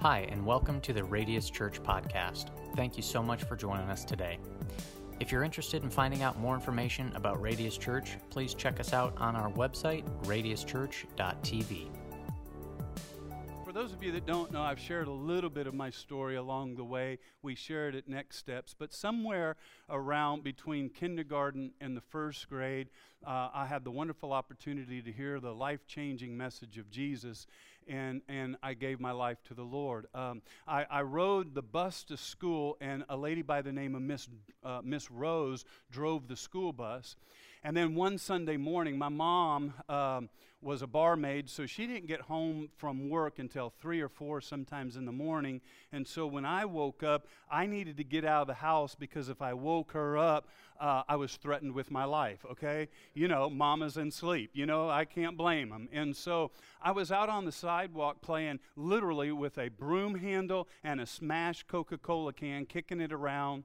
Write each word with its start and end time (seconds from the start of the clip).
Hi, 0.00 0.28
and 0.30 0.46
welcome 0.46 0.80
to 0.82 0.92
the 0.92 1.02
Radius 1.02 1.50
Church 1.50 1.82
podcast. 1.82 2.50
Thank 2.76 2.96
you 2.96 3.02
so 3.02 3.20
much 3.20 3.42
for 3.42 3.56
joining 3.56 3.90
us 3.90 4.04
today. 4.04 4.38
If 5.18 5.32
you're 5.32 5.42
interested 5.42 5.82
in 5.82 5.90
finding 5.90 6.22
out 6.22 6.38
more 6.38 6.54
information 6.54 7.10
about 7.16 7.42
Radius 7.42 7.76
Church, 7.76 8.16
please 8.30 8.54
check 8.54 8.78
us 8.78 8.92
out 8.92 9.12
on 9.18 9.34
our 9.34 9.50
website, 9.50 10.04
radiuschurch.tv. 10.22 11.88
For 13.64 13.72
those 13.72 13.92
of 13.92 14.00
you 14.02 14.12
that 14.12 14.24
don't 14.24 14.52
know, 14.52 14.62
I've 14.62 14.78
shared 14.78 15.08
a 15.08 15.12
little 15.12 15.50
bit 15.50 15.66
of 15.66 15.74
my 15.74 15.90
story 15.90 16.36
along 16.36 16.76
the 16.76 16.84
way. 16.84 17.18
We 17.42 17.56
shared 17.56 17.96
at 17.96 18.08
Next 18.08 18.36
Steps, 18.36 18.76
but 18.78 18.94
somewhere 18.94 19.56
around 19.90 20.44
between 20.44 20.90
kindergarten 20.90 21.72
and 21.80 21.96
the 21.96 22.00
first 22.00 22.48
grade, 22.48 22.88
uh, 23.26 23.50
I 23.52 23.66
had 23.66 23.82
the 23.82 23.90
wonderful 23.90 24.32
opportunity 24.32 25.02
to 25.02 25.10
hear 25.10 25.40
the 25.40 25.52
life 25.52 25.88
changing 25.88 26.36
message 26.36 26.78
of 26.78 26.88
Jesus 26.88 27.48
and, 27.88 28.22
and 28.28 28.56
I 28.62 28.74
gave 28.74 29.00
my 29.00 29.12
life 29.12 29.38
to 29.44 29.54
the 29.54 29.62
Lord. 29.62 30.06
Um, 30.14 30.42
I, 30.66 30.86
I, 30.90 31.02
rode 31.02 31.54
the 31.54 31.62
bus 31.62 32.04
to 32.04 32.16
school, 32.16 32.76
and 32.80 33.04
a 33.08 33.16
lady 33.16 33.42
by 33.42 33.62
the 33.62 33.72
name 33.72 33.94
of 33.94 34.02
Miss, 34.02 34.28
uh, 34.64 34.80
Miss 34.84 35.10
Rose 35.10 35.64
drove 35.90 36.28
the 36.28 36.36
school 36.36 36.72
bus. 36.72 37.16
And 37.64 37.76
then 37.76 37.94
one 37.94 38.18
Sunday 38.18 38.56
morning, 38.56 38.98
my 38.98 39.08
mom 39.08 39.74
um, 39.88 40.28
was 40.60 40.82
a 40.82 40.86
barmaid, 40.86 41.48
so 41.48 41.66
she 41.66 41.86
didn't 41.86 42.06
get 42.08 42.22
home 42.22 42.68
from 42.76 43.08
work 43.08 43.38
until 43.38 43.70
three 43.70 44.00
or 44.00 44.08
four, 44.08 44.40
sometimes 44.40 44.96
in 44.96 45.04
the 45.04 45.12
morning. 45.12 45.60
And 45.92 46.06
so 46.06 46.26
when 46.26 46.44
I 46.44 46.64
woke 46.64 47.02
up, 47.02 47.26
I 47.50 47.66
needed 47.66 47.96
to 47.98 48.04
get 48.04 48.24
out 48.24 48.42
of 48.42 48.48
the 48.48 48.54
house 48.54 48.94
because 48.94 49.28
if 49.28 49.40
I 49.40 49.54
woke 49.54 49.92
her 49.92 50.18
up, 50.18 50.48
uh, 50.80 51.02
I 51.08 51.16
was 51.16 51.36
threatened 51.36 51.74
with 51.74 51.90
my 51.90 52.04
life, 52.04 52.44
okay? 52.50 52.88
You 53.14 53.28
know, 53.28 53.48
mama's 53.50 53.96
in 53.96 54.10
sleep. 54.10 54.50
You 54.52 54.66
know, 54.66 54.88
I 54.88 55.04
can't 55.04 55.36
blame 55.36 55.70
them. 55.70 55.88
And 55.92 56.16
so 56.16 56.50
I 56.82 56.90
was 56.92 57.12
out 57.12 57.28
on 57.28 57.44
the 57.44 57.52
sidewalk 57.52 58.20
playing 58.20 58.58
literally 58.76 59.32
with 59.32 59.58
a 59.58 59.68
broom 59.68 60.16
handle 60.16 60.68
and 60.82 61.00
a 61.00 61.06
smashed 61.06 61.68
Coca 61.68 61.98
Cola 61.98 62.32
can, 62.32 62.66
kicking 62.66 63.00
it 63.00 63.12
around. 63.12 63.64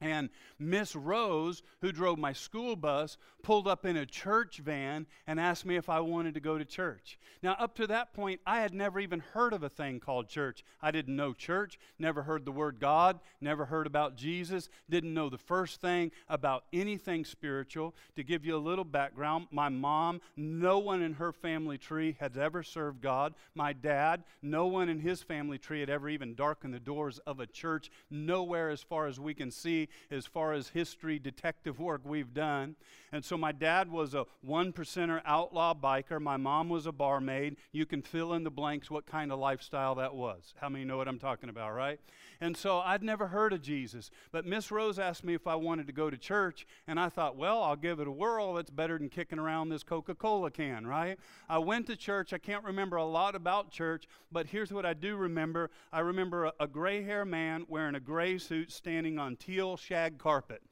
And 0.00 0.28
Miss 0.58 0.94
Rose, 0.94 1.62
who 1.80 1.92
drove 1.92 2.18
my 2.18 2.32
school 2.32 2.76
bus, 2.76 3.16
pulled 3.42 3.68
up 3.68 3.86
in 3.86 3.96
a 3.96 4.04
church 4.04 4.58
van 4.58 5.06
and 5.26 5.38
asked 5.38 5.64
me 5.64 5.76
if 5.76 5.88
I 5.88 6.00
wanted 6.00 6.34
to 6.34 6.40
go 6.40 6.58
to 6.58 6.64
church. 6.64 7.18
Now, 7.42 7.56
up 7.58 7.76
to 7.76 7.86
that 7.86 8.12
point, 8.12 8.40
I 8.46 8.60
had 8.60 8.74
never 8.74 8.98
even 8.98 9.20
heard 9.20 9.52
of 9.52 9.62
a 9.62 9.68
thing 9.68 10.00
called 10.00 10.28
church. 10.28 10.64
I 10.82 10.90
didn't 10.90 11.14
know 11.14 11.32
church, 11.32 11.78
never 11.98 12.22
heard 12.22 12.44
the 12.44 12.52
word 12.52 12.80
God, 12.80 13.20
never 13.40 13.66
heard 13.66 13.86
about 13.86 14.16
Jesus, 14.16 14.68
didn't 14.90 15.14
know 15.14 15.28
the 15.28 15.38
first 15.38 15.80
thing 15.80 16.10
about 16.28 16.64
anything 16.72 17.24
spiritual. 17.24 17.94
To 18.16 18.24
give 18.24 18.44
you 18.44 18.56
a 18.56 18.58
little 18.58 18.84
background, 18.84 19.46
my 19.50 19.68
mom, 19.68 20.20
no 20.36 20.78
one 20.78 21.02
in 21.02 21.14
her 21.14 21.32
family 21.32 21.78
tree 21.78 22.16
had 22.18 22.36
ever 22.36 22.62
served 22.62 23.00
God. 23.00 23.34
My 23.54 23.72
dad, 23.72 24.24
no 24.42 24.66
one 24.66 24.88
in 24.88 24.98
his 24.98 25.22
family 25.22 25.58
tree 25.58 25.80
had 25.80 25.90
ever 25.90 26.08
even 26.08 26.34
darkened 26.34 26.74
the 26.74 26.80
doors 26.80 27.20
of 27.26 27.40
a 27.40 27.46
church, 27.46 27.90
nowhere 28.10 28.70
as 28.70 28.82
far 28.82 29.06
as 29.06 29.20
we 29.20 29.34
can 29.34 29.50
see 29.50 29.85
as 30.10 30.26
far 30.26 30.52
as 30.52 30.68
history 30.68 31.18
detective 31.18 31.78
work 31.80 32.02
we've 32.04 32.34
done. 32.34 32.76
And 33.12 33.24
so 33.24 33.36
my 33.38 33.52
dad 33.52 33.90
was 33.90 34.14
a 34.14 34.26
one 34.42 34.72
percenter 34.72 35.22
outlaw 35.24 35.74
biker. 35.74 36.20
My 36.20 36.36
mom 36.36 36.68
was 36.68 36.86
a 36.86 36.92
barmaid. 36.92 37.56
You 37.72 37.86
can 37.86 38.02
fill 38.02 38.34
in 38.34 38.44
the 38.44 38.50
blanks 38.50 38.90
what 38.90 39.06
kind 39.06 39.32
of 39.32 39.38
lifestyle 39.38 39.94
that 39.96 40.14
was. 40.14 40.54
How 40.60 40.68
many 40.68 40.84
know 40.84 40.96
what 40.96 41.08
I'm 41.08 41.18
talking 41.18 41.48
about, 41.48 41.74
right? 41.74 42.00
And 42.40 42.56
so 42.56 42.80
I'd 42.80 43.02
never 43.02 43.28
heard 43.28 43.52
of 43.52 43.62
Jesus. 43.62 44.10
But 44.32 44.44
Miss 44.44 44.70
Rose 44.70 44.98
asked 44.98 45.24
me 45.24 45.34
if 45.34 45.46
I 45.46 45.54
wanted 45.54 45.86
to 45.86 45.92
go 45.92 46.10
to 46.10 46.16
church, 46.16 46.66
and 46.86 47.00
I 47.00 47.08
thought, 47.08 47.36
well, 47.36 47.62
I'll 47.62 47.76
give 47.76 48.00
it 48.00 48.06
a 48.06 48.12
whirl. 48.12 48.58
It's 48.58 48.70
better 48.70 48.98
than 48.98 49.08
kicking 49.08 49.38
around 49.38 49.68
this 49.68 49.82
Coca 49.82 50.14
Cola 50.14 50.50
can, 50.50 50.86
right? 50.86 51.18
I 51.48 51.58
went 51.58 51.86
to 51.86 51.96
church. 51.96 52.32
I 52.32 52.38
can't 52.38 52.64
remember 52.64 52.96
a 52.96 53.04
lot 53.04 53.34
about 53.34 53.70
church, 53.70 54.06
but 54.30 54.46
here's 54.46 54.72
what 54.72 54.84
I 54.84 54.94
do 54.94 55.16
remember 55.16 55.70
I 55.92 56.00
remember 56.00 56.46
a, 56.46 56.52
a 56.60 56.66
gray 56.66 57.02
hair 57.02 57.24
man 57.24 57.64
wearing 57.68 57.94
a 57.94 58.00
gray 58.00 58.38
suit 58.38 58.70
standing 58.70 59.18
on 59.18 59.36
teal 59.36 59.75
shag 59.76 60.18
carpet. 60.18 60.62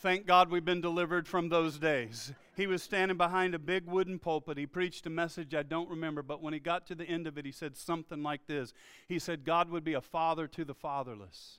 Thank 0.00 0.26
God 0.26 0.50
we've 0.50 0.64
been 0.64 0.80
delivered 0.80 1.26
from 1.26 1.48
those 1.48 1.78
days. 1.78 2.32
He 2.56 2.68
was 2.68 2.82
standing 2.82 3.16
behind 3.16 3.54
a 3.54 3.58
big 3.58 3.86
wooden 3.86 4.18
pulpit. 4.18 4.56
He 4.56 4.66
preached 4.66 5.06
a 5.06 5.10
message 5.10 5.54
I 5.54 5.62
don't 5.62 5.90
remember, 5.90 6.22
but 6.22 6.40
when 6.40 6.52
he 6.52 6.60
got 6.60 6.86
to 6.86 6.94
the 6.94 7.04
end 7.04 7.26
of 7.26 7.36
it, 7.36 7.44
he 7.44 7.52
said 7.52 7.76
something 7.76 8.22
like 8.22 8.46
this 8.46 8.72
He 9.08 9.18
said, 9.18 9.44
God 9.44 9.70
would 9.70 9.84
be 9.84 9.94
a 9.94 10.00
father 10.00 10.46
to 10.48 10.64
the 10.64 10.74
fatherless. 10.74 11.58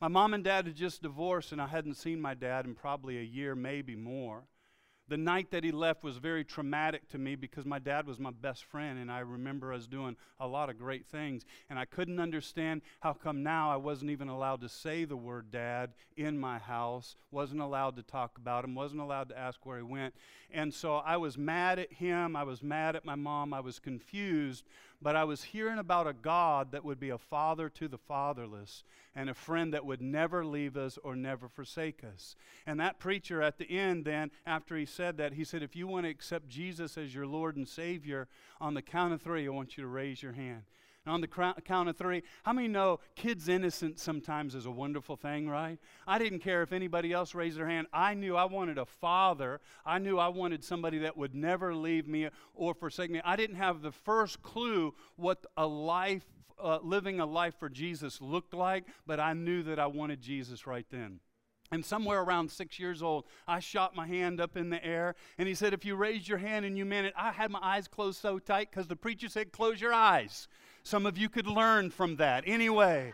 My 0.00 0.08
mom 0.08 0.34
and 0.34 0.44
dad 0.44 0.66
had 0.66 0.76
just 0.76 1.02
divorced, 1.02 1.52
and 1.52 1.60
I 1.60 1.66
hadn't 1.66 1.94
seen 1.94 2.20
my 2.20 2.34
dad 2.34 2.66
in 2.66 2.74
probably 2.74 3.18
a 3.18 3.22
year, 3.22 3.54
maybe 3.54 3.96
more 3.96 4.44
the 5.08 5.16
night 5.16 5.50
that 5.52 5.62
he 5.62 5.70
left 5.70 6.02
was 6.02 6.16
very 6.16 6.44
traumatic 6.44 7.08
to 7.10 7.18
me 7.18 7.36
because 7.36 7.64
my 7.64 7.78
dad 7.78 8.06
was 8.06 8.18
my 8.18 8.30
best 8.30 8.64
friend 8.64 8.98
and 8.98 9.10
I 9.10 9.20
remember 9.20 9.72
us 9.72 9.86
doing 9.86 10.16
a 10.40 10.46
lot 10.46 10.68
of 10.68 10.78
great 10.78 11.06
things. 11.06 11.44
And 11.70 11.78
I 11.78 11.84
couldn't 11.84 12.18
understand 12.18 12.82
how 13.00 13.12
come 13.12 13.42
now 13.42 13.70
I 13.70 13.76
wasn't 13.76 14.10
even 14.10 14.28
allowed 14.28 14.60
to 14.62 14.68
say 14.68 15.04
the 15.04 15.16
word 15.16 15.50
dad 15.52 15.92
in 16.16 16.38
my 16.38 16.58
house, 16.58 17.14
wasn't 17.30 17.60
allowed 17.60 17.96
to 17.96 18.02
talk 18.02 18.36
about 18.36 18.64
him, 18.64 18.74
wasn't 18.74 19.00
allowed 19.00 19.28
to 19.28 19.38
ask 19.38 19.64
where 19.64 19.76
he 19.76 19.84
went. 19.84 20.14
And 20.50 20.74
so 20.74 20.96
I 20.96 21.16
was 21.16 21.38
mad 21.38 21.78
at 21.78 21.92
him, 21.92 22.34
I 22.34 22.42
was 22.42 22.62
mad 22.62 22.96
at 22.96 23.04
my 23.04 23.14
mom, 23.14 23.54
I 23.54 23.60
was 23.60 23.78
confused, 23.78 24.64
but 25.00 25.16
I 25.16 25.24
was 25.24 25.44
hearing 25.44 25.78
about 25.78 26.06
a 26.06 26.12
God 26.12 26.72
that 26.72 26.84
would 26.84 26.98
be 26.98 27.10
a 27.10 27.18
father 27.18 27.68
to 27.70 27.88
the 27.88 27.98
fatherless 27.98 28.82
and 29.14 29.30
a 29.30 29.34
friend 29.34 29.72
that 29.72 29.84
would 29.84 30.00
never 30.00 30.44
leave 30.44 30.76
us 30.76 30.98
or 31.02 31.14
never 31.16 31.48
forsake 31.48 32.02
us. 32.04 32.36
And 32.66 32.80
that 32.80 32.98
preacher 32.98 33.42
at 33.42 33.58
the 33.58 33.70
end, 33.70 34.04
then, 34.04 34.30
after 34.46 34.76
he 34.76 34.86
said 34.86 35.16
that, 35.18 35.34
he 35.34 35.44
said, 35.44 35.62
If 35.62 35.76
you 35.76 35.86
want 35.86 36.04
to 36.04 36.10
accept 36.10 36.48
Jesus 36.48 36.98
as 36.98 37.14
your 37.14 37.26
Lord 37.26 37.56
and 37.56 37.68
Savior, 37.68 38.28
on 38.60 38.74
the 38.74 38.82
count 38.82 39.12
of 39.12 39.22
three, 39.22 39.46
I 39.46 39.50
want 39.50 39.76
you 39.76 39.82
to 39.82 39.88
raise 39.88 40.22
your 40.22 40.32
hand. 40.32 40.62
And 41.06 41.12
on 41.12 41.20
the 41.20 41.28
count 41.28 41.88
of 41.88 41.96
three, 41.96 42.24
how 42.42 42.52
many 42.52 42.66
know 42.66 42.98
kids' 43.14 43.48
innocence 43.48 44.02
sometimes 44.02 44.56
is 44.56 44.66
a 44.66 44.70
wonderful 44.72 45.14
thing, 45.14 45.48
right? 45.48 45.78
I 46.04 46.18
didn't 46.18 46.40
care 46.40 46.64
if 46.64 46.72
anybody 46.72 47.12
else 47.12 47.32
raised 47.32 47.58
their 47.58 47.68
hand. 47.68 47.86
I 47.92 48.14
knew 48.14 48.34
I 48.34 48.44
wanted 48.44 48.76
a 48.76 48.84
father. 48.84 49.60
I 49.84 50.00
knew 50.00 50.18
I 50.18 50.26
wanted 50.26 50.64
somebody 50.64 50.98
that 50.98 51.16
would 51.16 51.32
never 51.32 51.76
leave 51.76 52.08
me 52.08 52.28
or 52.54 52.74
forsake 52.74 53.12
me. 53.12 53.20
I 53.24 53.36
didn't 53.36 53.54
have 53.54 53.82
the 53.82 53.92
first 53.92 54.42
clue 54.42 54.94
what 55.14 55.46
a 55.56 55.64
life, 55.64 56.24
uh, 56.58 56.80
living 56.82 57.20
a 57.20 57.26
life 57.26 57.54
for 57.56 57.68
Jesus 57.68 58.20
looked 58.20 58.52
like, 58.52 58.84
but 59.06 59.20
I 59.20 59.32
knew 59.32 59.62
that 59.62 59.78
I 59.78 59.86
wanted 59.86 60.20
Jesus 60.20 60.66
right 60.66 60.86
then. 60.90 61.20
And 61.70 61.84
somewhere 61.84 62.22
around 62.22 62.50
six 62.50 62.78
years 62.78 63.02
old, 63.02 63.26
I 63.46 63.60
shot 63.60 63.94
my 63.94 64.06
hand 64.06 64.40
up 64.40 64.56
in 64.56 64.70
the 64.70 64.84
air, 64.84 65.14
and 65.38 65.46
he 65.46 65.54
said, 65.54 65.72
If 65.72 65.84
you 65.84 65.96
raised 65.96 66.28
your 66.28 66.38
hand 66.38 66.64
and 66.64 66.76
you 66.78 66.84
meant 66.84 67.06
it, 67.06 67.14
I 67.16 67.32
had 67.32 67.50
my 67.50 67.58
eyes 67.60 67.88
closed 67.88 68.20
so 68.20 68.38
tight 68.38 68.70
because 68.70 68.86
the 68.86 68.96
preacher 68.96 69.28
said, 69.28 69.52
Close 69.52 69.80
your 69.80 69.92
eyes. 69.92 70.48
Some 70.86 71.04
of 71.04 71.18
you 71.18 71.28
could 71.28 71.48
learn 71.48 71.90
from 71.90 72.14
that. 72.14 72.44
Anyway. 72.46 73.12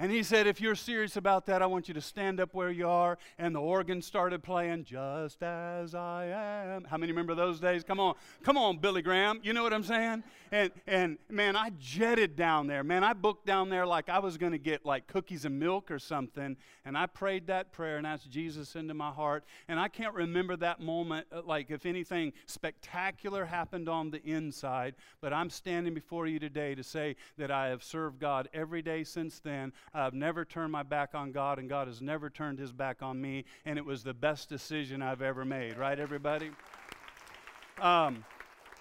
And 0.00 0.10
he 0.10 0.22
said, 0.22 0.46
If 0.46 0.62
you're 0.62 0.74
serious 0.74 1.18
about 1.18 1.44
that, 1.46 1.60
I 1.60 1.66
want 1.66 1.86
you 1.86 1.92
to 1.92 2.00
stand 2.00 2.40
up 2.40 2.54
where 2.54 2.70
you 2.70 2.88
are. 2.88 3.18
And 3.38 3.54
the 3.54 3.60
organ 3.60 4.00
started 4.00 4.42
playing, 4.42 4.84
Just 4.84 5.42
as 5.42 5.94
I 5.94 6.24
am. 6.24 6.84
How 6.84 6.96
many 6.96 7.12
remember 7.12 7.34
those 7.34 7.60
days? 7.60 7.84
Come 7.84 8.00
on. 8.00 8.14
Come 8.42 8.56
on, 8.56 8.78
Billy 8.78 9.02
Graham. 9.02 9.40
You 9.42 9.52
know 9.52 9.62
what 9.62 9.74
I'm 9.74 9.84
saying? 9.84 10.24
And, 10.52 10.72
and 10.86 11.18
man, 11.28 11.54
I 11.54 11.70
jetted 11.78 12.34
down 12.34 12.66
there. 12.66 12.82
Man, 12.82 13.04
I 13.04 13.12
booked 13.12 13.44
down 13.44 13.68
there 13.68 13.86
like 13.86 14.08
I 14.08 14.20
was 14.20 14.38
going 14.38 14.52
to 14.52 14.58
get 14.58 14.86
like 14.86 15.06
cookies 15.06 15.44
and 15.44 15.60
milk 15.60 15.90
or 15.90 15.98
something. 15.98 16.56
And 16.86 16.96
I 16.96 17.04
prayed 17.04 17.48
that 17.48 17.70
prayer 17.70 17.98
and 17.98 18.06
asked 18.06 18.30
Jesus 18.30 18.76
into 18.76 18.94
my 18.94 19.10
heart. 19.10 19.44
And 19.68 19.78
I 19.78 19.88
can't 19.88 20.14
remember 20.14 20.56
that 20.56 20.80
moment, 20.80 21.26
uh, 21.30 21.42
like 21.44 21.70
if 21.70 21.84
anything 21.84 22.32
spectacular 22.46 23.44
happened 23.44 23.86
on 23.86 24.10
the 24.10 24.22
inside. 24.24 24.94
But 25.20 25.34
I'm 25.34 25.50
standing 25.50 25.92
before 25.92 26.26
you 26.26 26.38
today 26.38 26.74
to 26.74 26.82
say 26.82 27.16
that 27.36 27.50
I 27.50 27.68
have 27.68 27.84
served 27.84 28.18
God 28.18 28.48
every 28.54 28.80
day 28.80 29.04
since 29.04 29.40
then. 29.40 29.74
I've 29.92 30.14
never 30.14 30.44
turned 30.44 30.72
my 30.72 30.82
back 30.82 31.14
on 31.14 31.32
God, 31.32 31.58
and 31.58 31.68
God 31.68 31.88
has 31.88 32.00
never 32.00 32.30
turned 32.30 32.58
his 32.58 32.72
back 32.72 33.02
on 33.02 33.20
me, 33.20 33.44
and 33.64 33.78
it 33.78 33.84
was 33.84 34.04
the 34.04 34.14
best 34.14 34.48
decision 34.48 35.02
I've 35.02 35.22
ever 35.22 35.44
made. 35.44 35.76
Right, 35.76 35.98
everybody? 35.98 36.50
Um, 37.80 38.24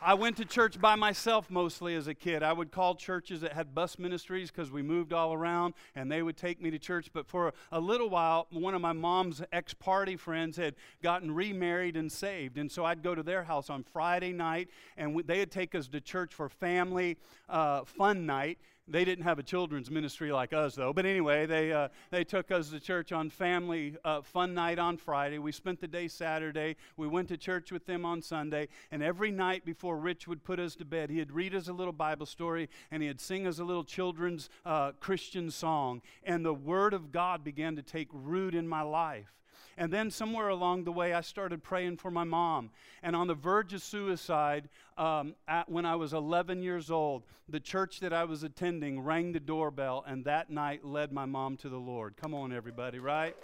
I 0.01 0.13
went 0.13 0.37
to 0.37 0.45
church 0.45 0.79
by 0.79 0.95
myself 0.95 1.49
mostly 1.49 1.93
as 1.95 2.07
a 2.07 2.13
kid. 2.13 2.41
I 2.41 2.53
would 2.53 2.71
call 2.71 2.95
churches 2.95 3.41
that 3.41 3.51
had 3.51 3.75
bus 3.75 3.99
ministries 3.99 4.49
because 4.49 4.71
we 4.71 4.81
moved 4.81 5.11
all 5.11 5.33
around 5.33 5.73
and 5.93 6.09
they 6.09 6.21
would 6.21 6.37
take 6.37 6.61
me 6.61 6.71
to 6.71 6.79
church. 6.79 7.09
But 7.11 7.27
for 7.27 7.53
a 7.69 7.81
little 7.81 8.09
while, 8.09 8.47
one 8.49 8.73
of 8.73 8.81
my 8.81 8.93
mom's 8.93 9.41
ex 9.51 9.73
party 9.73 10.15
friends 10.15 10.55
had 10.55 10.75
gotten 11.03 11.35
remarried 11.35 11.97
and 11.97 12.09
saved. 12.09 12.57
And 12.57 12.71
so 12.71 12.85
I'd 12.85 13.03
go 13.03 13.13
to 13.13 13.23
their 13.23 13.43
house 13.43 13.69
on 13.69 13.83
Friday 13.83 14.31
night 14.31 14.69
and 14.95 15.21
they'd 15.25 15.51
take 15.51 15.75
us 15.75 15.89
to 15.89 15.99
church 15.99 16.33
for 16.33 16.47
family 16.47 17.17
uh, 17.49 17.83
fun 17.83 18.25
night. 18.25 18.57
They 18.89 19.05
didn't 19.05 19.23
have 19.23 19.37
a 19.39 19.43
children's 19.43 19.91
ministry 19.91 20.31
like 20.31 20.51
us, 20.51 20.75
though. 20.75 20.91
But 20.93 21.05
anyway, 21.05 21.45
they, 21.45 21.71
uh, 21.71 21.89
they 22.09 22.23
took 22.23 22.51
us 22.51 22.69
to 22.69 22.79
church 22.79 23.11
on 23.11 23.29
family 23.29 23.95
uh, 24.03 24.21
fun 24.21 24.53
night 24.53 24.79
on 24.79 24.97
Friday. 24.97 25.37
We 25.37 25.51
spent 25.51 25.79
the 25.79 25.87
day 25.87 26.07
Saturday. 26.07 26.75
We 26.97 27.07
went 27.07 27.27
to 27.29 27.37
church 27.37 27.71
with 27.71 27.85
them 27.85 28.05
on 28.05 28.21
Sunday. 28.21 28.67
And 28.91 29.03
every 29.03 29.31
night 29.31 29.63
before 29.63 29.97
Rich 29.97 30.27
would 30.27 30.43
put 30.43 30.59
us 30.59 30.75
to 30.77 30.85
bed, 30.85 31.09
he'd 31.09 31.31
read 31.31 31.53
us 31.53 31.67
a 31.67 31.73
little 31.73 31.93
Bible 31.93 32.25
story 32.25 32.69
and 32.91 33.03
he'd 33.03 33.21
sing 33.21 33.45
us 33.45 33.59
a 33.59 33.63
little 33.63 33.83
children's 33.83 34.49
uh, 34.65 34.93
Christian 34.99 35.51
song. 35.51 36.01
And 36.23 36.43
the 36.43 36.53
Word 36.53 36.93
of 36.93 37.11
God 37.11 37.43
began 37.43 37.75
to 37.75 37.83
take 37.83 38.07
root 38.11 38.55
in 38.55 38.67
my 38.67 38.81
life. 38.81 39.38
And 39.77 39.91
then 39.91 40.11
somewhere 40.11 40.49
along 40.49 40.83
the 40.83 40.91
way, 40.91 41.13
I 41.13 41.21
started 41.21 41.63
praying 41.63 41.97
for 41.97 42.11
my 42.11 42.23
mom. 42.23 42.71
And 43.01 43.15
on 43.15 43.27
the 43.27 43.33
verge 43.33 43.73
of 43.73 43.81
suicide, 43.81 44.69
um, 44.97 45.35
at, 45.47 45.69
when 45.69 45.85
I 45.85 45.95
was 45.95 46.13
11 46.13 46.61
years 46.61 46.91
old, 46.91 47.23
the 47.47 47.59
church 47.59 47.99
that 48.01 48.13
I 48.13 48.25
was 48.25 48.43
attending 48.43 49.01
rang 49.01 49.31
the 49.31 49.39
doorbell, 49.39 50.03
and 50.05 50.25
that 50.25 50.49
night 50.49 50.83
led 50.83 51.11
my 51.11 51.25
mom 51.25 51.57
to 51.57 51.69
the 51.69 51.77
Lord. 51.77 52.17
Come 52.17 52.33
on, 52.33 52.51
everybody, 52.51 52.99
right? 52.99 53.35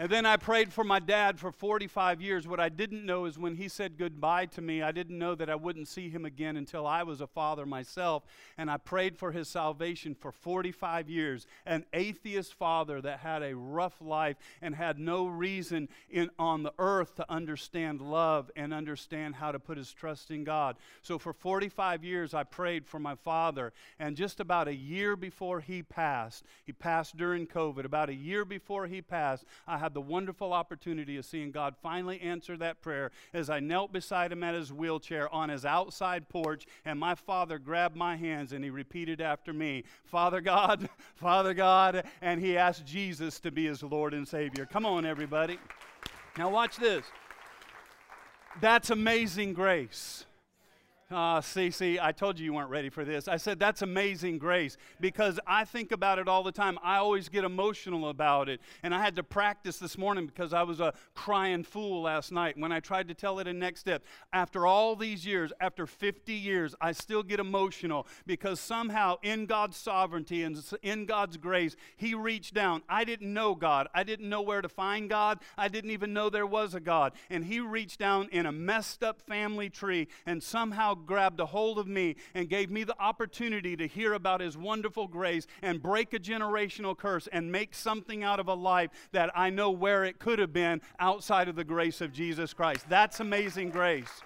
And 0.00 0.08
then 0.08 0.24
I 0.24 0.38
prayed 0.38 0.72
for 0.72 0.82
my 0.82 0.98
dad 0.98 1.38
for 1.38 1.52
45 1.52 2.22
years. 2.22 2.48
What 2.48 2.58
I 2.58 2.70
didn't 2.70 3.04
know 3.04 3.26
is 3.26 3.38
when 3.38 3.56
he 3.56 3.68
said 3.68 3.98
goodbye 3.98 4.46
to 4.46 4.62
me, 4.62 4.80
I 4.80 4.92
didn't 4.92 5.18
know 5.18 5.34
that 5.34 5.50
I 5.50 5.56
wouldn't 5.56 5.88
see 5.88 6.08
him 6.08 6.24
again 6.24 6.56
until 6.56 6.86
I 6.86 7.02
was 7.02 7.20
a 7.20 7.26
father 7.26 7.66
myself. 7.66 8.22
And 8.56 8.70
I 8.70 8.78
prayed 8.78 9.18
for 9.18 9.30
his 9.30 9.46
salvation 9.46 10.14
for 10.14 10.32
45 10.32 11.10
years. 11.10 11.46
An 11.66 11.84
atheist 11.92 12.54
father 12.54 13.02
that 13.02 13.18
had 13.18 13.42
a 13.42 13.54
rough 13.54 14.00
life 14.00 14.38
and 14.62 14.74
had 14.74 14.98
no 14.98 15.26
reason 15.26 15.86
in, 16.08 16.30
on 16.38 16.62
the 16.62 16.72
earth 16.78 17.16
to 17.16 17.30
understand 17.30 18.00
love 18.00 18.50
and 18.56 18.72
understand 18.72 19.34
how 19.34 19.52
to 19.52 19.58
put 19.58 19.76
his 19.76 19.92
trust 19.92 20.30
in 20.30 20.44
God. 20.44 20.76
So 21.02 21.18
for 21.18 21.34
45 21.34 22.04
years, 22.04 22.32
I 22.32 22.44
prayed 22.44 22.86
for 22.86 22.98
my 22.98 23.16
father. 23.16 23.74
And 23.98 24.16
just 24.16 24.40
about 24.40 24.66
a 24.66 24.74
year 24.74 25.14
before 25.14 25.60
he 25.60 25.82
passed, 25.82 26.46
he 26.64 26.72
passed 26.72 27.18
during 27.18 27.46
COVID, 27.46 27.84
about 27.84 28.08
a 28.08 28.14
year 28.14 28.46
before 28.46 28.86
he 28.86 29.02
passed, 29.02 29.44
I 29.66 29.76
had 29.76 29.89
the 29.94 30.00
wonderful 30.00 30.52
opportunity 30.52 31.16
of 31.16 31.24
seeing 31.24 31.50
God 31.50 31.74
finally 31.82 32.20
answer 32.20 32.56
that 32.56 32.80
prayer 32.80 33.10
as 33.32 33.50
I 33.50 33.60
knelt 33.60 33.92
beside 33.92 34.32
him 34.32 34.42
at 34.42 34.54
his 34.54 34.72
wheelchair 34.72 35.32
on 35.34 35.48
his 35.48 35.64
outside 35.64 36.28
porch, 36.28 36.66
and 36.84 36.98
my 36.98 37.14
father 37.14 37.58
grabbed 37.58 37.96
my 37.96 38.16
hands 38.16 38.52
and 38.52 38.64
he 38.64 38.70
repeated 38.70 39.20
after 39.20 39.52
me, 39.52 39.84
Father 40.04 40.40
God, 40.40 40.88
Father 41.14 41.54
God, 41.54 42.04
and 42.20 42.40
he 42.40 42.56
asked 42.56 42.86
Jesus 42.86 43.40
to 43.40 43.50
be 43.50 43.66
his 43.66 43.82
Lord 43.82 44.14
and 44.14 44.26
Savior. 44.26 44.66
Come 44.66 44.86
on, 44.86 45.04
everybody. 45.04 45.58
Now, 46.38 46.50
watch 46.50 46.76
this. 46.76 47.04
That's 48.60 48.90
amazing 48.90 49.52
grace. 49.52 50.26
Uh, 51.10 51.40
see, 51.40 51.72
see, 51.72 51.98
I 51.98 52.12
told 52.12 52.38
you 52.38 52.44
you 52.44 52.52
weren't 52.52 52.70
ready 52.70 52.88
for 52.88 53.04
this. 53.04 53.26
I 53.26 53.36
said, 53.36 53.58
that's 53.58 53.82
amazing 53.82 54.38
grace 54.38 54.76
because 55.00 55.40
I 55.44 55.64
think 55.64 55.90
about 55.90 56.20
it 56.20 56.28
all 56.28 56.44
the 56.44 56.52
time. 56.52 56.78
I 56.84 56.98
always 56.98 57.28
get 57.28 57.42
emotional 57.42 58.08
about 58.10 58.48
it. 58.48 58.60
And 58.84 58.94
I 58.94 59.02
had 59.02 59.16
to 59.16 59.24
practice 59.24 59.78
this 59.78 59.98
morning 59.98 60.26
because 60.26 60.52
I 60.52 60.62
was 60.62 60.78
a 60.78 60.94
crying 61.16 61.64
fool 61.64 62.02
last 62.02 62.30
night 62.30 62.56
when 62.56 62.70
I 62.70 62.78
tried 62.78 63.08
to 63.08 63.14
tell 63.14 63.40
it 63.40 63.48
in 63.48 63.58
next 63.58 63.80
step. 63.80 64.04
After 64.32 64.68
all 64.68 64.94
these 64.94 65.26
years, 65.26 65.52
after 65.60 65.84
50 65.84 66.32
years, 66.32 66.76
I 66.80 66.92
still 66.92 67.24
get 67.24 67.40
emotional 67.40 68.06
because 68.24 68.60
somehow 68.60 69.16
in 69.22 69.46
God's 69.46 69.76
sovereignty 69.76 70.44
and 70.44 70.62
in 70.82 71.06
God's 71.06 71.36
grace, 71.36 71.74
He 71.96 72.14
reached 72.14 72.54
down. 72.54 72.82
I 72.88 73.02
didn't 73.02 73.32
know 73.32 73.56
God. 73.56 73.88
I 73.92 74.04
didn't 74.04 74.28
know 74.28 74.42
where 74.42 74.62
to 74.62 74.68
find 74.68 75.10
God. 75.10 75.40
I 75.58 75.66
didn't 75.66 75.90
even 75.90 76.12
know 76.12 76.30
there 76.30 76.46
was 76.46 76.76
a 76.76 76.80
God. 76.80 77.14
And 77.28 77.44
He 77.44 77.58
reached 77.58 77.98
down 77.98 78.28
in 78.30 78.46
a 78.46 78.52
messed 78.52 79.02
up 79.02 79.20
family 79.20 79.70
tree 79.70 80.06
and 80.24 80.40
somehow 80.40 80.94
grabbed 81.06 81.40
a 81.40 81.46
hold 81.46 81.78
of 81.78 81.86
me 81.86 82.16
and 82.34 82.48
gave 82.48 82.70
me 82.70 82.84
the 82.84 82.98
opportunity 83.00 83.76
to 83.76 83.86
hear 83.86 84.14
about 84.14 84.40
His 84.40 84.56
wonderful 84.56 85.08
grace 85.08 85.46
and 85.62 85.82
break 85.82 86.12
a 86.14 86.18
generational 86.18 86.96
curse 86.96 87.28
and 87.32 87.50
make 87.50 87.74
something 87.74 88.22
out 88.22 88.40
of 88.40 88.48
a 88.48 88.54
life 88.54 88.90
that 89.12 89.30
I 89.34 89.50
know 89.50 89.70
where 89.70 90.04
it 90.04 90.18
could 90.18 90.38
have 90.38 90.52
been 90.52 90.80
outside 90.98 91.48
of 91.48 91.56
the 91.56 91.64
grace 91.64 92.00
of 92.00 92.12
Jesus 92.12 92.52
Christ. 92.52 92.88
That's 92.88 93.20
amazing 93.20 93.70
grace. 93.70 94.22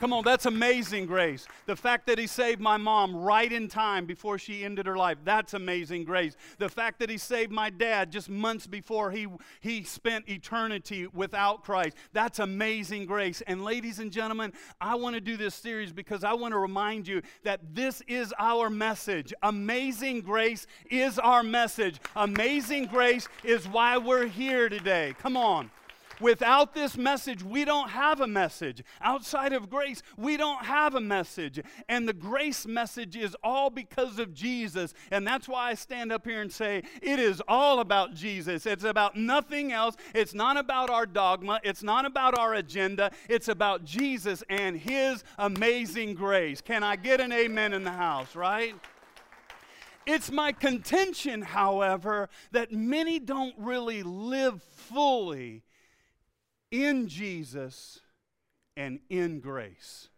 Come 0.00 0.12
on, 0.12 0.24
that's 0.24 0.46
amazing 0.46 1.06
grace. 1.06 1.46
The 1.66 1.76
fact 1.76 2.06
that 2.08 2.18
he 2.18 2.26
saved 2.26 2.60
my 2.60 2.76
mom 2.76 3.14
right 3.14 3.50
in 3.50 3.68
time 3.68 4.06
before 4.06 4.38
she 4.38 4.64
ended 4.64 4.86
her 4.86 4.96
life, 4.96 5.18
that's 5.24 5.54
amazing 5.54 6.04
grace. 6.04 6.36
The 6.58 6.68
fact 6.68 6.98
that 6.98 7.08
he 7.08 7.16
saved 7.16 7.52
my 7.52 7.70
dad 7.70 8.10
just 8.10 8.28
months 8.28 8.66
before 8.66 9.10
he, 9.10 9.28
he 9.60 9.84
spent 9.84 10.28
eternity 10.28 11.06
without 11.06 11.62
Christ, 11.62 11.96
that's 12.12 12.38
amazing 12.38 13.06
grace. 13.06 13.40
And 13.46 13.64
ladies 13.64 13.98
and 13.98 14.10
gentlemen, 14.10 14.52
I 14.80 14.96
want 14.96 15.14
to 15.14 15.20
do 15.20 15.36
this 15.36 15.54
series 15.54 15.92
because 15.92 16.24
I 16.24 16.32
want 16.32 16.52
to 16.52 16.58
remind 16.58 17.06
you 17.06 17.22
that 17.44 17.60
this 17.74 18.02
is 18.08 18.34
our 18.38 18.68
message. 18.70 19.32
Amazing 19.42 20.22
grace 20.22 20.66
is 20.90 21.18
our 21.18 21.42
message. 21.42 22.00
Amazing 22.16 22.86
grace 22.86 23.28
is 23.44 23.68
why 23.68 23.96
we're 23.96 24.26
here 24.26 24.68
today. 24.68 25.14
Come 25.18 25.36
on. 25.36 25.70
Without 26.20 26.74
this 26.74 26.96
message, 26.96 27.42
we 27.42 27.64
don't 27.64 27.90
have 27.90 28.20
a 28.20 28.26
message. 28.26 28.82
Outside 29.00 29.52
of 29.52 29.68
grace, 29.68 30.02
we 30.16 30.36
don't 30.36 30.64
have 30.64 30.94
a 30.94 31.00
message. 31.00 31.60
And 31.88 32.08
the 32.08 32.12
grace 32.12 32.66
message 32.66 33.16
is 33.16 33.36
all 33.42 33.70
because 33.70 34.18
of 34.18 34.32
Jesus. 34.32 34.94
And 35.10 35.26
that's 35.26 35.48
why 35.48 35.70
I 35.70 35.74
stand 35.74 36.12
up 36.12 36.24
here 36.26 36.40
and 36.40 36.52
say, 36.52 36.82
it 37.02 37.18
is 37.18 37.42
all 37.48 37.80
about 37.80 38.14
Jesus. 38.14 38.66
It's 38.66 38.84
about 38.84 39.16
nothing 39.16 39.72
else. 39.72 39.96
It's 40.14 40.34
not 40.34 40.56
about 40.56 40.88
our 40.88 41.06
dogma. 41.06 41.60
It's 41.64 41.82
not 41.82 42.04
about 42.04 42.38
our 42.38 42.54
agenda. 42.54 43.10
It's 43.28 43.48
about 43.48 43.84
Jesus 43.84 44.44
and 44.48 44.76
His 44.76 45.24
amazing 45.38 46.14
grace. 46.14 46.60
Can 46.60 46.82
I 46.82 46.96
get 46.96 47.20
an 47.20 47.32
amen 47.32 47.72
in 47.72 47.82
the 47.82 47.92
house, 47.92 48.36
right? 48.36 48.74
It's 50.06 50.30
my 50.30 50.52
contention, 50.52 51.42
however, 51.42 52.28
that 52.52 52.70
many 52.70 53.18
don't 53.18 53.54
really 53.58 54.02
live 54.02 54.62
fully 54.62 55.63
in 56.74 57.06
Jesus 57.06 58.00
and 58.76 58.98
in 59.08 59.38
grace. 59.38 60.08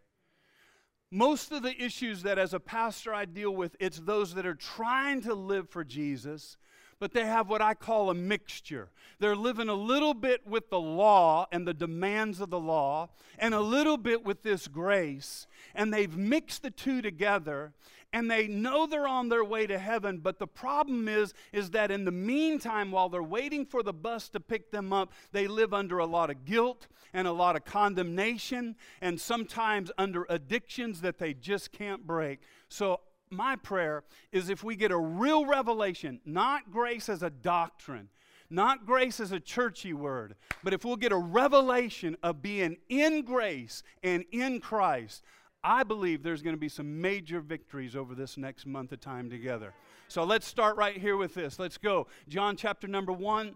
Most 1.11 1.51
of 1.51 1.61
the 1.61 1.79
issues 1.81 2.23
that 2.23 2.39
as 2.39 2.53
a 2.53 2.59
pastor 2.59 3.13
I 3.13 3.25
deal 3.25 3.51
with, 3.51 3.75
it's 3.79 3.99
those 3.99 4.33
that 4.33 4.45
are 4.45 4.55
trying 4.55 5.21
to 5.21 5.35
live 5.35 5.69
for 5.69 5.83
Jesus, 5.83 6.57
but 6.99 7.13
they 7.13 7.25
have 7.25 7.47
what 7.47 7.61
I 7.61 7.75
call 7.75 8.09
a 8.09 8.15
mixture. 8.15 8.89
They're 9.19 9.35
living 9.35 9.69
a 9.69 9.75
little 9.75 10.15
bit 10.15 10.47
with 10.47 10.71
the 10.71 10.79
law 10.79 11.45
and 11.51 11.67
the 11.67 11.75
demands 11.75 12.41
of 12.41 12.49
the 12.49 12.59
law, 12.59 13.09
and 13.37 13.53
a 13.53 13.61
little 13.61 13.97
bit 13.97 14.25
with 14.25 14.41
this 14.41 14.67
grace, 14.67 15.45
and 15.75 15.93
they've 15.93 16.17
mixed 16.17 16.63
the 16.63 16.71
two 16.71 17.03
together, 17.03 17.73
and 18.13 18.31
they 18.31 18.47
know 18.47 18.87
they're 18.87 19.07
on 19.07 19.29
their 19.29 19.43
way 19.43 19.67
to 19.67 19.77
heaven 19.77 20.19
but 20.19 20.39
the 20.39 20.47
problem 20.47 21.07
is 21.07 21.33
is 21.51 21.71
that 21.71 21.91
in 21.91 22.05
the 22.05 22.11
meantime 22.11 22.91
while 22.91 23.09
they're 23.09 23.21
waiting 23.21 23.65
for 23.65 23.83
the 23.83 23.93
bus 23.93 24.29
to 24.29 24.39
pick 24.39 24.71
them 24.71 24.93
up 24.93 25.11
they 25.31 25.47
live 25.47 25.73
under 25.73 25.99
a 25.99 26.05
lot 26.05 26.29
of 26.29 26.45
guilt 26.45 26.87
and 27.13 27.27
a 27.27 27.31
lot 27.31 27.55
of 27.55 27.65
condemnation 27.65 28.75
and 29.01 29.19
sometimes 29.19 29.91
under 29.97 30.25
addictions 30.29 31.01
that 31.01 31.17
they 31.17 31.33
just 31.33 31.71
can't 31.71 32.05
break. 32.05 32.41
So 32.69 33.01
my 33.29 33.55
prayer 33.55 34.03
is 34.31 34.49
if 34.49 34.63
we 34.63 34.75
get 34.75 34.91
a 34.91 34.97
real 34.97 35.45
revelation 35.45 36.21
not 36.25 36.71
grace 36.71 37.09
as 37.09 37.23
a 37.23 37.29
doctrine 37.29 38.09
not 38.49 38.85
grace 38.85 39.19
as 39.19 39.33
a 39.33 39.41
churchy 39.41 39.91
word, 39.91 40.33
but 40.63 40.73
if 40.73 40.85
we'll 40.85 40.95
get 40.95 41.11
a 41.11 41.17
revelation 41.17 42.15
of 42.23 42.41
being 42.41 42.77
in 42.87 43.23
grace 43.23 43.83
and 44.03 44.23
in 44.31 44.61
Christ, 44.61 45.21
I 45.67 45.83
believe 45.83 46.23
there's 46.23 46.41
going 46.41 46.55
to 46.55 46.59
be 46.59 46.69
some 46.69 47.01
major 47.01 47.41
victories 47.41 47.93
over 47.93 48.15
this 48.15 48.37
next 48.37 48.65
month 48.65 48.93
of 48.93 49.01
time 49.01 49.29
together. 49.29 49.73
So 50.07 50.23
let's 50.23 50.47
start 50.47 50.77
right 50.77 50.95
here 50.95 51.17
with 51.17 51.33
this. 51.33 51.59
Let's 51.59 51.77
go. 51.77 52.07
John 52.29 52.55
chapter 52.55 52.87
number 52.87 53.11
one. 53.11 53.55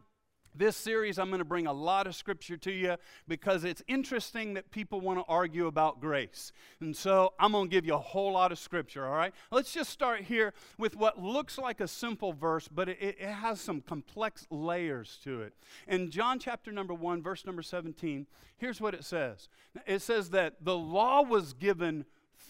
This 0.53 0.75
series, 0.75 1.17
I'm 1.17 1.29
going 1.29 1.39
to 1.39 1.45
bring 1.45 1.65
a 1.65 1.73
lot 1.73 2.07
of 2.07 2.15
scripture 2.15 2.57
to 2.57 2.71
you 2.71 2.97
because 3.27 3.63
it's 3.63 3.81
interesting 3.87 4.53
that 4.55 4.69
people 4.69 4.99
want 4.99 5.17
to 5.19 5.25
argue 5.29 5.67
about 5.67 6.01
grace. 6.01 6.51
And 6.81 6.95
so 6.95 7.33
I'm 7.39 7.53
going 7.53 7.69
to 7.69 7.71
give 7.71 7.85
you 7.85 7.93
a 7.93 7.99
whole 7.99 8.33
lot 8.33 8.51
of 8.51 8.59
scripture, 8.59 9.07
all 9.07 9.15
right? 9.15 9.33
Let's 9.49 9.71
just 9.71 9.89
start 9.89 10.21
here 10.21 10.53
with 10.77 10.97
what 10.97 11.21
looks 11.21 11.57
like 11.57 11.79
a 11.79 11.87
simple 11.87 12.33
verse, 12.33 12.67
but 12.67 12.89
it, 12.89 12.97
it 12.99 13.19
has 13.21 13.61
some 13.61 13.79
complex 13.79 14.45
layers 14.49 15.19
to 15.23 15.41
it. 15.41 15.53
In 15.87 16.11
John 16.11 16.37
chapter 16.37 16.71
number 16.71 16.93
1, 16.93 17.23
verse 17.23 17.45
number 17.45 17.61
17, 17.61 18.27
here's 18.57 18.81
what 18.81 18.93
it 18.93 19.05
says 19.05 19.47
it 19.87 20.01
says 20.01 20.31
that 20.31 20.65
the 20.65 20.77
law 20.77 21.21
was 21.21 21.53
given 21.53 22.05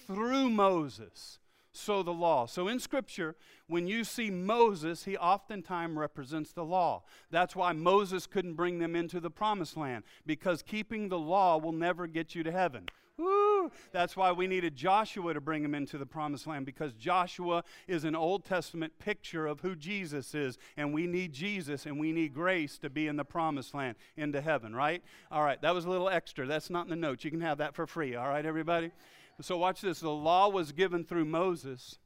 through 0.08 0.50
Moses 0.50 1.38
so 1.72 2.04
the 2.04 2.12
law. 2.12 2.46
So 2.46 2.68
in 2.68 2.80
Scripture, 2.80 3.36
when 3.68 3.88
you 3.88 4.04
see 4.04 4.30
Moses, 4.30 5.06
he 5.06 5.18
oftentimes 5.18 5.96
represents 5.96 6.52
the 6.52 6.66
law. 6.66 7.04
That's 7.30 7.56
why 7.56 7.74
Moses 7.74 8.28
couldn't 8.28 8.56
bring 8.56 8.80
them 8.80 8.96
into 8.96 9.20
the 9.20 9.30
promised 9.30 9.78
land, 9.78 10.04
because 10.26 10.62
keeping 10.62 11.10
the 11.10 11.20
law 11.20 11.58
will 11.58 11.72
never 11.72 12.08
get 12.08 12.36
you 12.36 12.44
to 12.44 12.52
heaven. 12.52 12.88
Woo! 13.18 13.72
That's 13.92 14.18
why 14.18 14.32
we 14.32 14.48
needed 14.48 14.76
Joshua 14.76 15.34
to 15.34 15.42
bring 15.42 15.62
them 15.62 15.76
into 15.76 15.98
the 15.98 16.06
promised 16.06 16.48
land 16.48 16.66
because 16.66 16.94
Joshua 16.94 17.64
is 17.88 18.04
an 18.04 18.16
Old 18.16 18.46
Testament 18.46 18.94
picture 19.00 19.46
of 19.46 19.60
who 19.60 19.76
Jesus 19.76 20.34
is. 20.34 20.58
And 20.76 20.94
we 20.94 21.06
need 21.06 21.32
Jesus 21.32 21.86
and 21.86 22.00
we 22.00 22.12
need 22.12 22.34
grace 22.34 22.80
to 22.80 22.90
be 22.90 23.08
in 23.08 23.18
the 23.18 23.26
promised 23.26 23.76
land, 23.76 23.98
into 24.18 24.42
heaven, 24.42 24.76
right? 24.76 25.04
All 25.32 25.44
right, 25.44 25.62
that 25.62 25.76
was 25.76 25.86
a 25.86 25.90
little 25.90 26.10
extra. 26.10 26.48
That's 26.48 26.70
not 26.70 26.86
in 26.86 26.90
the 26.90 26.96
notes. 26.96 27.24
You 27.24 27.32
can 27.32 27.42
have 27.42 27.60
that 27.60 27.76
for 27.76 27.86
free, 27.86 28.16
all 28.16 28.28
right, 28.28 28.46
everybody? 28.46 28.92
So, 29.40 29.58
watch 29.58 29.82
this. 29.82 30.02
The 30.02 30.10
law 30.10 30.50
was 30.50 30.72
given 30.72 31.04
through 31.04 31.26
Moses. 31.26 31.98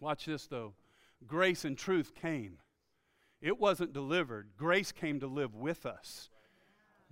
Watch 0.00 0.24
this, 0.24 0.46
though. 0.46 0.74
Grace 1.26 1.64
and 1.64 1.76
truth 1.76 2.14
came. 2.14 2.58
It 3.40 3.60
wasn't 3.60 3.92
delivered, 3.92 4.50
grace 4.56 4.90
came 4.90 5.20
to 5.20 5.26
live 5.26 5.54
with 5.54 5.86
us. 5.86 6.28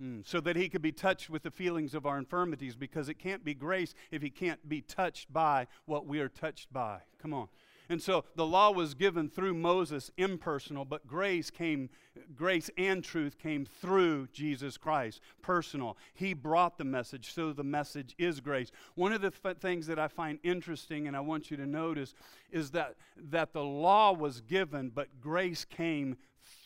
Mm, 0.01 0.27
so 0.27 0.39
that 0.41 0.55
he 0.55 0.69
could 0.69 0.81
be 0.81 0.91
touched 0.91 1.29
with 1.29 1.41
the 1.41 1.51
feelings 1.51 1.95
of 1.95 2.05
our 2.05 2.17
infirmities, 2.17 2.75
because 2.75 3.09
it 3.09 3.15
can't 3.15 3.43
be 3.43 3.53
grace 3.53 3.95
if 4.11 4.21
he 4.21 4.29
can't 4.29 4.67
be 4.67 4.81
touched 4.81 5.31
by 5.31 5.67
what 5.85 6.05
we 6.05 6.19
are 6.19 6.29
touched 6.29 6.71
by. 6.71 6.99
Come 7.19 7.33
on. 7.33 7.47
And 7.89 8.01
so 8.01 8.25
the 8.35 8.45
law 8.45 8.71
was 8.71 8.93
given 8.93 9.29
through 9.29 9.53
Moses, 9.53 10.11
impersonal, 10.17 10.85
but 10.85 11.07
grace 11.07 11.49
came, 11.49 11.89
grace 12.35 12.69
and 12.77 13.03
truth 13.03 13.37
came 13.37 13.65
through 13.65 14.27
Jesus 14.33 14.77
Christ, 14.77 15.21
personal. 15.41 15.97
He 16.13 16.33
brought 16.33 16.77
the 16.77 16.83
message, 16.83 17.33
so 17.33 17.53
the 17.53 17.63
message 17.63 18.13
is 18.17 18.39
grace. 18.39 18.71
One 18.95 19.13
of 19.13 19.21
the 19.21 19.33
f- 19.43 19.57
things 19.57 19.87
that 19.87 19.99
I 19.99 20.07
find 20.07 20.39
interesting, 20.43 21.07
and 21.07 21.15
I 21.15 21.21
want 21.21 21.49
you 21.49 21.57
to 21.57 21.65
notice, 21.65 22.13
is 22.51 22.71
that, 22.71 22.95
that 23.29 23.53
the 23.53 23.63
law 23.63 24.11
was 24.11 24.41
given, 24.41 24.91
but 24.93 25.21
grace 25.21 25.63
came 25.63 26.17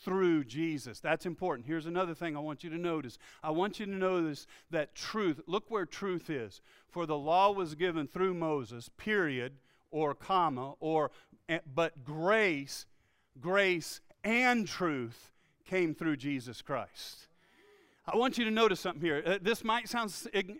through 0.04 0.44
Jesus. 0.44 1.00
That's 1.00 1.26
important. 1.26 1.66
Here's 1.66 1.86
another 1.86 2.14
thing 2.14 2.36
I 2.36 2.40
want 2.40 2.64
you 2.64 2.70
to 2.70 2.78
notice. 2.78 3.18
I 3.42 3.50
want 3.50 3.78
you 3.78 3.86
to 3.86 3.92
notice 3.92 4.46
that 4.70 4.94
truth, 4.94 5.40
look 5.46 5.70
where 5.70 5.86
truth 5.86 6.30
is. 6.30 6.60
For 6.88 7.06
the 7.06 7.16
law 7.16 7.52
was 7.52 7.74
given 7.74 8.06
through 8.06 8.34
Moses, 8.34 8.88
period 8.96 9.54
or 9.92 10.14
comma, 10.14 10.74
or 10.80 11.12
eh, 11.48 11.60
but 11.72 12.02
grace, 12.02 12.86
grace 13.40 14.00
and 14.24 14.66
truth 14.66 15.30
came 15.64 15.94
through 15.94 16.16
Jesus 16.16 16.60
Christ. 16.60 17.28
I 18.04 18.16
want 18.16 18.36
you 18.36 18.44
to 18.44 18.50
notice 18.50 18.80
something 18.80 19.00
here. 19.00 19.22
Uh, 19.24 19.38
this 19.40 19.62
might 19.62 19.88
sound 19.88 20.12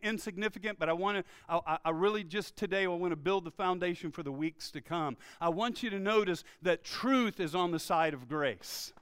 insignificant, 0.03 0.79
but 0.79 0.89
I 0.89 0.93
want 0.93 1.19
to, 1.19 1.25
I, 1.49 1.79
I 1.85 1.91
really 1.91 2.23
just 2.23 2.55
today, 2.55 2.85
I 2.85 2.87
want 2.87 3.11
to 3.11 3.17
build 3.17 3.45
the 3.45 3.51
foundation 3.51 4.13
for 4.13 4.23
the 4.23 4.31
weeks 4.31 4.71
to 4.71 4.81
come. 4.81 5.17
I 5.41 5.49
want 5.49 5.83
you 5.83 5.91
to 5.91 5.99
notice 5.99 6.45
that 6.63 6.85
truth 6.85 7.41
is 7.41 7.57
on 7.57 7.73
the 7.73 7.81
side 7.81 8.15
of 8.15 8.29
grace. 8.29 8.93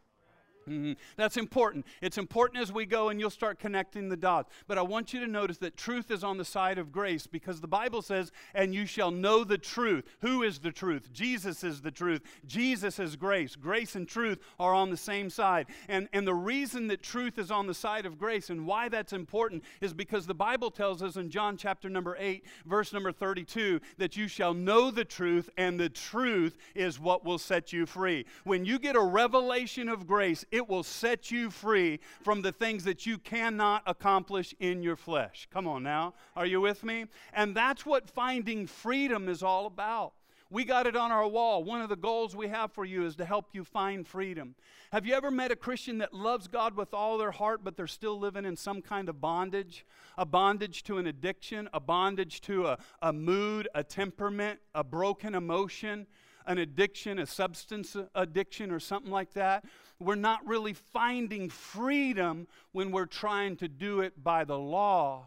Mm-hmm. 0.70 0.92
That's 1.16 1.36
important. 1.36 1.84
It's 2.00 2.16
important 2.16 2.62
as 2.62 2.72
we 2.72 2.86
go 2.86 3.08
and 3.08 3.18
you'll 3.18 3.30
start 3.30 3.58
connecting 3.58 4.08
the 4.08 4.16
dots. 4.16 4.50
But 4.68 4.78
I 4.78 4.82
want 4.82 5.12
you 5.12 5.18
to 5.20 5.26
notice 5.26 5.58
that 5.58 5.76
truth 5.76 6.10
is 6.12 6.22
on 6.22 6.38
the 6.38 6.44
side 6.44 6.78
of 6.78 6.92
grace 6.92 7.26
because 7.26 7.60
the 7.60 7.66
Bible 7.66 8.02
says, 8.02 8.30
and 8.54 8.72
you 8.72 8.86
shall 8.86 9.10
know 9.10 9.42
the 9.42 9.58
truth. 9.58 10.04
Who 10.20 10.44
is 10.44 10.60
the 10.60 10.70
truth? 10.70 11.12
Jesus 11.12 11.64
is 11.64 11.80
the 11.80 11.90
truth. 11.90 12.22
Jesus 12.46 13.00
is 13.00 13.16
grace. 13.16 13.56
Grace 13.56 13.96
and 13.96 14.06
truth 14.06 14.38
are 14.60 14.72
on 14.72 14.90
the 14.90 14.96
same 14.96 15.28
side. 15.28 15.66
And, 15.88 16.08
and 16.12 16.24
the 16.24 16.34
reason 16.34 16.86
that 16.88 17.02
truth 17.02 17.38
is 17.38 17.50
on 17.50 17.66
the 17.66 17.74
side 17.74 18.06
of 18.06 18.18
grace 18.18 18.50
and 18.50 18.64
why 18.64 18.88
that's 18.88 19.12
important 19.12 19.64
is 19.80 19.92
because 19.92 20.26
the 20.26 20.34
Bible 20.34 20.70
tells 20.70 21.02
us 21.02 21.16
in 21.16 21.30
John 21.30 21.56
chapter 21.56 21.88
number 21.88 22.16
8, 22.18 22.44
verse 22.64 22.92
number 22.92 23.10
32, 23.10 23.80
that 23.98 24.16
you 24.16 24.28
shall 24.28 24.54
know 24.54 24.92
the 24.92 25.04
truth, 25.04 25.50
and 25.56 25.80
the 25.80 25.88
truth 25.88 26.56
is 26.74 27.00
what 27.00 27.24
will 27.24 27.38
set 27.38 27.72
you 27.72 27.86
free. 27.86 28.24
When 28.44 28.64
you 28.64 28.78
get 28.78 28.94
a 28.94 29.00
revelation 29.00 29.88
of 29.88 30.06
grace, 30.06 30.44
it 30.52 30.59
will 30.68 30.82
set 30.82 31.30
you 31.30 31.50
free 31.50 32.00
from 32.22 32.42
the 32.42 32.52
things 32.52 32.84
that 32.84 33.06
you 33.06 33.18
cannot 33.18 33.82
accomplish 33.86 34.54
in 34.60 34.82
your 34.82 34.96
flesh. 34.96 35.48
Come 35.52 35.66
on 35.66 35.82
now. 35.82 36.14
Are 36.36 36.46
you 36.46 36.60
with 36.60 36.84
me? 36.84 37.06
And 37.32 37.54
that's 37.54 37.86
what 37.86 38.08
finding 38.08 38.66
freedom 38.66 39.28
is 39.28 39.42
all 39.42 39.66
about. 39.66 40.12
We 40.52 40.64
got 40.64 40.88
it 40.88 40.96
on 40.96 41.12
our 41.12 41.28
wall. 41.28 41.62
One 41.62 41.80
of 41.80 41.88
the 41.88 41.94
goals 41.94 42.34
we 42.34 42.48
have 42.48 42.72
for 42.72 42.84
you 42.84 43.06
is 43.06 43.14
to 43.16 43.24
help 43.24 43.50
you 43.52 43.62
find 43.62 44.04
freedom. 44.06 44.56
Have 44.90 45.06
you 45.06 45.14
ever 45.14 45.30
met 45.30 45.52
a 45.52 45.56
Christian 45.56 45.98
that 45.98 46.12
loves 46.12 46.48
God 46.48 46.76
with 46.76 46.92
all 46.92 47.18
their 47.18 47.30
heart, 47.30 47.60
but 47.62 47.76
they're 47.76 47.86
still 47.86 48.18
living 48.18 48.44
in 48.44 48.56
some 48.56 48.82
kind 48.82 49.08
of 49.08 49.20
bondage? 49.20 49.86
A 50.18 50.26
bondage 50.26 50.82
to 50.84 50.98
an 50.98 51.06
addiction, 51.06 51.68
a 51.72 51.78
bondage 51.78 52.40
to 52.42 52.66
a, 52.66 52.78
a 53.00 53.12
mood, 53.12 53.68
a 53.76 53.84
temperament, 53.84 54.58
a 54.74 54.82
broken 54.82 55.36
emotion, 55.36 56.08
an 56.46 56.58
addiction, 56.58 57.20
a 57.20 57.26
substance 57.26 57.96
addiction, 58.16 58.72
or 58.72 58.80
something 58.80 59.12
like 59.12 59.32
that 59.34 59.64
we're 60.00 60.14
not 60.14 60.46
really 60.46 60.72
finding 60.72 61.50
freedom 61.50 62.48
when 62.72 62.90
we're 62.90 63.06
trying 63.06 63.56
to 63.56 63.68
do 63.68 64.00
it 64.00 64.22
by 64.22 64.44
the 64.44 64.58
law. 64.58 65.26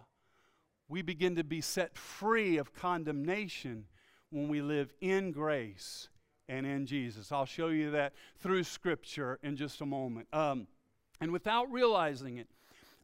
We 0.89 1.01
begin 1.03 1.36
to 1.36 1.44
be 1.44 1.62
set 1.62 1.96
free 1.96 2.58
of 2.58 2.74
condemnation 2.74 3.86
when 4.32 4.50
we 4.50 4.62
live 4.62 4.92
in 5.00 5.32
grace 5.32 6.10
and 6.50 6.65
in 6.65 6.88
Jesus. 6.88 7.32
I'll 7.32 7.46
show 7.46 7.68
you 7.68 7.92
that 7.92 8.13
through 8.39 8.63
Scripture 8.63 9.39
in 9.44 9.56
just 9.56 9.80
a 9.82 9.86
moment. 9.86 10.27
Um, 10.34 10.68
and 11.22 11.32
without 11.32 11.72
realizing 11.72 12.38
it, 12.38 12.48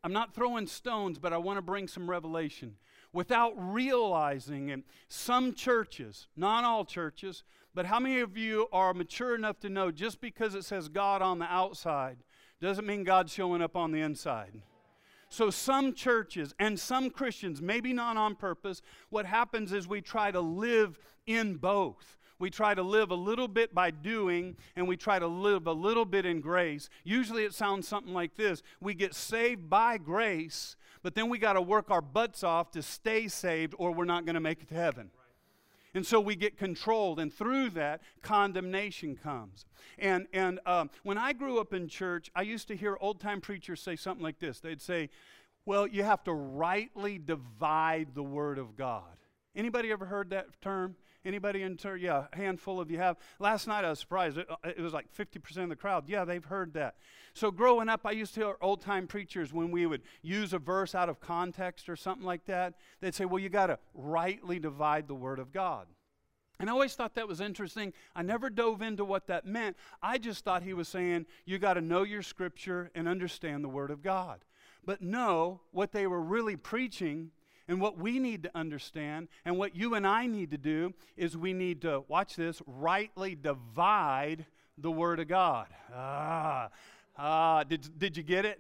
I'm 0.04 0.14
not 0.14 0.34
throwing 0.34 0.66
stones, 0.66 1.20
but 1.20 1.34
I 1.34 1.38
want 1.38 1.58
to 1.58 1.62
bring 1.62 1.88
some 1.88 2.10
revelation. 2.10 2.76
Without 3.12 3.54
realizing 3.56 4.70
it, 4.70 4.82
some 5.08 5.54
churches, 5.54 6.28
not 6.36 6.64
all 6.64 6.86
churches, 6.86 7.44
but 7.74 7.86
how 7.86 8.00
many 8.00 8.20
of 8.20 8.38
you 8.38 8.68
are 8.72 8.94
mature 8.94 9.36
enough 9.36 9.60
to 9.62 9.70
know 9.70 9.92
just 9.92 10.22
because 10.22 10.56
it 10.56 10.66
says 10.66 10.90
God 10.90 11.22
on 11.22 11.40
the 11.40 11.46
outside 11.46 12.18
doesn't 12.62 12.86
mean 12.86 13.04
God's 13.04 13.32
showing 13.32 13.62
up 13.62 13.76
on 13.76 13.92
the 13.92 14.02
inside? 14.02 14.62
So, 15.30 15.52
some 15.52 15.94
churches 15.94 16.56
and 16.60 16.80
some 16.80 17.12
Christians, 17.12 17.62
maybe 17.62 17.94
not 17.94 18.18
on 18.18 18.36
purpose, 18.36 18.82
what 19.10 19.26
happens 19.26 19.72
is 19.72 19.88
we 19.88 20.02
try 20.02 20.32
to 20.32 20.42
live 20.42 21.00
in 21.28 21.56
both. 21.56 22.18
We 22.40 22.50
try 22.50 22.74
to 22.74 22.82
live 22.82 23.12
a 23.12 23.16
little 23.16 23.50
bit 23.50 23.76
by 23.76 23.92
doing, 23.92 24.56
and 24.76 24.88
we 24.88 24.96
try 24.98 25.20
to 25.20 25.28
live 25.28 25.68
a 25.68 25.74
little 25.74 26.06
bit 26.06 26.26
in 26.26 26.40
grace. 26.40 26.90
Usually 27.04 27.44
it 27.44 27.54
sounds 27.54 27.88
something 27.88 28.14
like 28.14 28.36
this 28.36 28.64
We 28.82 28.94
get 28.94 29.14
saved 29.14 29.70
by 29.70 29.98
grace, 29.98 30.76
but 31.02 31.16
then 31.16 31.30
we 31.30 31.38
got 31.38 31.54
to 31.54 31.62
work 31.62 31.92
our 31.92 32.02
butts 32.02 32.44
off 32.44 32.72
to 32.72 32.82
stay 32.82 33.28
saved, 33.28 33.74
or 33.78 33.92
we're 33.92 34.06
not 34.06 34.26
going 34.26 34.36
to 34.36 34.42
make 34.42 34.62
it 34.62 34.70
to 34.70 34.76
heaven. 34.76 35.12
And 35.94 36.06
so 36.06 36.20
we 36.20 36.36
get 36.36 36.58
controlled, 36.58 37.20
and 37.20 37.34
through 37.34 37.72
that, 37.72 38.02
condemnation 38.22 39.16
comes. 39.16 39.66
And, 39.98 40.28
and 40.34 40.60
um, 40.66 40.90
when 41.04 41.18
I 41.18 41.34
grew 41.34 41.60
up 41.60 41.74
in 41.74 41.88
church, 41.88 42.30
I 42.36 42.44
used 42.44 42.68
to 42.68 42.76
hear 42.76 42.98
old 43.02 43.20
time 43.20 43.42
preachers 43.42 43.82
say 43.82 43.96
something 43.96 44.24
like 44.24 44.40
this 44.40 44.60
they'd 44.60 44.82
say, 44.82 45.10
Well, 45.66 45.88
you 45.88 46.04
have 46.04 46.24
to 46.26 46.34
rightly 46.34 47.18
divide 47.18 48.14
the 48.14 48.24
Word 48.24 48.60
of 48.60 48.76
God. 48.76 49.18
Anybody 49.56 49.92
ever 49.92 50.06
heard 50.06 50.30
that 50.30 50.62
term? 50.62 50.96
Anybody 51.26 51.64
in 51.64 51.76
church? 51.76 52.02
Yeah, 52.02 52.26
a 52.32 52.36
handful 52.36 52.80
of 52.80 52.90
you 52.90 52.98
have. 52.98 53.18
Last 53.40 53.68
night 53.68 53.84
I 53.84 53.90
was 53.90 54.00
surprised. 54.00 54.38
It, 54.38 54.48
uh, 54.50 54.56
it 54.64 54.80
was 54.80 54.94
like 54.94 55.08
50% 55.14 55.58
of 55.64 55.70
the 55.70 55.76
crowd. 55.76 56.08
Yeah, 56.08 56.24
they've 56.24 56.44
heard 56.44 56.74
that. 56.74 56.96
So 57.34 57.52
growing 57.52 57.90
up, 57.90 58.02
I 58.06 58.12
used 58.12 58.34
to 58.36 58.42
hear 58.42 58.56
old 58.62 58.82
time 58.82 59.06
preachers 59.06 59.52
when 59.52 59.70
we 59.70 59.86
would 59.86 60.02
use 60.22 60.54
a 60.54 60.60
verse 60.60 60.96
out 60.96 61.10
of 61.10 61.20
context 61.20 61.90
or 61.90 61.98
something 61.98 62.26
like 62.26 62.46
that, 62.46 62.76
they'd 63.02 63.14
say, 63.14 63.26
Well, 63.26 63.40
you 63.40 63.50
got 63.50 63.68
to 63.68 63.80
rightly 63.94 64.60
divide 64.60 65.08
the 65.08 65.16
Word 65.16 65.40
of 65.40 65.52
God. 65.52 65.88
And 66.60 66.70
I 66.70 66.74
always 66.74 66.94
thought 66.94 67.16
that 67.16 67.28
was 67.28 67.42
interesting. 67.42 67.94
I 68.16 68.22
never 68.22 68.50
dove 68.50 68.82
into 68.82 69.06
what 69.06 69.28
that 69.28 69.46
meant. 69.46 69.78
I 70.02 70.18
just 70.18 70.44
thought 70.44 70.64
he 70.64 70.74
was 70.74 70.88
saying, 70.88 71.26
You 71.46 71.60
got 71.60 71.74
to 71.74 71.82
know 71.82 72.04
your 72.04 72.22
Scripture 72.22 72.92
and 72.96 73.10
understand 73.10 73.64
the 73.64 73.70
Word 73.70 73.92
of 73.92 74.02
God. 74.02 74.46
But 74.86 75.02
no, 75.02 75.62
what 75.72 75.92
they 75.92 76.08
were 76.08 76.22
really 76.22 76.56
preaching 76.56 77.32
and 77.70 77.80
what 77.80 77.98
we 77.98 78.18
need 78.20 78.44
to 78.44 78.52
understand 78.56 79.30
and 79.46 79.58
what 79.58 79.76
you 79.76 79.94
and 79.94 80.06
I 80.06 80.26
need 80.26 80.52
to 80.52 80.58
do 80.58 80.94
is 81.16 81.38
we 81.38 81.54
need 81.54 81.84
to, 81.84 82.04
watch 82.08 82.36
this, 82.36 82.62
rightly 82.66 83.36
divide 83.36 84.48
the 84.78 84.92
Word 84.92 85.20
of 85.20 85.28
God. 85.28 85.68
Ah, 85.94 86.70
ah 87.18 87.64
did, 87.64 87.88
did 87.98 88.18
you 88.18 88.24
get 88.24 88.44
it? 88.44 88.60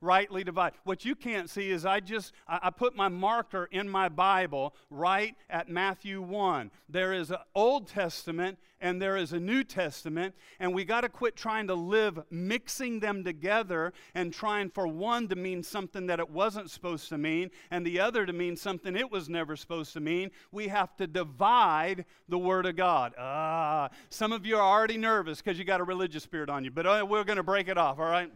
Rightly 0.00 0.44
divide. 0.44 0.72
What 0.84 1.04
you 1.04 1.14
can't 1.14 1.50
see 1.50 1.70
is 1.70 1.84
I 1.84 2.00
just 2.00 2.32
I, 2.48 2.60
I 2.64 2.70
put 2.70 2.96
my 2.96 3.08
marker 3.08 3.68
in 3.70 3.88
my 3.88 4.08
Bible 4.08 4.74
right 4.90 5.34
at 5.48 5.68
Matthew 5.68 6.22
1. 6.22 6.70
There 6.88 7.12
is 7.12 7.30
an 7.30 7.38
Old 7.54 7.88
Testament 7.88 8.58
and 8.80 9.00
there 9.00 9.16
is 9.16 9.32
a 9.32 9.38
New 9.38 9.62
Testament, 9.62 10.34
and 10.58 10.74
we 10.74 10.84
got 10.84 11.02
to 11.02 11.08
quit 11.08 11.36
trying 11.36 11.66
to 11.66 11.74
live 11.74 12.18
mixing 12.30 13.00
them 13.00 13.22
together 13.22 13.92
and 14.14 14.32
trying 14.32 14.70
for 14.70 14.86
one 14.86 15.28
to 15.28 15.36
mean 15.36 15.62
something 15.62 16.06
that 16.06 16.18
it 16.18 16.30
wasn't 16.30 16.70
supposed 16.70 17.08
to 17.10 17.18
mean 17.18 17.50
and 17.70 17.84
the 17.84 18.00
other 18.00 18.24
to 18.24 18.32
mean 18.32 18.56
something 18.56 18.96
it 18.96 19.10
was 19.10 19.28
never 19.28 19.54
supposed 19.54 19.92
to 19.92 20.00
mean. 20.00 20.30
We 20.50 20.68
have 20.68 20.96
to 20.96 21.06
divide 21.06 22.06
the 22.28 22.38
Word 22.38 22.66
of 22.66 22.76
God. 22.76 23.14
Ah, 23.18 23.90
some 24.08 24.32
of 24.32 24.46
you 24.46 24.56
are 24.56 24.78
already 24.78 24.96
nervous 24.96 25.42
because 25.42 25.58
you 25.58 25.64
got 25.64 25.80
a 25.80 25.84
religious 25.84 26.22
spirit 26.22 26.48
on 26.48 26.64
you, 26.64 26.70
but 26.70 26.86
uh, 26.86 27.04
we're 27.08 27.24
going 27.24 27.36
to 27.36 27.42
break 27.42 27.68
it 27.68 27.76
off, 27.76 27.98
all 27.98 28.06
right? 28.06 28.32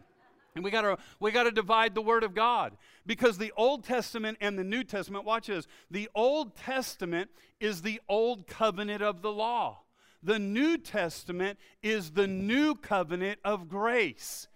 And 0.55 0.63
we 0.63 0.71
gotta 0.71 0.97
we 1.19 1.31
gotta 1.31 1.51
divide 1.51 1.93
the 1.93 2.01
word 2.01 2.23
of 2.23 2.33
God. 2.33 2.77
Because 3.05 3.37
the 3.37 3.51
Old 3.57 3.83
Testament 3.83 4.37
and 4.39 4.57
the 4.57 4.63
New 4.63 4.83
Testament, 4.83 5.25
watch 5.25 5.47
this. 5.47 5.67
The 5.91 6.09
Old 6.15 6.55
Testament 6.55 7.29
is 7.59 7.81
the 7.81 8.01
old 8.07 8.47
covenant 8.47 9.03
of 9.03 9.21
the 9.21 9.31
law. 9.31 9.79
The 10.23 10.39
New 10.39 10.77
Testament 10.77 11.59
is 11.83 12.11
the 12.11 12.25
new 12.25 12.73
covenant 12.75 13.39
of 13.43 13.67
grace. 13.67 14.47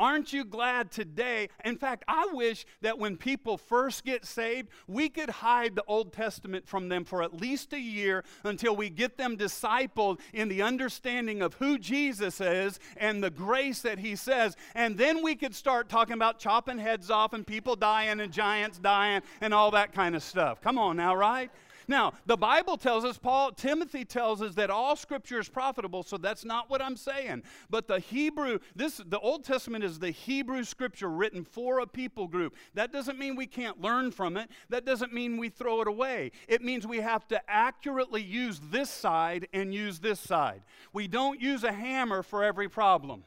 Aren't 0.00 0.32
you 0.32 0.44
glad 0.44 0.92
today? 0.92 1.48
In 1.64 1.76
fact, 1.76 2.04
I 2.06 2.28
wish 2.32 2.64
that 2.82 2.98
when 2.98 3.16
people 3.16 3.58
first 3.58 4.04
get 4.04 4.24
saved, 4.24 4.68
we 4.86 5.08
could 5.08 5.28
hide 5.28 5.74
the 5.74 5.82
Old 5.88 6.12
Testament 6.12 6.68
from 6.68 6.88
them 6.88 7.04
for 7.04 7.22
at 7.22 7.34
least 7.34 7.72
a 7.72 7.80
year 7.80 8.24
until 8.44 8.76
we 8.76 8.90
get 8.90 9.16
them 9.16 9.36
discipled 9.36 10.20
in 10.32 10.48
the 10.48 10.62
understanding 10.62 11.42
of 11.42 11.54
who 11.54 11.78
Jesus 11.78 12.40
is 12.40 12.78
and 12.96 13.22
the 13.22 13.30
grace 13.30 13.82
that 13.82 13.98
He 13.98 14.14
says. 14.14 14.56
And 14.76 14.96
then 14.96 15.22
we 15.22 15.34
could 15.34 15.54
start 15.54 15.88
talking 15.88 16.14
about 16.14 16.38
chopping 16.38 16.78
heads 16.78 17.10
off 17.10 17.32
and 17.32 17.44
people 17.44 17.74
dying 17.74 18.20
and 18.20 18.32
giants 18.32 18.78
dying 18.78 19.22
and 19.40 19.52
all 19.52 19.72
that 19.72 19.92
kind 19.92 20.14
of 20.14 20.22
stuff. 20.22 20.60
Come 20.60 20.78
on 20.78 20.96
now, 20.96 21.16
right? 21.16 21.50
Now, 21.88 22.12
the 22.26 22.36
Bible 22.36 22.76
tells 22.76 23.02
us, 23.04 23.16
Paul, 23.16 23.52
Timothy 23.52 24.04
tells 24.04 24.42
us 24.42 24.54
that 24.56 24.68
all 24.68 24.94
scripture 24.94 25.40
is 25.40 25.48
profitable, 25.48 26.02
so 26.02 26.18
that's 26.18 26.44
not 26.44 26.68
what 26.68 26.82
I'm 26.82 26.96
saying. 26.96 27.42
But 27.70 27.88
the 27.88 27.98
Hebrew, 27.98 28.58
this 28.76 28.98
the 28.98 29.18
Old 29.18 29.42
Testament 29.42 29.82
is 29.82 29.98
the 29.98 30.10
Hebrew 30.10 30.64
scripture 30.64 31.08
written 31.08 31.44
for 31.44 31.78
a 31.80 31.86
people 31.86 32.28
group. 32.28 32.54
That 32.74 32.92
doesn't 32.92 33.18
mean 33.18 33.36
we 33.36 33.46
can't 33.46 33.80
learn 33.80 34.10
from 34.10 34.36
it. 34.36 34.50
That 34.68 34.84
doesn't 34.84 35.14
mean 35.14 35.38
we 35.38 35.48
throw 35.48 35.80
it 35.80 35.88
away. 35.88 36.32
It 36.46 36.62
means 36.62 36.86
we 36.86 36.98
have 36.98 37.26
to 37.28 37.40
accurately 37.50 38.22
use 38.22 38.60
this 38.70 38.90
side 38.90 39.48
and 39.54 39.72
use 39.72 39.98
this 39.98 40.20
side. 40.20 40.62
We 40.92 41.08
don't 41.08 41.40
use 41.40 41.64
a 41.64 41.72
hammer 41.72 42.22
for 42.22 42.44
every 42.44 42.68
problem. 42.68 43.24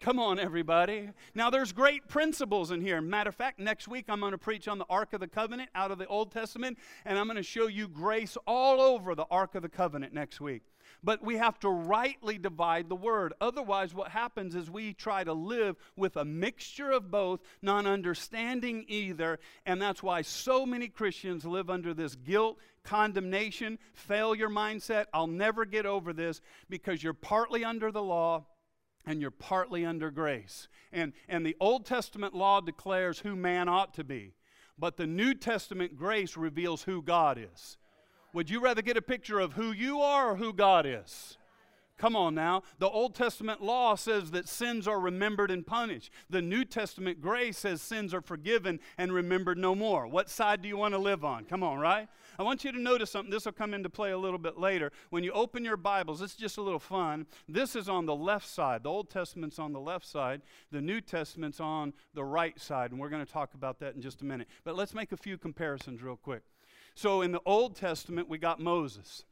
Come 0.00 0.18
on, 0.18 0.38
everybody. 0.38 1.08
Now, 1.34 1.48
there's 1.48 1.72
great 1.72 2.06
principles 2.06 2.70
in 2.70 2.82
here. 2.82 3.00
Matter 3.00 3.30
of 3.30 3.34
fact, 3.34 3.58
next 3.58 3.88
week 3.88 4.04
I'm 4.08 4.20
going 4.20 4.32
to 4.32 4.38
preach 4.38 4.68
on 4.68 4.78
the 4.78 4.84
Ark 4.90 5.14
of 5.14 5.20
the 5.20 5.26
Covenant 5.26 5.70
out 5.74 5.90
of 5.90 5.96
the 5.96 6.06
Old 6.06 6.30
Testament, 6.30 6.78
and 7.06 7.18
I'm 7.18 7.26
going 7.26 7.38
to 7.38 7.42
show 7.42 7.66
you 7.66 7.88
grace 7.88 8.36
all 8.46 8.80
over 8.80 9.14
the 9.14 9.24
Ark 9.30 9.54
of 9.54 9.62
the 9.62 9.70
Covenant 9.70 10.12
next 10.12 10.38
week. 10.38 10.62
But 11.02 11.24
we 11.24 11.38
have 11.38 11.58
to 11.60 11.70
rightly 11.70 12.36
divide 12.36 12.90
the 12.90 12.94
word. 12.94 13.32
Otherwise, 13.40 13.94
what 13.94 14.10
happens 14.10 14.54
is 14.54 14.70
we 14.70 14.92
try 14.92 15.24
to 15.24 15.32
live 15.32 15.76
with 15.96 16.16
a 16.16 16.24
mixture 16.24 16.90
of 16.90 17.10
both, 17.10 17.40
not 17.62 17.86
understanding 17.86 18.84
either, 18.88 19.38
and 19.64 19.80
that's 19.80 20.02
why 20.02 20.20
so 20.22 20.66
many 20.66 20.88
Christians 20.88 21.46
live 21.46 21.70
under 21.70 21.94
this 21.94 22.14
guilt, 22.16 22.58
condemnation, 22.84 23.78
failure 23.94 24.50
mindset. 24.50 25.06
I'll 25.14 25.26
never 25.26 25.64
get 25.64 25.86
over 25.86 26.12
this 26.12 26.42
because 26.68 27.02
you're 27.02 27.14
partly 27.14 27.64
under 27.64 27.90
the 27.90 28.02
law 28.02 28.44
and 29.06 29.20
you're 29.20 29.30
partly 29.30 29.84
under 29.84 30.10
grace. 30.10 30.68
And, 30.92 31.12
and 31.28 31.46
the 31.46 31.56
Old 31.60 31.86
Testament 31.86 32.34
law 32.34 32.60
declares 32.60 33.20
who 33.20 33.36
man 33.36 33.68
ought 33.68 33.94
to 33.94 34.04
be, 34.04 34.34
but 34.78 34.96
the 34.96 35.06
New 35.06 35.34
Testament 35.34 35.96
grace 35.96 36.36
reveals 36.36 36.82
who 36.82 37.02
God 37.02 37.38
is. 37.38 37.78
Would 38.32 38.50
you 38.50 38.60
rather 38.60 38.82
get 38.82 38.96
a 38.96 39.02
picture 39.02 39.38
of 39.38 39.54
who 39.54 39.72
you 39.72 40.00
are 40.00 40.32
or 40.32 40.36
who 40.36 40.52
God 40.52 40.84
is? 40.86 41.38
Come 41.98 42.14
on 42.14 42.34
now. 42.34 42.62
The 42.78 42.88
Old 42.88 43.14
Testament 43.14 43.62
law 43.62 43.94
says 43.94 44.30
that 44.32 44.48
sins 44.48 44.86
are 44.86 45.00
remembered 45.00 45.50
and 45.50 45.66
punished. 45.66 46.10
The 46.28 46.42
New 46.42 46.64
Testament 46.64 47.22
grace 47.22 47.56
says 47.58 47.80
sins 47.80 48.12
are 48.12 48.20
forgiven 48.20 48.80
and 48.98 49.12
remembered 49.12 49.56
no 49.56 49.74
more. 49.74 50.06
What 50.06 50.28
side 50.28 50.60
do 50.60 50.68
you 50.68 50.76
want 50.76 50.92
to 50.92 50.98
live 50.98 51.24
on? 51.24 51.46
Come 51.46 51.62
on, 51.62 51.78
right? 51.78 52.08
I 52.38 52.42
want 52.42 52.64
you 52.64 52.72
to 52.72 52.80
notice 52.80 53.10
something. 53.10 53.30
This 53.30 53.46
will 53.46 53.52
come 53.52 53.74
into 53.74 53.88
play 53.88 54.10
a 54.10 54.18
little 54.18 54.38
bit 54.38 54.58
later. 54.58 54.92
When 55.10 55.24
you 55.24 55.32
open 55.32 55.64
your 55.64 55.76
Bibles, 55.76 56.20
it's 56.20 56.34
just 56.34 56.58
a 56.58 56.62
little 56.62 56.78
fun. 56.78 57.26
This 57.48 57.76
is 57.76 57.88
on 57.88 58.06
the 58.06 58.14
left 58.14 58.48
side. 58.48 58.82
The 58.82 58.90
Old 58.90 59.10
Testament's 59.10 59.58
on 59.58 59.72
the 59.72 59.80
left 59.80 60.06
side, 60.06 60.42
the 60.70 60.80
New 60.80 61.00
Testament's 61.00 61.60
on 61.60 61.92
the 62.14 62.24
right 62.24 62.58
side. 62.60 62.90
And 62.90 63.00
we're 63.00 63.08
going 63.08 63.24
to 63.24 63.32
talk 63.32 63.54
about 63.54 63.80
that 63.80 63.94
in 63.94 64.02
just 64.02 64.22
a 64.22 64.24
minute. 64.24 64.48
But 64.64 64.76
let's 64.76 64.94
make 64.94 65.12
a 65.12 65.16
few 65.16 65.38
comparisons 65.38 66.02
real 66.02 66.16
quick. 66.16 66.42
So 66.94 67.22
in 67.22 67.32
the 67.32 67.42
Old 67.44 67.76
Testament, 67.76 68.28
we 68.28 68.38
got 68.38 68.60
Moses. 68.60 69.24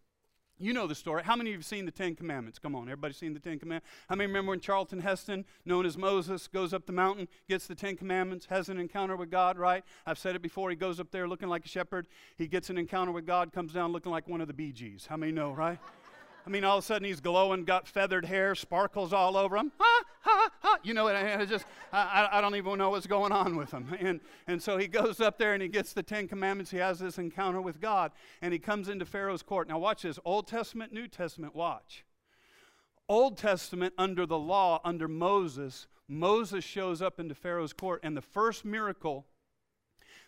You 0.57 0.73
know 0.73 0.87
the 0.87 0.95
story. 0.95 1.25
How 1.25 1.35
many 1.35 1.51
of 1.51 1.55
you 1.55 1.59
have 1.59 1.67
seen 1.67 1.85
the 1.85 1.91
Ten 1.91 2.15
Commandments? 2.15 2.61
Come 2.61 2.77
on, 2.77 2.83
everybody 2.83 3.13
seen 3.13 3.35
the 3.35 3.41
Ten 3.41 3.59
Commandments? 3.59 3.89
How 4.09 4.15
many 4.15 4.29
remember 4.29 4.51
when 4.51 4.61
Charlton 4.61 5.01
Heston, 5.01 5.45
known 5.65 5.85
as 5.85 5.99
Moses, 5.99 6.47
goes 6.47 6.73
up 6.73 6.87
the 6.87 6.93
mountain, 6.93 7.27
gets 7.49 7.67
the 7.67 7.75
Ten 7.75 7.97
Commandments, 7.97 8.47
has 8.47 8.69
an 8.69 8.79
encounter 8.79 9.17
with 9.17 9.31
God, 9.31 9.59
right? 9.59 9.83
I've 10.07 10.19
said 10.19 10.37
it 10.37 10.43
before. 10.43 10.71
He 10.71 10.77
goes 10.77 11.01
up 11.01 11.11
there 11.11 11.27
looking 11.27 11.49
like 11.49 11.65
a 11.65 11.69
shepherd. 11.69 12.07
He 12.37 12.47
gets 12.47 12.71
an 12.71 12.79
encounter 12.79 13.11
with 13.11 13.27
God, 13.27 13.53
comes 13.53 13.73
down 13.73 13.91
looking 13.91 14.13
like 14.13 14.29
one 14.29 14.41
of 14.41 14.47
the 14.47 14.55
Bee 14.55 14.71
Gees. 14.71 15.07
How 15.09 15.17
many 15.17 15.33
know, 15.33 15.51
right? 15.51 15.79
I 16.47 16.51
mean, 16.51 16.63
all 16.63 16.79
of 16.79 16.85
a 16.85 16.87
sudden 16.87 17.07
he's 17.07 17.21
glowing, 17.21 17.65
got 17.65 17.89
feathered 17.89 18.25
hair, 18.25 18.55
sparkles 18.55 19.13
all 19.13 19.37
over 19.37 19.57
him. 19.57 19.73
You 20.85 20.93
know, 20.93 21.05
what 21.05 21.17
I 21.17 21.47
just, 21.47 21.65
I, 21.93 22.29
I 22.31 22.41
don't 22.43 22.55
even 22.57 22.77
know 22.77 22.91
what's 22.91 23.07
going 23.07 23.33
on 23.33 23.57
with 23.57 23.71
him. 23.71 23.97
And, 23.99 24.21
and 24.47 24.63
so 24.63 24.77
he 24.77 24.87
goes 24.87 25.19
up 25.19 25.39
there 25.39 25.55
and 25.55 25.63
he 25.63 25.69
gets 25.69 25.95
the 25.95 26.03
Ten 26.03 26.29
Commandments. 26.29 26.71
He 26.71 26.77
has 26.77 26.99
this 26.99 27.17
encounter 27.17 27.61
with 27.61 27.81
God. 27.81 28.13
And 28.43 28.53
he 28.53 28.59
comes 28.59 28.89
into 28.89 29.07
Pharaoh's 29.07 29.43
court. 29.43 29.69
Now, 29.69 29.79
watch 29.79 30.03
this 30.03 30.19
Old 30.25 30.47
Testament, 30.47 30.93
New 30.93 31.09
Testament, 31.09 31.55
watch. 31.55 32.05
Old 33.09 33.39
Testament, 33.39 33.95
under 33.97 34.27
the 34.27 34.39
law, 34.39 34.81
under 34.85 35.09
Moses, 35.09 35.87
Moses 36.07 36.65
shows 36.65 37.01
up 37.01 37.19
into 37.19 37.35
Pharaoh's 37.35 37.73
court. 37.73 38.01
And 38.03 38.17
the 38.17 38.23
first 38.23 38.65
miracle 38.65 39.27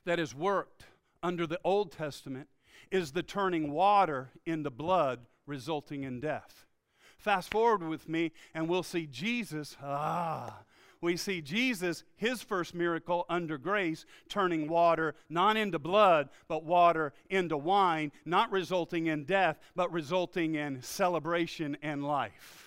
that 0.07 0.19
is 0.19 0.35
worked 0.35 0.85
under 1.23 1.47
the 1.47 1.61
Old 1.65 1.93
Testament 1.93 2.49
is 2.91 3.13
the 3.13 3.23
turning 3.23 3.73
water 3.73 4.31
into 4.47 4.71
blood 4.71 5.21
resulting 5.47 6.03
in 6.03 6.21
death. 6.21 6.66
Fast 7.19 7.51
forward 7.51 7.83
with 7.83 8.09
me, 8.09 8.33
and 8.55 8.69
we'll 8.69 8.83
see 8.83 9.07
Jesus. 9.07 9.77
Ah, 9.83 10.61
we 11.01 11.17
see 11.17 11.41
Jesus, 11.41 12.05
his 12.17 12.43
first 12.43 12.75
miracle 12.75 13.27
under 13.29 13.59
grace, 13.59 14.07
turning 14.29 14.69
water 14.69 15.15
not 15.29 15.57
into 15.57 15.79
blood, 15.79 16.31
but 16.49 16.65
water 16.65 17.13
into 17.29 17.57
wine, 17.57 18.13
not 18.25 18.51
resulting 18.51 19.07
in 19.07 19.25
death, 19.25 19.59
but 19.75 19.93
resulting 19.93 20.55
in 20.55 20.83
celebration 20.83 21.77
and 21.83 22.05
life. 22.05 22.66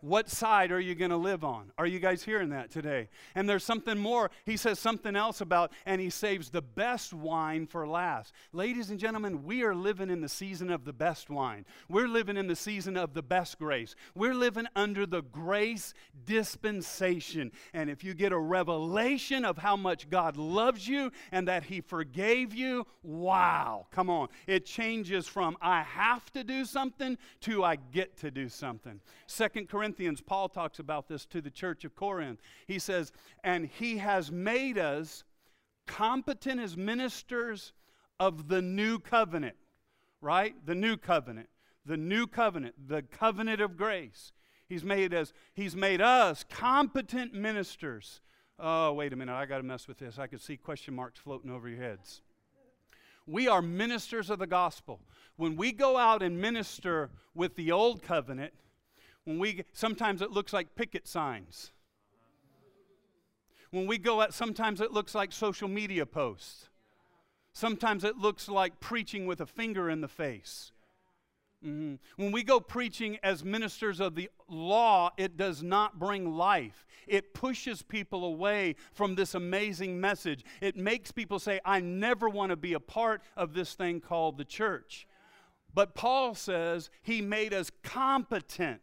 What 0.00 0.30
side 0.30 0.72
are 0.72 0.80
you 0.80 0.94
going 0.94 1.10
to 1.10 1.16
live 1.16 1.44
on? 1.44 1.72
Are 1.76 1.86
you 1.86 1.98
guys 1.98 2.22
hearing 2.22 2.50
that 2.50 2.70
today? 2.70 3.08
And 3.34 3.48
there's 3.48 3.64
something 3.64 3.98
more. 3.98 4.30
He 4.46 4.56
says 4.56 4.78
something 4.78 5.14
else 5.14 5.42
about, 5.42 5.72
and 5.84 6.00
he 6.00 6.08
saves 6.08 6.50
the 6.50 6.62
best 6.62 7.12
wine 7.12 7.66
for 7.66 7.86
last. 7.86 8.32
Ladies 8.52 8.90
and 8.90 8.98
gentlemen, 8.98 9.44
we 9.44 9.62
are 9.62 9.74
living 9.74 10.08
in 10.08 10.22
the 10.22 10.28
season 10.28 10.70
of 10.70 10.84
the 10.84 10.92
best 10.94 11.28
wine. 11.28 11.66
We're 11.88 12.08
living 12.08 12.38
in 12.38 12.46
the 12.46 12.56
season 12.56 12.96
of 12.96 13.12
the 13.12 13.22
best 13.22 13.58
grace. 13.58 13.94
We're 14.14 14.34
living 14.34 14.66
under 14.74 15.04
the 15.04 15.22
grace 15.22 15.92
dispensation. 16.24 17.52
And 17.74 17.90
if 17.90 18.02
you 18.02 18.14
get 18.14 18.32
a 18.32 18.38
revelation 18.38 19.44
of 19.44 19.58
how 19.58 19.76
much 19.76 20.08
God 20.08 20.38
loves 20.38 20.88
you 20.88 21.10
and 21.30 21.46
that 21.46 21.64
he 21.64 21.82
forgave 21.82 22.54
you, 22.54 22.86
wow, 23.02 23.86
come 23.90 24.08
on. 24.08 24.28
It 24.46 24.64
changes 24.64 25.26
from 25.26 25.58
I 25.60 25.82
have 25.82 26.32
to 26.32 26.42
do 26.42 26.64
something 26.64 27.18
to 27.42 27.64
I 27.64 27.76
get 27.76 28.16
to 28.18 28.30
do 28.30 28.48
something. 28.48 29.00
Second 29.26 29.68
Corinthians 29.68 29.89
Corinthians, 29.90 30.20
Paul 30.20 30.48
talks 30.48 30.78
about 30.78 31.08
this 31.08 31.26
to 31.26 31.40
the 31.40 31.50
church 31.50 31.84
of 31.84 31.96
Corinth. 31.96 32.40
He 32.68 32.78
says, 32.78 33.10
And 33.42 33.66
he 33.66 33.98
has 33.98 34.30
made 34.30 34.78
us 34.78 35.24
competent 35.84 36.60
as 36.60 36.76
ministers 36.76 37.72
of 38.20 38.46
the 38.46 38.62
new 38.62 39.00
covenant, 39.00 39.56
right? 40.20 40.54
The 40.64 40.76
new 40.76 40.96
covenant. 40.96 41.48
The 41.84 41.96
new 41.96 42.28
covenant, 42.28 42.76
the 42.86 43.02
covenant 43.02 43.60
of 43.60 43.76
grace. 43.76 44.30
He's 44.68 44.84
made 44.84 45.12
us, 45.12 45.32
he's 45.54 45.74
made 45.74 46.00
us 46.00 46.44
competent 46.48 47.34
ministers. 47.34 48.20
Oh, 48.56 48.92
wait 48.92 49.12
a 49.12 49.16
minute, 49.16 49.34
I 49.34 49.44
got 49.44 49.56
to 49.56 49.64
mess 49.64 49.88
with 49.88 49.98
this. 49.98 50.20
I 50.20 50.28
could 50.28 50.40
see 50.40 50.56
question 50.56 50.94
marks 50.94 51.18
floating 51.18 51.50
over 51.50 51.68
your 51.68 51.82
heads. 51.82 52.20
We 53.26 53.48
are 53.48 53.60
ministers 53.60 54.30
of 54.30 54.38
the 54.38 54.46
gospel. 54.46 55.00
When 55.36 55.56
we 55.56 55.72
go 55.72 55.96
out 55.96 56.22
and 56.22 56.40
minister 56.40 57.10
with 57.34 57.56
the 57.56 57.72
old 57.72 58.02
covenant, 58.02 58.52
when 59.24 59.38
we 59.38 59.64
sometimes 59.72 60.22
it 60.22 60.30
looks 60.30 60.52
like 60.52 60.74
picket 60.74 61.06
signs. 61.06 61.72
When 63.70 63.86
we 63.86 63.98
go 63.98 64.20
out, 64.20 64.34
sometimes 64.34 64.80
it 64.80 64.92
looks 64.92 65.14
like 65.14 65.32
social 65.32 65.68
media 65.68 66.04
posts. 66.04 66.68
Sometimes 67.52 68.04
it 68.04 68.16
looks 68.16 68.48
like 68.48 68.80
preaching 68.80 69.26
with 69.26 69.40
a 69.40 69.46
finger 69.46 69.90
in 69.90 70.00
the 70.00 70.08
face. 70.08 70.72
Mm-hmm. 71.64 71.96
When 72.16 72.32
we 72.32 72.42
go 72.42 72.58
preaching 72.58 73.18
as 73.22 73.44
ministers 73.44 74.00
of 74.00 74.14
the 74.14 74.30
law, 74.48 75.10
it 75.18 75.36
does 75.36 75.62
not 75.62 75.98
bring 75.98 76.36
life. 76.36 76.86
It 77.06 77.34
pushes 77.34 77.82
people 77.82 78.24
away 78.24 78.76
from 78.92 79.14
this 79.14 79.34
amazing 79.34 80.00
message. 80.00 80.42
It 80.60 80.76
makes 80.76 81.12
people 81.12 81.38
say, 81.38 81.60
I 81.64 81.80
never 81.80 82.28
want 82.28 82.50
to 82.50 82.56
be 82.56 82.72
a 82.72 82.80
part 82.80 83.20
of 83.36 83.52
this 83.52 83.74
thing 83.74 84.00
called 84.00 84.38
the 84.38 84.44
church. 84.44 85.06
But 85.74 85.94
Paul 85.94 86.34
says 86.34 86.88
he 87.02 87.20
made 87.20 87.52
us 87.52 87.70
competent 87.82 88.80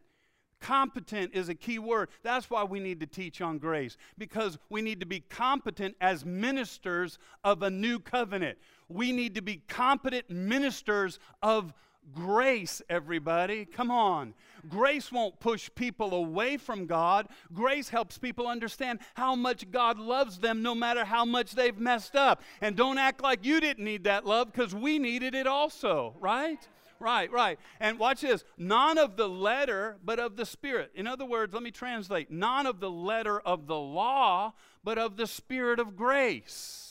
Competent 0.60 1.34
is 1.34 1.50
a 1.50 1.56
key 1.56 1.80
word. 1.80 2.10
That's 2.24 2.50
why 2.50 2.64
we 2.64 2.80
need 2.80 3.00
to 3.00 3.06
teach 3.06 3.42
on 3.42 3.58
grace, 3.58 3.98
because 4.18 4.58
we 4.70 4.82
need 4.82 5.00
to 5.00 5.06
be 5.06 5.20
competent 5.20 5.96
as 6.02 6.26
ministers 6.26 7.20
of 7.44 7.62
a 7.62 7.70
new 7.70 8.00
covenant. 8.00 8.58
We 8.90 9.12
need 9.12 9.36
to 9.36 9.42
be 9.42 9.62
competent 9.68 10.30
ministers 10.30 11.20
of 11.42 11.74
grace, 12.14 12.82
everybody. 12.90 13.66
Come 13.66 13.92
on. 13.92 14.34
Grace 14.70 15.12
won't 15.12 15.40
push 15.40 15.70
people 15.76 16.14
away 16.14 16.58
from 16.58 16.86
God. 16.86 17.28
Grace 17.54 17.90
helps 17.90 18.18
people 18.18 18.48
understand 18.48 19.00
how 19.16 19.36
much 19.36 19.70
God 19.72 20.00
loves 20.00 20.40
them 20.40 20.62
no 20.62 20.74
matter 20.74 21.06
how 21.06 21.26
much 21.26 21.52
they've 21.52 21.78
messed 21.78 22.16
up. 22.16 22.42
And 22.62 22.76
don't 22.76 22.98
act 22.98 23.22
like 23.22 23.46
you 23.46 23.60
didn't 23.60 23.84
need 23.84 24.06
that 24.06 24.26
love 24.26 24.52
because 24.52 24.74
we 24.74 25.00
needed 25.00 25.36
it 25.36 25.48
also, 25.48 26.16
right? 26.20 26.68
Right, 27.00 27.32
right. 27.32 27.60
And 27.80 28.00
watch 28.00 28.22
this 28.22 28.44
not 28.58 28.98
of 28.98 29.18
the 29.18 29.30
letter, 29.30 29.98
but 30.04 30.20
of 30.20 30.36
the 30.36 30.46
Spirit. 30.46 30.92
In 30.96 31.08
other 31.08 31.26
words, 31.26 31.54
let 31.54 31.64
me 31.64 31.72
translate 31.72 32.32
not 32.32 32.66
of 32.66 32.80
the 32.80 32.92
letter 32.92 33.40
of 33.40 33.68
the 33.68 33.76
law, 33.76 34.54
but 34.84 34.98
of 34.98 35.18
the 35.18 35.28
Spirit 35.28 35.80
of 35.80 35.96
grace. 35.96 36.87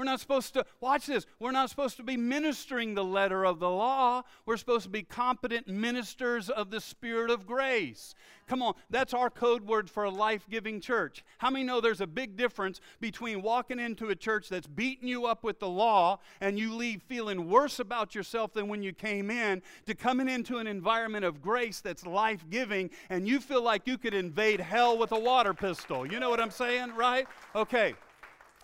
We're 0.00 0.04
not 0.04 0.20
supposed 0.20 0.54
to, 0.54 0.64
watch 0.80 1.04
this, 1.04 1.26
we're 1.38 1.50
not 1.50 1.68
supposed 1.68 1.98
to 1.98 2.02
be 2.02 2.16
ministering 2.16 2.94
the 2.94 3.04
letter 3.04 3.44
of 3.44 3.60
the 3.60 3.68
law. 3.68 4.22
We're 4.46 4.56
supposed 4.56 4.84
to 4.84 4.88
be 4.88 5.02
competent 5.02 5.68
ministers 5.68 6.48
of 6.48 6.70
the 6.70 6.80
Spirit 6.80 7.30
of 7.30 7.46
grace. 7.46 8.14
Come 8.48 8.62
on, 8.62 8.72
that's 8.88 9.12
our 9.12 9.28
code 9.28 9.66
word 9.66 9.90
for 9.90 10.04
a 10.04 10.10
life 10.10 10.46
giving 10.48 10.80
church. 10.80 11.22
How 11.36 11.50
many 11.50 11.66
know 11.66 11.82
there's 11.82 12.00
a 12.00 12.06
big 12.06 12.34
difference 12.34 12.80
between 12.98 13.42
walking 13.42 13.78
into 13.78 14.08
a 14.08 14.16
church 14.16 14.48
that's 14.48 14.66
beating 14.66 15.06
you 15.06 15.26
up 15.26 15.44
with 15.44 15.60
the 15.60 15.68
law 15.68 16.18
and 16.40 16.58
you 16.58 16.74
leave 16.74 17.02
feeling 17.02 17.50
worse 17.50 17.78
about 17.78 18.14
yourself 18.14 18.54
than 18.54 18.68
when 18.68 18.82
you 18.82 18.94
came 18.94 19.30
in 19.30 19.60
to 19.84 19.94
coming 19.94 20.30
into 20.30 20.56
an 20.56 20.66
environment 20.66 21.26
of 21.26 21.42
grace 21.42 21.82
that's 21.82 22.06
life 22.06 22.46
giving 22.48 22.88
and 23.10 23.28
you 23.28 23.38
feel 23.38 23.62
like 23.62 23.86
you 23.86 23.98
could 23.98 24.14
invade 24.14 24.60
hell 24.60 24.96
with 24.96 25.12
a 25.12 25.20
water 25.20 25.52
pistol? 25.52 26.10
You 26.10 26.18
know 26.20 26.30
what 26.30 26.40
I'm 26.40 26.50
saying, 26.50 26.94
right? 26.94 27.28
Okay. 27.54 27.94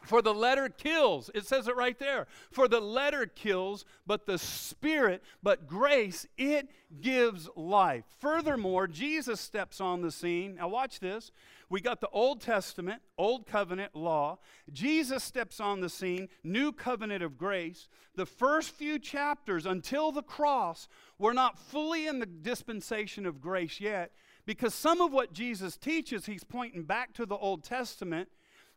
For 0.07 0.23
the 0.23 0.35
letter 0.35 0.69
kills. 0.69 1.31
It 1.35 1.47
says 1.47 1.69
it 1.69 1.77
right 1.77 1.99
there. 1.99 2.27
For 2.51 2.69
the 2.69 2.81
letter 2.81 3.27
kills, 3.27 3.85
but 4.07 4.27
the 4.27 4.39
Spirit, 4.39 5.23
but 5.43 5.67
grace, 5.67 6.27
it 6.39 6.71
gives 7.01 7.49
life. 7.57 8.05
Furthermore, 8.19 8.87
Jesus 8.87 9.41
steps 9.41 9.81
on 9.81 10.03
the 10.03 10.13
scene. 10.13 10.57
Now, 10.57 10.69
watch 10.69 11.01
this. 11.01 11.33
We 11.69 11.81
got 11.81 12.01
the 12.01 12.09
Old 12.11 12.41
Testament, 12.41 13.03
Old 13.19 13.47
Covenant 13.47 13.97
law. 13.97 14.39
Jesus 14.73 15.25
steps 15.25 15.59
on 15.59 15.81
the 15.81 15.89
scene, 15.89 16.29
New 16.45 16.71
Covenant 16.71 17.25
of 17.25 17.37
grace. 17.37 17.89
The 18.15 18.27
first 18.27 18.71
few 18.71 19.01
chapters 19.01 19.67
until 19.67 20.13
the 20.13 20.23
cross, 20.23 20.87
we're 21.19 21.33
not 21.33 21.59
fully 21.59 22.07
in 22.07 22.21
the 22.21 22.27
dispensation 22.27 23.27
of 23.27 23.41
grace 23.41 23.81
yet 23.81 24.13
because 24.47 24.75
some 24.75 25.01
of 25.01 25.13
what 25.13 25.33
Jesus 25.33 25.77
teaches, 25.77 26.27
he's 26.27 26.45
pointing 26.45 26.85
back 26.85 27.13
to 27.15 27.27
the 27.27 27.37
Old 27.37 27.65
Testament 27.65 28.29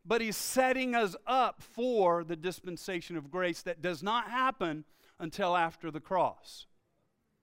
but 0.09 0.21
he's 0.21 0.35
setting 0.35 0.95
us 0.95 1.15
up 1.27 1.61
for 1.61 2.23
the 2.23 2.35
dispensation 2.35 3.15
of 3.15 3.29
grace 3.29 3.61
that 3.61 3.79
does 3.79 4.01
not 4.01 4.27
happen 4.31 4.83
until 5.19 5.55
after 5.55 5.91
the 5.91 5.99
cross. 5.99 6.65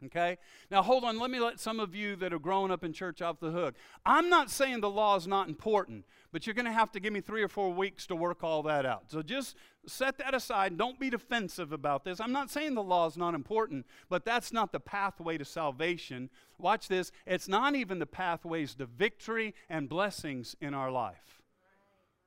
Okay? 0.05 0.37
Now 0.69 0.83
hold 0.83 1.05
on, 1.05 1.21
let 1.21 1.31
me 1.31 1.39
let 1.39 1.61
some 1.61 1.79
of 1.79 1.95
you 1.95 2.17
that 2.17 2.33
have 2.33 2.43
grown 2.43 2.73
up 2.73 2.83
in 2.83 2.93
church 2.93 3.23
off 3.23 3.39
the 3.39 3.53
hook. 3.53 3.77
I'm 4.05 4.29
not 4.29 4.51
saying 4.51 4.81
the 4.81 4.91
law 4.91 5.15
is 5.15 5.29
not 5.29 5.49
important, 5.49 6.07
but 6.33 6.45
you're 6.45 6.55
going 6.55 6.67
to 6.67 6.73
have 6.73 6.91
to 6.93 7.01
give 7.01 7.13
me 7.13 7.21
three 7.21 7.45
or 7.45 7.49
four 7.49 7.73
weeks 7.73 8.05
to 8.09 8.17
work 8.17 8.43
all 8.43 8.65
that 8.65 8.85
out. 8.85 9.13
So 9.13 9.23
just 9.23 9.55
set 9.87 10.19
that 10.19 10.35
aside. 10.35 10.77
Don't 10.77 10.99
be 10.99 11.09
defensive 11.09 11.71
about 11.71 12.05
this. 12.05 12.21
I'm 12.21 12.33
not 12.33 12.51
saying 12.51 12.75
the 12.75 12.83
law 12.83 13.07
is 13.07 13.17
not 13.17 13.35
important, 13.37 13.87
but 14.09 14.25
that's 14.25 14.53
not 14.53 14.73
the 14.73 14.81
pathway 14.81 15.39
to 15.39 15.45
salvation. 15.45 16.31
Watch 16.59 16.89
this. 16.89 17.13
It's 17.27 17.47
not 17.47 17.77
even 17.77 18.01
the 18.01 18.07
pathways 18.07 18.75
to 18.75 18.87
victory 18.87 19.55
and 19.71 19.89
blessings 19.89 20.57
in 20.61 20.75
our 20.75 20.91
life. 20.91 21.37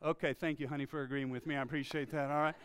Okay, 0.04 0.34
thank 0.34 0.62
you, 0.62 0.68
honey, 0.68 0.86
for 0.86 1.02
agreeing 1.02 1.30
with 1.30 1.46
me. 1.46 1.58
I 1.58 1.62
appreciate 1.62 2.10
that, 2.12 2.32
all 2.32 2.38
right? 2.38 2.56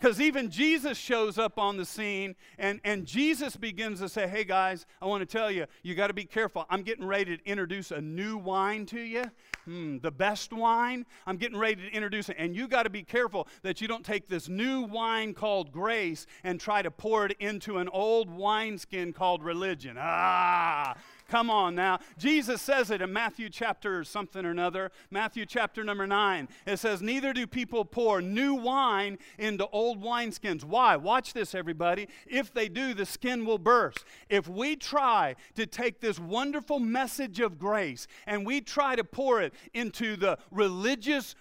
Because 0.00 0.20
even 0.20 0.50
Jesus 0.50 0.98
shows 0.98 1.38
up 1.38 1.58
on 1.58 1.76
the 1.76 1.84
scene 1.84 2.34
and, 2.58 2.80
and 2.84 3.06
Jesus 3.06 3.54
begins 3.54 4.00
to 4.00 4.08
say, 4.08 4.26
Hey 4.26 4.44
guys, 4.44 4.86
I 5.00 5.06
want 5.06 5.20
to 5.20 5.26
tell 5.26 5.50
you, 5.50 5.66
you 5.82 5.94
got 5.94 6.08
to 6.08 6.14
be 6.14 6.24
careful. 6.24 6.66
I'm 6.70 6.82
getting 6.82 7.06
ready 7.06 7.36
to 7.36 7.46
introduce 7.46 7.90
a 7.90 8.00
new 8.00 8.38
wine 8.38 8.86
to 8.86 9.00
you, 9.00 9.24
hmm, 9.66 9.98
the 9.98 10.10
best 10.10 10.52
wine. 10.52 11.04
I'm 11.26 11.36
getting 11.36 11.58
ready 11.58 11.82
to 11.82 11.94
introduce 11.94 12.28
it. 12.28 12.36
And 12.38 12.56
you 12.56 12.66
got 12.66 12.84
to 12.84 12.90
be 12.90 13.02
careful 13.02 13.46
that 13.62 13.80
you 13.80 13.88
don't 13.88 14.04
take 14.04 14.26
this 14.26 14.48
new 14.48 14.82
wine 14.82 15.34
called 15.34 15.70
grace 15.70 16.26
and 16.44 16.58
try 16.58 16.80
to 16.82 16.90
pour 16.90 17.26
it 17.26 17.36
into 17.38 17.76
an 17.78 17.88
old 17.90 18.30
wineskin 18.30 19.12
called 19.12 19.44
religion. 19.44 19.96
Ah, 19.98 20.96
Come 21.30 21.48
on 21.48 21.76
now. 21.76 22.00
Jesus 22.18 22.60
says 22.60 22.90
it 22.90 23.00
in 23.00 23.12
Matthew 23.12 23.50
chapter 23.50 24.02
something 24.02 24.44
or 24.44 24.50
another. 24.50 24.90
Matthew 25.12 25.46
chapter 25.46 25.84
number 25.84 26.04
9. 26.04 26.48
It 26.66 26.78
says, 26.80 27.00
Neither 27.00 27.32
do 27.32 27.46
people 27.46 27.84
pour 27.84 28.20
new 28.20 28.54
wine 28.54 29.16
into 29.38 29.68
old 29.68 30.02
wineskins. 30.02 30.64
Why? 30.64 30.96
Watch 30.96 31.32
this, 31.32 31.54
everybody. 31.54 32.08
If 32.26 32.52
they 32.52 32.68
do, 32.68 32.94
the 32.94 33.06
skin 33.06 33.46
will 33.46 33.58
burst. 33.58 34.04
If 34.28 34.48
we 34.48 34.74
try 34.74 35.36
to 35.54 35.66
take 35.66 36.00
this 36.00 36.18
wonderful 36.18 36.80
message 36.80 37.38
of 37.38 37.60
grace 37.60 38.08
and 38.26 38.44
we 38.44 38.60
try 38.60 38.96
to 38.96 39.04
pour 39.04 39.40
it 39.40 39.54
into 39.72 40.16
the 40.16 40.36
religious, 40.50 41.36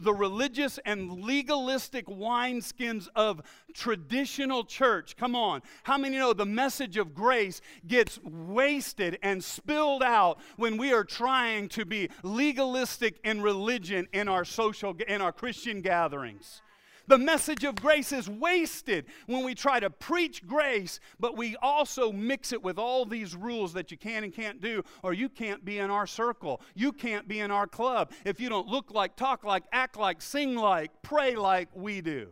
the 0.00 0.12
religious 0.12 0.78
and 0.84 1.22
legalistic 1.22 2.08
wineskins 2.08 3.08
of 3.16 3.40
traditional 3.72 4.64
church, 4.64 5.16
come 5.16 5.34
on. 5.34 5.62
How 5.84 5.96
many 5.96 6.18
know 6.18 6.34
the 6.34 6.44
message 6.44 6.98
of 6.98 7.14
grace 7.14 7.62
gets 7.86 8.20
wasted? 8.22 9.13
And 9.22 9.42
spilled 9.42 10.02
out 10.02 10.38
when 10.56 10.76
we 10.76 10.92
are 10.92 11.04
trying 11.04 11.68
to 11.70 11.84
be 11.84 12.10
legalistic 12.22 13.18
in 13.24 13.42
religion 13.42 14.08
in 14.12 14.28
our 14.28 14.44
social 14.44 14.94
in 15.08 15.20
our 15.20 15.32
Christian 15.32 15.80
gatherings. 15.80 16.62
The 17.06 17.18
message 17.18 17.64
of 17.64 17.76
grace 17.76 18.12
is 18.12 18.30
wasted 18.30 19.06
when 19.26 19.44
we 19.44 19.54
try 19.54 19.78
to 19.78 19.90
preach 19.90 20.46
grace, 20.46 21.00
but 21.20 21.36
we 21.36 21.54
also 21.56 22.10
mix 22.10 22.52
it 22.52 22.62
with 22.62 22.78
all 22.78 23.04
these 23.04 23.36
rules 23.36 23.74
that 23.74 23.90
you 23.90 23.98
can 23.98 24.24
and 24.24 24.32
can't 24.32 24.60
do, 24.60 24.82
or 25.02 25.12
you 25.12 25.28
can't 25.28 25.64
be 25.64 25.78
in 25.78 25.90
our 25.90 26.06
circle. 26.06 26.62
You 26.74 26.92
can't 26.92 27.28
be 27.28 27.40
in 27.40 27.50
our 27.50 27.66
club 27.66 28.12
if 28.24 28.40
you 28.40 28.48
don't 28.48 28.68
look 28.68 28.90
like, 28.90 29.16
talk 29.16 29.44
like, 29.44 29.64
act 29.70 29.98
like, 29.98 30.22
sing 30.22 30.56
like, 30.56 30.90
pray 31.02 31.36
like 31.36 31.68
we 31.74 32.00
do. 32.00 32.28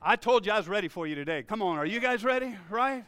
I 0.00 0.16
told 0.16 0.46
you 0.46 0.52
I 0.52 0.56
was 0.56 0.68
ready 0.68 0.88
for 0.88 1.06
you 1.06 1.14
today. 1.14 1.42
Come 1.42 1.60
on, 1.60 1.76
are 1.78 1.86
you 1.86 2.00
guys 2.00 2.24
ready? 2.24 2.56
Right? 2.70 3.04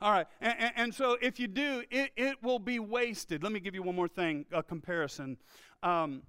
All 0.00 0.12
right. 0.12 0.26
And, 0.40 0.54
and, 0.58 0.72
and, 0.76 0.94
so 0.94 1.16
if 1.20 1.40
you 1.40 1.48
do, 1.48 1.82
it, 1.90 2.12
it 2.16 2.42
will 2.42 2.60
be 2.60 2.78
wasted. 2.78 3.42
Let 3.42 3.50
me 3.50 3.58
give 3.58 3.74
you 3.74 3.82
one 3.82 3.96
more 3.96 4.08
thing 4.08 4.46
a 4.52 4.62
comparison. 4.62 5.36
Um, 5.82 6.22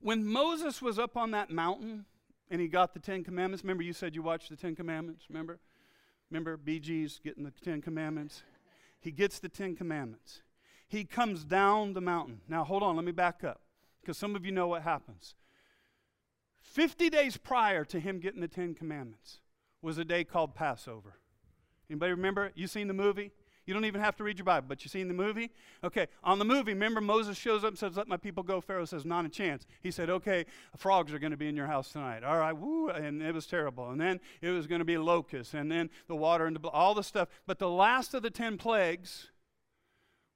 when 0.00 0.26
Moses 0.26 0.82
was 0.82 0.98
up 0.98 1.16
on 1.16 1.30
that 1.30 1.50
mountain 1.50 2.06
and 2.50 2.60
he 2.60 2.66
got 2.66 2.94
the 2.94 3.00
Ten 3.00 3.22
Commandments, 3.22 3.62
remember 3.62 3.84
you 3.84 3.92
said 3.92 4.14
you 4.14 4.22
watched 4.22 4.50
the 4.50 4.56
Ten 4.56 4.74
Commandments? 4.74 5.26
Remember? 5.28 5.60
Remember 6.30 6.56
Bee 6.56 6.80
Gees 6.80 7.20
getting 7.22 7.44
the 7.44 7.52
Ten 7.62 7.80
Commandments? 7.80 8.42
He 9.00 9.12
gets 9.12 9.38
the 9.38 9.48
Ten 9.48 9.76
Commandments. 9.76 10.42
He 10.88 11.04
comes 11.04 11.44
down 11.44 11.92
the 11.92 12.00
mountain. 12.00 12.40
Now, 12.48 12.64
hold 12.64 12.82
on, 12.82 12.96
let 12.96 13.04
me 13.04 13.12
back 13.12 13.44
up 13.44 13.60
because 14.00 14.18
some 14.18 14.34
of 14.34 14.44
you 14.44 14.52
know 14.52 14.66
what 14.66 14.82
happens. 14.82 15.34
50 16.62 17.10
days 17.10 17.36
prior 17.36 17.84
to 17.84 18.00
him 18.00 18.18
getting 18.18 18.40
the 18.40 18.48
Ten 18.48 18.74
Commandments 18.74 19.38
was 19.82 19.98
a 19.98 20.04
day 20.04 20.24
called 20.24 20.54
Passover. 20.54 21.14
Anybody 21.90 22.12
remember? 22.12 22.52
You 22.54 22.66
seen 22.66 22.88
the 22.88 22.94
movie? 22.94 23.32
You 23.68 23.74
don't 23.74 23.84
even 23.84 24.00
have 24.00 24.16
to 24.16 24.24
read 24.24 24.38
your 24.38 24.46
Bible, 24.46 24.64
but 24.66 24.82
you 24.82 24.88
seen 24.88 25.08
the 25.08 25.14
movie? 25.14 25.50
Okay, 25.84 26.06
on 26.24 26.38
the 26.38 26.44
movie, 26.46 26.72
remember 26.72 27.02
Moses 27.02 27.36
shows 27.36 27.64
up 27.64 27.68
and 27.68 27.78
says, 27.78 27.98
Let 27.98 28.08
my 28.08 28.16
people 28.16 28.42
go. 28.42 28.62
Pharaoh 28.62 28.86
says, 28.86 29.04
Not 29.04 29.26
a 29.26 29.28
chance. 29.28 29.66
He 29.82 29.90
said, 29.90 30.08
Okay, 30.08 30.46
frogs 30.74 31.12
are 31.12 31.18
going 31.18 31.32
to 31.32 31.36
be 31.36 31.48
in 31.48 31.56
your 31.56 31.66
house 31.66 31.92
tonight. 31.92 32.24
All 32.24 32.38
right, 32.38 32.56
woo, 32.56 32.88
and 32.88 33.20
it 33.20 33.34
was 33.34 33.46
terrible. 33.46 33.90
And 33.90 34.00
then 34.00 34.20
it 34.40 34.48
was 34.48 34.66
going 34.66 34.78
to 34.78 34.86
be 34.86 34.96
locusts, 34.96 35.52
and 35.52 35.70
then 35.70 35.90
the 36.06 36.16
water 36.16 36.46
and 36.46 36.56
the, 36.56 36.66
all 36.68 36.94
the 36.94 37.02
stuff. 37.02 37.28
But 37.46 37.58
the 37.58 37.68
last 37.68 38.14
of 38.14 38.22
the 38.22 38.30
ten 38.30 38.56
plagues 38.56 39.28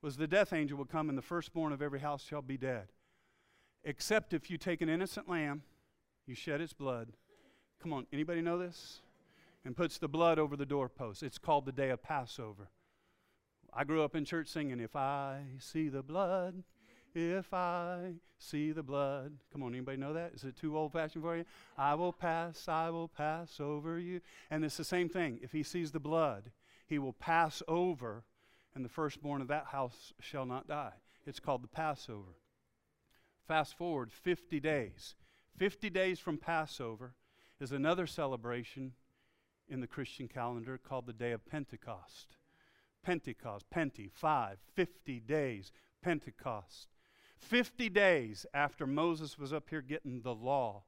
was 0.02 0.18
the 0.18 0.26
death 0.26 0.52
angel 0.52 0.76
will 0.76 0.84
come, 0.84 1.08
and 1.08 1.16
the 1.16 1.22
firstborn 1.22 1.72
of 1.72 1.80
every 1.80 2.00
house 2.00 2.22
shall 2.22 2.42
be 2.42 2.58
dead. 2.58 2.88
Except 3.82 4.34
if 4.34 4.50
you 4.50 4.58
take 4.58 4.82
an 4.82 4.90
innocent 4.90 5.26
lamb, 5.26 5.62
you 6.26 6.34
shed 6.34 6.60
its 6.60 6.74
blood. 6.74 7.08
Come 7.82 7.94
on, 7.94 8.06
anybody 8.12 8.42
know 8.42 8.58
this? 8.58 9.00
And 9.64 9.76
puts 9.76 9.98
the 9.98 10.08
blood 10.08 10.38
over 10.38 10.56
the 10.56 10.66
doorpost. 10.66 11.22
It's 11.22 11.38
called 11.38 11.66
the 11.66 11.72
day 11.72 11.90
of 11.90 12.02
Passover. 12.02 12.70
I 13.72 13.84
grew 13.84 14.02
up 14.02 14.14
in 14.14 14.24
church 14.24 14.48
singing, 14.48 14.80
If 14.80 14.96
I 14.96 15.42
see 15.58 15.88
the 15.88 16.02
blood, 16.02 16.62
if 17.14 17.52
I 17.52 18.14
see 18.38 18.72
the 18.72 18.82
blood. 18.82 19.34
Come 19.52 19.62
on, 19.62 19.74
anybody 19.74 19.98
know 19.98 20.14
that? 20.14 20.32
Is 20.34 20.44
it 20.44 20.56
too 20.56 20.76
old 20.76 20.92
fashioned 20.92 21.22
for 21.22 21.36
you? 21.36 21.44
I 21.76 21.94
will 21.94 22.12
pass, 22.12 22.68
I 22.68 22.90
will 22.90 23.08
pass 23.08 23.60
over 23.60 23.98
you. 23.98 24.20
And 24.50 24.64
it's 24.64 24.76
the 24.76 24.84
same 24.84 25.08
thing. 25.08 25.38
If 25.42 25.52
he 25.52 25.62
sees 25.62 25.92
the 25.92 26.00
blood, 26.00 26.50
he 26.86 26.98
will 26.98 27.12
pass 27.12 27.62
over, 27.68 28.24
and 28.74 28.84
the 28.84 28.90
firstborn 28.90 29.42
of 29.42 29.48
that 29.48 29.66
house 29.66 30.12
shall 30.20 30.46
not 30.46 30.68
die. 30.68 30.94
It's 31.26 31.40
called 31.40 31.62
the 31.62 31.68
Passover. 31.68 32.36
Fast 33.46 33.76
forward 33.76 34.10
50 34.12 34.60
days. 34.60 35.14
50 35.56 35.90
days 35.90 36.18
from 36.18 36.38
Passover 36.38 37.14
is 37.60 37.72
another 37.72 38.06
celebration 38.06 38.92
in 39.68 39.80
the 39.80 39.86
Christian 39.86 40.28
calendar 40.28 40.78
called 40.78 41.06
the 41.06 41.12
day 41.12 41.32
of 41.32 41.46
Pentecost. 41.46 42.36
Pentecost, 43.02 43.66
Penti, 43.74 44.10
five, 44.10 44.58
50 44.74 45.20
days, 45.20 45.72
Pentecost. 46.02 46.88
50 47.38 47.88
days 47.88 48.46
after 48.54 48.86
Moses 48.86 49.38
was 49.38 49.52
up 49.52 49.68
here 49.68 49.82
getting 49.82 50.22
the 50.22 50.34
law, 50.34 50.84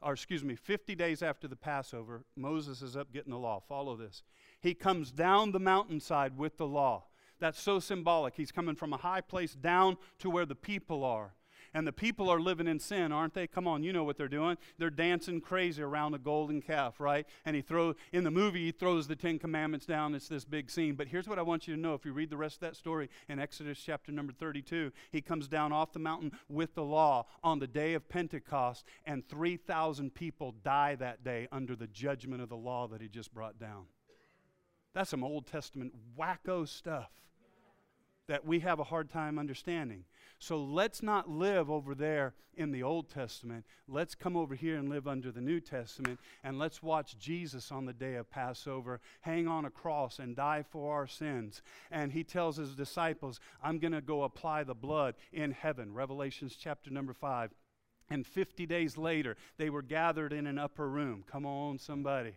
or 0.00 0.12
excuse 0.12 0.42
me, 0.42 0.56
50 0.56 0.94
days 0.96 1.22
after 1.22 1.46
the 1.46 1.56
Passover, 1.56 2.24
Moses 2.36 2.82
is 2.82 2.96
up 2.96 3.12
getting 3.12 3.30
the 3.30 3.38
law. 3.38 3.60
Follow 3.60 3.96
this. 3.96 4.24
He 4.60 4.74
comes 4.74 5.12
down 5.12 5.52
the 5.52 5.60
mountainside 5.60 6.36
with 6.36 6.56
the 6.56 6.66
law. 6.66 7.04
That's 7.38 7.60
so 7.60 7.78
symbolic. 7.78 8.34
He's 8.36 8.52
coming 8.52 8.74
from 8.74 8.92
a 8.92 8.98
high 8.98 9.20
place 9.20 9.54
down 9.54 9.96
to 10.18 10.30
where 10.30 10.46
the 10.46 10.54
people 10.54 11.04
are. 11.04 11.34
And 11.74 11.86
the 11.86 11.92
people 11.92 12.28
are 12.28 12.40
living 12.40 12.66
in 12.66 12.78
sin, 12.78 13.12
aren't 13.12 13.34
they? 13.34 13.46
Come 13.46 13.66
on, 13.66 13.82
you 13.82 13.92
know 13.92 14.04
what 14.04 14.16
they're 14.16 14.28
doing. 14.28 14.56
They're 14.78 14.90
dancing 14.90 15.40
crazy 15.40 15.82
around 15.82 16.14
a 16.14 16.18
golden 16.18 16.60
calf, 16.60 17.00
right? 17.00 17.26
And 17.44 17.56
he 17.56 17.62
throw 17.62 17.94
in 18.12 18.24
the 18.24 18.30
movie 18.30 18.66
he 18.66 18.72
throws 18.72 19.08
the 19.08 19.16
10 19.16 19.38
commandments 19.38 19.86
down. 19.86 20.14
It's 20.14 20.28
this 20.28 20.44
big 20.44 20.70
scene. 20.70 20.94
But 20.94 21.08
here's 21.08 21.28
what 21.28 21.38
I 21.38 21.42
want 21.42 21.66
you 21.66 21.74
to 21.74 21.80
know 21.80 21.94
if 21.94 22.04
you 22.04 22.12
read 22.12 22.30
the 22.30 22.36
rest 22.36 22.56
of 22.56 22.60
that 22.60 22.76
story 22.76 23.08
in 23.28 23.38
Exodus 23.38 23.78
chapter 23.84 24.12
number 24.12 24.32
32, 24.32 24.92
he 25.10 25.20
comes 25.20 25.48
down 25.48 25.72
off 25.72 25.92
the 25.92 25.98
mountain 25.98 26.32
with 26.48 26.74
the 26.74 26.84
law 26.84 27.26
on 27.42 27.58
the 27.58 27.66
day 27.66 27.94
of 27.94 28.08
Pentecost 28.08 28.84
and 29.04 29.26
3,000 29.28 30.14
people 30.14 30.54
die 30.62 30.94
that 30.96 31.24
day 31.24 31.48
under 31.50 31.74
the 31.74 31.86
judgment 31.86 32.42
of 32.42 32.48
the 32.48 32.56
law 32.56 32.86
that 32.88 33.00
he 33.00 33.08
just 33.08 33.32
brought 33.32 33.58
down. 33.58 33.86
That's 34.94 35.10
some 35.10 35.24
Old 35.24 35.46
Testament 35.46 35.94
wacko 36.18 36.68
stuff 36.68 37.10
that 38.28 38.44
we 38.44 38.60
have 38.60 38.78
a 38.78 38.84
hard 38.84 39.10
time 39.10 39.38
understanding. 39.38 40.04
So 40.42 40.60
let's 40.60 41.04
not 41.04 41.30
live 41.30 41.70
over 41.70 41.94
there 41.94 42.34
in 42.56 42.72
the 42.72 42.82
Old 42.82 43.08
Testament. 43.08 43.64
Let's 43.86 44.16
come 44.16 44.36
over 44.36 44.56
here 44.56 44.76
and 44.76 44.88
live 44.88 45.06
under 45.06 45.30
the 45.30 45.40
New 45.40 45.60
Testament 45.60 46.18
and 46.42 46.58
let's 46.58 46.82
watch 46.82 47.16
Jesus 47.16 47.70
on 47.70 47.84
the 47.84 47.92
day 47.92 48.16
of 48.16 48.28
Passover 48.28 49.00
hang 49.20 49.46
on 49.46 49.66
a 49.66 49.70
cross 49.70 50.18
and 50.18 50.34
die 50.34 50.64
for 50.68 50.92
our 50.96 51.06
sins. 51.06 51.62
And 51.92 52.10
he 52.10 52.24
tells 52.24 52.56
his 52.56 52.74
disciples, 52.74 53.38
I'm 53.62 53.78
going 53.78 53.92
to 53.92 54.00
go 54.00 54.24
apply 54.24 54.64
the 54.64 54.74
blood 54.74 55.14
in 55.32 55.52
heaven. 55.52 55.94
Revelations 55.94 56.56
chapter 56.58 56.90
number 56.90 57.12
5. 57.12 57.52
And 58.10 58.26
50 58.26 58.66
days 58.66 58.98
later, 58.98 59.36
they 59.58 59.70
were 59.70 59.80
gathered 59.80 60.32
in 60.32 60.48
an 60.48 60.58
upper 60.58 60.88
room. 60.88 61.22
Come 61.30 61.46
on, 61.46 61.78
somebody. 61.78 62.32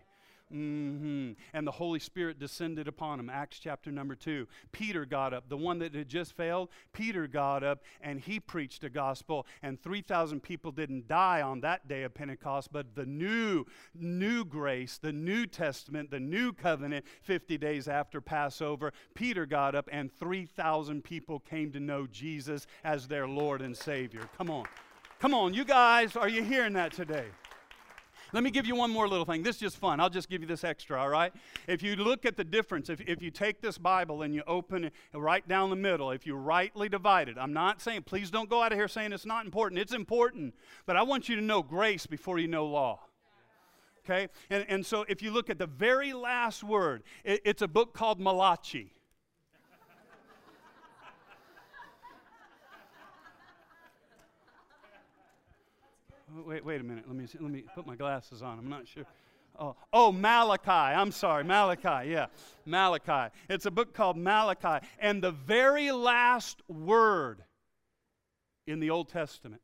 Mm-hmm. 0.54 1.32
And 1.54 1.68
the 1.68 1.72
Holy 1.72 2.00
Spirit 2.00 2.40
descended 2.40 2.88
upon 2.88 3.20
him. 3.20 3.30
Acts 3.30 3.60
chapter 3.60 3.92
number 3.92 4.16
two. 4.16 4.48
Peter 4.72 5.06
got 5.06 5.34
up, 5.34 5.50
the 5.50 5.58
one 5.58 5.80
that 5.80 5.96
had 5.96 6.08
just 6.08 6.38
failed. 6.38 6.70
Peter 6.94 7.28
got 7.28 7.64
up 7.64 7.82
and 8.00 8.20
he 8.20 8.40
preached 8.40 8.82
the 8.82 8.90
gospel, 8.90 9.48
and 9.64 9.82
3,000 9.82 10.42
people 10.42 10.72
didn't 10.72 11.08
die 11.08 11.42
on 11.42 11.62
that 11.62 11.88
day 11.88 12.04
of 12.04 12.14
Pentecost, 12.14 12.72
but 12.72 12.96
the 12.96 13.06
new, 13.06 13.66
new 13.96 14.46
grace, 14.46 15.00
the 15.00 15.14
New 15.14 15.48
Testament, 15.48 16.12
the 16.12 16.20
new 16.20 16.54
covenant, 16.54 17.06
50 17.24 17.58
days 17.58 17.88
after 17.88 18.22
Passover, 18.22 18.94
Peter 19.16 19.46
got 19.46 19.74
up 19.74 19.90
and 19.92 20.14
3,000 20.14 21.04
people 21.04 21.40
came 21.40 21.72
to 21.72 21.80
know 21.80 22.06
Jesus 22.06 22.68
as 22.84 23.08
their 23.08 23.28
Lord 23.28 23.62
and 23.62 23.76
Savior. 23.76 24.30
Come 24.38 24.52
on. 24.52 24.66
Come 25.20 25.34
on, 25.34 25.54
you 25.54 25.66
guys, 25.66 26.16
are 26.16 26.30
you 26.30 26.44
hearing 26.44 26.74
that 26.74 26.92
today? 26.92 27.26
Let 28.36 28.44
me 28.44 28.52
give 28.52 28.66
you 28.66 28.76
one 28.76 28.92
more 28.92 29.08
little 29.08 29.24
thing. 29.24 29.44
This 29.44 29.56
is 29.56 29.62
just 29.62 29.78
fun. 29.78 30.02
I'll 30.02 30.10
just 30.10 30.28
give 30.28 30.42
you 30.42 30.48
this 30.48 30.66
extra, 30.66 31.00
all 31.00 31.08
right? 31.08 31.32
If 31.70 31.82
you 31.82 31.96
look 31.96 32.26
at 32.26 32.36
the 32.36 32.44
difference, 32.44 32.90
if, 32.90 33.00
if 33.00 33.22
you 33.22 33.32
take 33.32 33.62
this 33.62 33.78
Bible 33.78 34.24
and 34.24 34.36
you 34.36 34.44
open 34.46 34.84
it 34.84 34.94
right 35.14 35.48
down 35.48 35.70
the 35.70 35.78
middle, 35.78 36.12
if 36.12 36.28
you 36.28 36.36
rightly 36.36 36.90
divide 36.90 37.30
it, 37.30 37.38
I'm 37.40 37.54
not 37.54 37.82
saying, 37.82 38.02
please 38.02 38.30
don't 38.30 38.50
go 38.50 38.62
out 38.62 38.74
of 38.74 38.78
here 38.78 38.90
saying 38.90 39.14
it's 39.14 39.26
not 39.26 39.46
important. 39.46 39.80
It's 39.80 39.94
important. 39.94 40.54
But 40.86 40.98
I 40.98 41.04
want 41.04 41.30
you 41.30 41.38
to 41.38 41.42
know 41.42 41.64
grace 41.64 42.08
before 42.08 42.38
you 42.38 42.50
know 42.50 42.66
law. 42.66 43.00
Okay? 44.04 44.28
And, 44.50 44.66
and 44.68 44.86
so 44.86 45.06
if 45.08 45.22
you 45.22 45.32
look 45.32 45.50
at 45.50 45.58
the 45.58 45.68
very 45.68 46.12
last 46.12 46.62
word, 46.62 47.04
it, 47.24 47.40
it's 47.46 47.62
a 47.62 47.70
book 47.70 47.94
called 47.94 48.20
Malachi. 48.20 48.95
Wait, 56.46 56.66
wait 56.66 56.82
a 56.82 56.84
minute. 56.84 57.06
Let 57.08 57.16
me, 57.16 57.28
see, 57.28 57.38
let 57.40 57.52
me 57.52 57.64
put 57.74 57.86
my 57.86 57.96
glasses 57.96 58.42
on. 58.42 58.60
I'm 58.60 58.70
not 58.70 58.88
sure. 58.88 59.06
Oh, 59.58 59.76
oh, 59.94 60.12
Malachi. 60.12 60.70
I'm 60.70 61.12
sorry, 61.12 61.44
Malachi. 61.44 62.10
Yeah, 62.10 62.28
Malachi. 62.66 63.34
It's 63.50 63.66
a 63.66 63.72
book 63.72 63.94
called 63.94 64.18
Malachi. 64.18 64.86
And 65.00 65.22
the 65.22 65.32
very 65.32 65.92
last 65.92 66.62
word 66.68 67.44
in 68.68 68.80
the 68.80 68.90
Old 68.90 69.10
Testament 69.10 69.62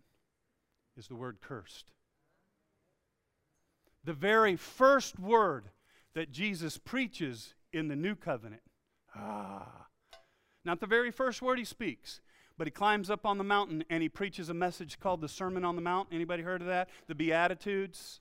is 0.97 1.07
the 1.07 1.15
word 1.15 1.39
cursed. 1.41 1.91
The 4.03 4.13
very 4.13 4.55
first 4.55 5.19
word 5.19 5.65
that 6.13 6.31
Jesus 6.31 6.77
preaches 6.77 7.53
in 7.73 7.87
the 7.87 7.95
new 7.95 8.15
covenant. 8.15 8.61
Ah. 9.15 9.87
Not 10.63 10.79
the 10.79 10.87
very 10.87 11.11
first 11.11 11.41
word 11.41 11.59
he 11.59 11.65
speaks. 11.65 12.21
But 12.61 12.67
he 12.67 12.71
climbs 12.71 13.09
up 13.09 13.25
on 13.25 13.39
the 13.39 13.43
mountain 13.43 13.83
and 13.89 14.03
he 14.03 14.07
preaches 14.07 14.49
a 14.49 14.53
message 14.53 14.99
called 14.99 15.21
the 15.21 15.27
Sermon 15.27 15.65
on 15.65 15.75
the 15.75 15.81
Mount. 15.81 16.09
Anybody 16.11 16.43
heard 16.43 16.61
of 16.61 16.67
that? 16.67 16.89
The 17.07 17.15
Beatitudes. 17.15 18.19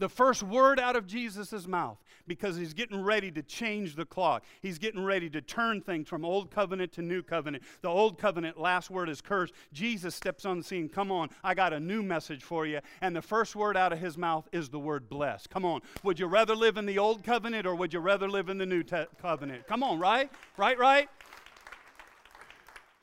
The 0.00 0.08
first 0.08 0.42
word 0.42 0.80
out 0.80 0.96
of 0.96 1.06
Jesus' 1.06 1.68
mouth 1.68 1.98
because 2.26 2.56
he's 2.56 2.74
getting 2.74 3.02
ready 3.02 3.30
to 3.30 3.42
change 3.42 3.96
the 3.96 4.04
clock. 4.04 4.44
He's 4.60 4.78
getting 4.78 5.04
ready 5.04 5.30
to 5.30 5.40
turn 5.40 5.80
things 5.80 6.08
from 6.08 6.24
old 6.24 6.50
covenant 6.50 6.92
to 6.92 7.02
new 7.02 7.22
covenant. 7.22 7.62
The 7.80 7.88
old 7.88 8.18
covenant, 8.18 8.58
last 8.58 8.90
word 8.90 9.08
is 9.08 9.20
cursed. 9.20 9.54
Jesus 9.72 10.14
steps 10.14 10.44
on 10.44 10.58
the 10.58 10.64
scene. 10.64 10.88
Come 10.88 11.10
on, 11.10 11.30
I 11.42 11.54
got 11.54 11.72
a 11.72 11.80
new 11.80 12.02
message 12.02 12.42
for 12.42 12.66
you. 12.66 12.80
And 13.00 13.14
the 13.14 13.22
first 13.22 13.56
word 13.56 13.76
out 13.76 13.92
of 13.92 13.98
his 13.98 14.18
mouth 14.18 14.48
is 14.52 14.68
the 14.68 14.78
word 14.78 15.08
bless. 15.08 15.46
Come 15.46 15.64
on. 15.64 15.80
Would 16.02 16.18
you 16.18 16.26
rather 16.26 16.54
live 16.54 16.76
in 16.76 16.86
the 16.86 16.98
old 16.98 17.24
covenant 17.24 17.66
or 17.66 17.74
would 17.74 17.92
you 17.92 18.00
rather 18.00 18.28
live 18.28 18.48
in 18.48 18.58
the 18.58 18.66
new 18.66 18.82
te- 18.82 19.06
covenant? 19.20 19.66
Come 19.66 19.82
on, 19.82 19.98
right? 19.98 20.30
Right, 20.56 20.78
right? 20.78 21.08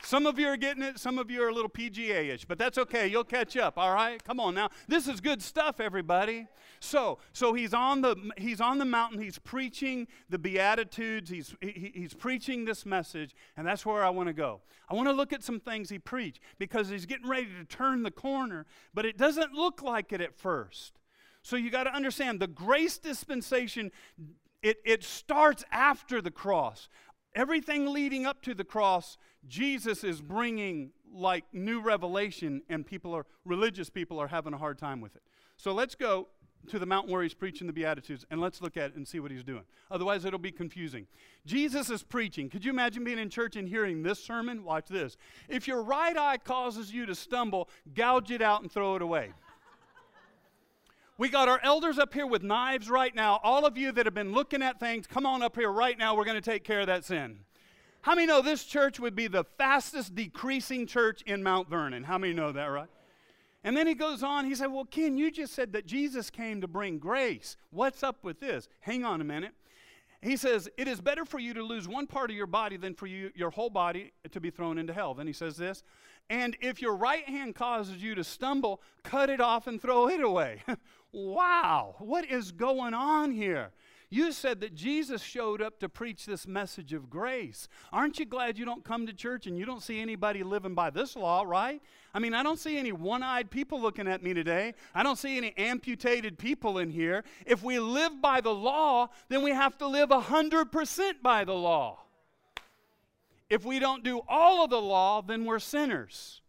Some 0.06 0.28
of 0.28 0.38
you 0.38 0.48
are 0.50 0.58
getting 0.58 0.84
it, 0.84 1.00
some 1.00 1.18
of 1.18 1.32
you 1.32 1.42
are 1.42 1.50
a 1.50 1.54
little 1.54 1.70
PGA 1.70 2.32
ish, 2.32 2.46
but 2.46 2.60
that's 2.60 2.78
okay. 2.78 3.08
You'll 3.08 3.24
catch 3.24 3.58
up, 3.58 3.76
all 3.76 3.92
right? 3.92 4.24
Come 4.24 4.40
on 4.40 4.54
now. 4.54 4.70
This 4.88 5.08
is 5.08 5.20
good 5.20 5.42
stuff, 5.42 5.80
everybody. 5.80 6.46
So, 6.80 7.18
so 7.34 7.54
he's 7.54 7.74
on 7.74 8.02
the 8.02 8.16
he's 8.38 8.62
on 8.62 8.78
the 8.78 8.86
mountain, 8.86 9.20
he's 9.20 9.40
preaching 9.40 10.08
the 10.30 10.38
Beatitudes, 10.38 11.32
he's 11.32 11.56
he, 11.60 11.92
he's 11.96 12.14
preaching 12.14 12.66
this 12.66 12.86
message, 12.86 13.36
and 13.58 13.66
that's 13.66 13.84
where 13.84 14.06
I 14.06 14.12
want 14.12 14.28
to 14.28 14.34
go. 14.34 14.62
I 14.88 14.94
want 14.94 15.08
to 15.08 15.14
look 15.14 15.34
at 15.34 15.44
some 15.44 15.60
things 15.60 15.90
he 15.90 15.98
preached 15.98 16.40
because 16.60 16.90
he's 16.90 17.08
getting 17.08 17.28
ready 17.28 17.48
to 17.48 17.66
turn 17.66 18.04
the 18.04 18.12
corner, 18.12 18.68
but 18.94 19.08
it 19.08 19.18
doesn't 19.18 19.54
look 19.54 19.82
like 19.82 20.14
it 20.14 20.22
at 20.22 20.36
first. 20.36 21.00
So 21.42 21.56
you 21.56 21.72
got 21.72 21.86
to 21.86 21.94
understand 21.94 22.40
the 22.40 22.48
grace 22.48 23.00
dispensation 23.00 23.92
it, 24.66 24.78
it 24.84 25.04
starts 25.04 25.64
after 25.72 26.24
the 26.24 26.32
cross. 26.32 26.90
Everything 27.36 27.92
leading 27.92 28.26
up 28.26 28.42
to 28.44 28.56
the 28.56 28.64
cross, 28.64 29.18
Jesus 29.48 30.04
is 30.04 30.22
bringing 30.22 30.92
like 31.14 31.44
new 31.54 31.82
revelation, 31.82 32.62
and 32.70 32.86
people 32.86 33.14
are, 33.14 33.26
religious 33.46 33.90
people 33.90 34.20
are 34.20 34.28
having 34.28 34.54
a 34.54 34.58
hard 34.58 34.78
time 34.78 35.02
with 35.02 35.16
it. 35.16 35.22
So 35.58 35.74
let's 35.74 35.96
go 35.96 36.28
to 36.68 36.80
the 36.80 36.86
mountain 36.86 37.12
where 37.12 37.24
he's 37.24 37.34
preaching 37.34 37.68
the 37.68 37.74
Beatitudes 37.74 38.26
and 38.32 38.42
let's 38.42 38.62
look 38.62 38.76
at 38.76 38.92
it 38.92 38.96
and 38.96 39.08
see 39.08 39.20
what 39.20 39.32
he's 39.32 39.44
doing. 39.44 39.64
Otherwise, 39.92 40.26
it'll 40.26 40.40
be 40.40 40.52
confusing. 40.52 41.08
Jesus 41.46 41.90
is 41.90 42.04
preaching. 42.04 42.50
Could 42.50 42.66
you 42.66 42.72
imagine 42.72 43.04
being 43.04 43.20
in 43.20 43.30
church 43.30 43.56
and 43.56 43.68
hearing 43.68 44.04
this 44.04 44.24
sermon? 44.24 44.64
Watch 44.64 44.88
this. 44.88 45.16
If 45.48 45.68
your 45.68 45.84
right 45.84 46.18
eye 46.18 46.38
causes 46.38 46.92
you 46.92 47.06
to 47.06 47.16
stumble, 47.16 47.70
gouge 47.94 48.32
it 48.32 48.42
out 48.42 48.62
and 48.62 48.72
throw 48.72 48.96
it 48.96 49.02
away. 49.02 49.32
We 51.18 51.30
got 51.30 51.48
our 51.48 51.62
elders 51.64 51.98
up 51.98 52.14
here 52.14 52.28
with 52.28 52.44
knives 52.44 52.90
right 52.90 53.16
now. 53.16 53.40
All 53.42 53.66
of 53.66 53.78
you 53.78 53.94
that 53.94 54.06
have 54.06 54.14
been 54.14 54.34
looking 54.34 54.62
at 54.62 54.82
things, 54.82 55.08
come 55.08 55.26
on 55.26 55.42
up 55.42 55.56
here 55.56 55.72
right 55.72 55.98
now. 55.98 56.14
We're 56.14 56.26
going 56.26 56.42
to 56.42 56.42
take 56.42 56.66
care 56.66 56.82
of 56.82 56.88
that 56.88 57.06
sin. 57.06 57.40
How 58.02 58.16
many 58.16 58.28
know 58.28 58.42
this 58.42 58.66
church 58.66 59.00
would 59.00 59.16
be 59.16 59.28
the 59.28 59.46
fastest 59.58 60.14
decreasing 60.14 60.86
church 60.86 61.22
in 61.22 61.42
Mount 61.42 61.70
Vernon? 61.70 62.04
How 62.04 62.18
many 62.18 62.34
know 62.34 62.52
that, 62.52 62.66
right? 62.66 62.90
And 63.64 63.78
then 63.78 63.88
he 63.88 63.94
goes 63.94 64.24
on, 64.24 64.44
he 64.44 64.56
said, 64.56 64.68
Well, 64.68 64.86
Ken, 64.86 65.18
you 65.18 65.32
just 65.32 65.54
said 65.54 65.72
that 65.72 65.86
Jesus 65.86 66.30
came 66.30 66.60
to 66.60 66.68
bring 66.68 67.00
grace. 67.00 67.56
What's 67.72 68.04
up 68.04 68.18
with 68.22 68.42
this? 68.42 68.68
Hang 68.82 69.06
on 69.06 69.22
a 69.22 69.24
minute. 69.24 69.54
He 70.22 70.36
says, 70.36 70.70
It 70.78 70.90
is 70.90 71.00
better 71.00 71.24
for 71.24 71.40
you 71.40 71.54
to 71.54 71.64
lose 71.64 71.88
one 71.88 72.08
part 72.08 72.30
of 72.30 72.36
your 72.36 72.46
body 72.46 72.76
than 72.76 72.94
for 72.94 73.08
you, 73.08 73.32
your 73.36 73.52
whole 73.52 73.70
body 73.70 74.12
to 74.30 74.42
be 74.42 74.50
thrown 74.50 74.78
into 74.78 74.94
hell. 74.94 75.14
Then 75.14 75.28
he 75.28 75.34
says 75.34 75.56
this, 75.56 75.82
and 76.30 76.58
if 76.60 76.82
your 76.82 76.96
right 76.96 77.28
hand 77.28 77.56
causes 77.56 78.02
you 78.02 78.16
to 78.16 78.24
stumble, 78.24 78.82
cut 79.04 79.30
it 79.30 79.40
off 79.40 79.68
and 79.68 79.80
throw 79.80 80.10
it 80.10 80.22
away. 80.22 80.64
wow, 81.16 81.96
what 82.00 82.30
is 82.30 82.52
going 82.52 82.94
on 82.94 83.32
here? 83.32 83.72
You 84.10 84.32
said 84.32 84.62
that 84.62 84.76
Jesus 84.76 85.22
showed 85.22 85.62
up 85.62 85.80
to 85.80 85.90
preach 85.90 86.26
this 86.26 86.46
message 86.46 86.94
of 86.94 87.10
grace. 87.10 87.68
Aren't 87.92 88.20
you 88.20 88.26
glad 88.26 88.58
you 88.58 88.64
don't 88.64 88.84
come 88.84 89.08
to 89.08 89.14
church 89.14 89.48
and 89.48 89.58
you 89.58 89.66
don't 89.66 89.82
see 89.82 90.00
anybody 90.00 90.44
living 90.44 90.76
by 90.76 90.90
this 90.90 91.16
law, 91.16 91.44
right? 91.46 91.82
I 92.14 92.20
mean, 92.20 92.34
I 92.34 92.44
don't 92.44 92.60
see 92.60 92.78
any 92.78 92.92
one 92.92 93.24
eyed 93.24 93.50
people 93.50 93.82
looking 93.82 94.08
at 94.08 94.22
me 94.22 94.34
today. 94.34 94.74
I 94.94 95.04
don't 95.04 95.18
see 95.18 95.38
any 95.38 95.58
amputated 95.58 96.38
people 96.38 96.78
in 96.78 96.92
here. 96.92 97.24
If 97.46 97.64
we 97.64 97.80
live 97.80 98.22
by 98.22 98.42
the 98.42 98.54
law, 98.54 99.10
then 99.28 99.42
we 99.42 99.52
have 99.52 99.78
to 99.80 99.88
live 99.88 100.10
100% 100.10 101.14
by 101.24 101.44
the 101.44 101.54
law. 101.54 102.00
If 103.50 103.66
we 103.66 103.80
don't 103.80 104.04
do 104.04 104.22
all 104.28 104.64
of 104.64 104.70
the 104.70 104.82
law, 104.82 105.22
then 105.22 105.46
we're 105.46 105.60
sinners. 105.60 106.42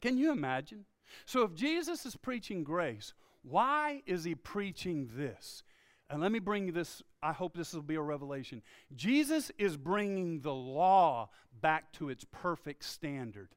Can 0.00 0.16
you 0.16 0.30
imagine? 0.32 0.84
So, 1.30 1.42
if 1.42 1.54
Jesus 1.54 2.06
is 2.06 2.16
preaching 2.16 2.64
grace, 2.64 3.14
why 3.42 4.02
is 4.04 4.24
he 4.24 4.34
preaching 4.34 5.08
this? 5.14 5.62
And 6.10 6.20
let 6.20 6.32
me 6.32 6.40
bring 6.40 6.66
you 6.66 6.72
this, 6.72 7.04
I 7.22 7.30
hope 7.30 7.56
this 7.56 7.72
will 7.72 7.82
be 7.82 7.94
a 7.94 8.02
revelation. 8.02 8.62
Jesus 8.96 9.52
is 9.56 9.76
bringing 9.76 10.40
the 10.40 10.52
law 10.52 11.30
back 11.60 11.92
to 11.92 12.08
its 12.08 12.24
perfect 12.32 12.82
standard. 12.84 13.50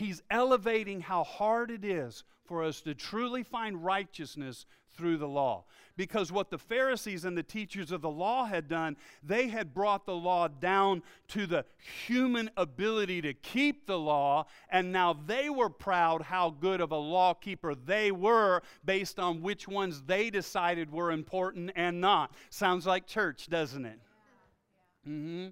He's 0.00 0.22
elevating 0.30 1.00
how 1.00 1.22
hard 1.22 1.70
it 1.70 1.84
is 1.84 2.24
for 2.44 2.64
us 2.64 2.80
to 2.80 2.94
truly 2.94 3.42
find 3.42 3.84
righteousness 3.84 4.66
through 4.96 5.18
the 5.18 5.28
law. 5.28 5.64
Because 5.96 6.32
what 6.32 6.50
the 6.50 6.58
Pharisees 6.58 7.24
and 7.24 7.36
the 7.36 7.42
teachers 7.42 7.92
of 7.92 8.00
the 8.00 8.10
law 8.10 8.46
had 8.46 8.66
done, 8.66 8.96
they 9.22 9.48
had 9.48 9.74
brought 9.74 10.06
the 10.06 10.14
law 10.14 10.48
down 10.48 11.02
to 11.28 11.46
the 11.46 11.64
human 12.06 12.50
ability 12.56 13.20
to 13.20 13.34
keep 13.34 13.86
the 13.86 13.98
law, 13.98 14.46
and 14.70 14.90
now 14.90 15.12
they 15.26 15.50
were 15.50 15.68
proud 15.68 16.22
how 16.22 16.50
good 16.50 16.80
of 16.80 16.90
a 16.90 16.96
law 16.96 17.34
keeper 17.34 17.74
they 17.74 18.10
were 18.10 18.62
based 18.84 19.18
on 19.18 19.42
which 19.42 19.68
ones 19.68 20.02
they 20.02 20.30
decided 20.30 20.90
were 20.90 21.12
important 21.12 21.70
and 21.76 22.00
not. 22.00 22.32
Sounds 22.48 22.86
like 22.86 23.06
church, 23.06 23.48
doesn't 23.48 23.84
it? 23.84 24.00
Mm-hmm. 25.06 25.48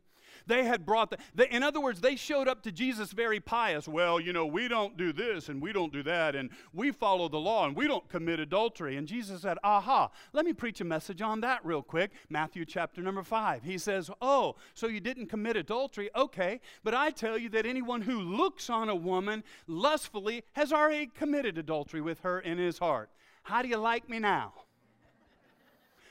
They 0.48 0.64
had 0.64 0.84
brought 0.84 1.14
the, 1.34 1.54
in 1.54 1.62
other 1.62 1.80
words, 1.80 2.00
they 2.00 2.16
showed 2.16 2.48
up 2.48 2.62
to 2.62 2.72
Jesus 2.72 3.12
very 3.12 3.38
pious. 3.38 3.86
Well, 3.86 4.18
you 4.18 4.32
know, 4.32 4.46
we 4.46 4.66
don't 4.66 4.96
do 4.96 5.12
this 5.12 5.48
and 5.48 5.60
we 5.62 5.72
don't 5.72 5.92
do 5.92 6.02
that 6.04 6.34
and 6.34 6.50
we 6.72 6.90
follow 6.90 7.28
the 7.28 7.38
law 7.38 7.66
and 7.66 7.76
we 7.76 7.86
don't 7.86 8.08
commit 8.08 8.40
adultery. 8.40 8.96
And 8.96 9.06
Jesus 9.06 9.42
said, 9.42 9.58
Aha, 9.62 10.10
let 10.32 10.46
me 10.46 10.54
preach 10.54 10.80
a 10.80 10.84
message 10.84 11.20
on 11.20 11.42
that 11.42 11.64
real 11.64 11.82
quick. 11.82 12.12
Matthew 12.30 12.64
chapter 12.64 13.02
number 13.02 13.22
five. 13.22 13.62
He 13.62 13.76
says, 13.76 14.10
Oh, 14.22 14.56
so 14.72 14.86
you 14.86 15.00
didn't 15.00 15.26
commit 15.26 15.56
adultery? 15.56 16.10
Okay, 16.16 16.60
but 16.82 16.94
I 16.94 17.10
tell 17.10 17.36
you 17.36 17.50
that 17.50 17.66
anyone 17.66 18.02
who 18.02 18.18
looks 18.18 18.70
on 18.70 18.88
a 18.88 18.96
woman 18.96 19.44
lustfully 19.66 20.44
has 20.52 20.72
already 20.72 21.06
committed 21.06 21.58
adultery 21.58 22.00
with 22.00 22.20
her 22.20 22.40
in 22.40 22.56
his 22.56 22.78
heart. 22.78 23.10
How 23.42 23.60
do 23.60 23.68
you 23.68 23.76
like 23.76 24.08
me 24.08 24.18
now? 24.18 24.54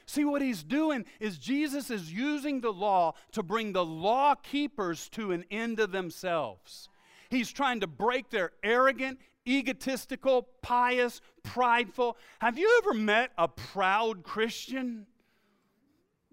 See, 0.08 0.24
what 0.24 0.42
he's 0.42 0.64
doing 0.64 1.06
is 1.20 1.38
Jesus 1.38 1.90
is 1.90 2.12
using 2.12 2.62
the 2.62 2.72
law 2.72 3.14
to 3.34 3.44
bring 3.44 3.74
the 3.74 3.86
law 3.86 4.36
keepers 4.36 5.10
to 5.10 5.34
an 5.34 5.44
end 5.52 5.82
of 5.82 5.92
themselves. 5.92 6.88
He's 7.30 7.52
trying 7.52 7.82
to 7.82 7.88
break 7.88 8.30
their 8.30 8.52
arrogant, 8.64 9.20
egotistical, 9.46 10.48
pious, 10.62 11.20
prideful. 11.44 12.16
Have 12.40 12.58
you 12.58 12.82
ever 12.82 12.94
met 12.94 13.32
a 13.38 13.50
proud 13.50 14.24
Christian? 14.24 15.08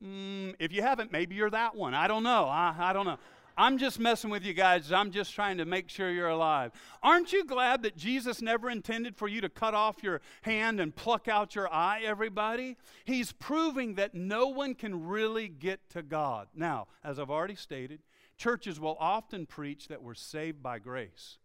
Mm, 0.02 0.54
if 0.60 0.72
you 0.72 0.82
haven't, 0.82 1.10
maybe 1.10 1.34
you're 1.34 1.50
that 1.50 1.74
one. 1.74 1.94
I 1.94 2.06
don't 2.06 2.22
know. 2.22 2.44
I, 2.44 2.74
I 2.78 2.92
don't 2.92 3.06
know. 3.06 3.18
I'm 3.56 3.78
just 3.78 4.00
messing 4.00 4.30
with 4.30 4.44
you 4.44 4.52
guys. 4.52 4.90
I'm 4.90 5.12
just 5.12 5.32
trying 5.32 5.58
to 5.58 5.64
make 5.64 5.88
sure 5.88 6.10
you're 6.10 6.28
alive. 6.28 6.72
Aren't 7.02 7.32
you 7.32 7.44
glad 7.44 7.82
that 7.82 7.96
Jesus 7.96 8.42
never 8.42 8.68
intended 8.68 9.16
for 9.16 9.28
you 9.28 9.40
to 9.42 9.48
cut 9.48 9.74
off 9.74 10.02
your 10.02 10.20
hand 10.42 10.80
and 10.80 10.94
pluck 10.94 11.28
out 11.28 11.54
your 11.54 11.72
eye, 11.72 12.02
everybody? 12.04 12.76
He's 13.04 13.32
proving 13.32 13.94
that 13.94 14.14
no 14.14 14.48
one 14.48 14.74
can 14.74 15.06
really 15.06 15.48
get 15.48 15.88
to 15.90 16.02
God. 16.02 16.48
Now, 16.54 16.88
as 17.04 17.18
I've 17.18 17.30
already 17.30 17.54
stated, 17.54 18.00
churches 18.36 18.80
will 18.80 18.96
often 18.98 19.46
preach 19.46 19.86
that 19.88 20.02
we're 20.02 20.14
saved 20.14 20.62
by 20.62 20.80
grace. 20.80 21.38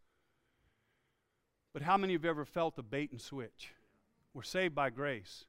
But 1.73 1.83
how 1.83 1.97
many 1.97 2.15
of 2.15 2.23
you 2.23 2.29
have 2.29 2.37
ever 2.37 2.45
felt 2.45 2.79
a 2.79 2.83
bait 2.83 3.11
and 3.11 3.21
switch? 3.21 3.73
We're 4.33 4.41
saved 4.41 4.73
by 4.73 4.89
grace. 4.89 5.45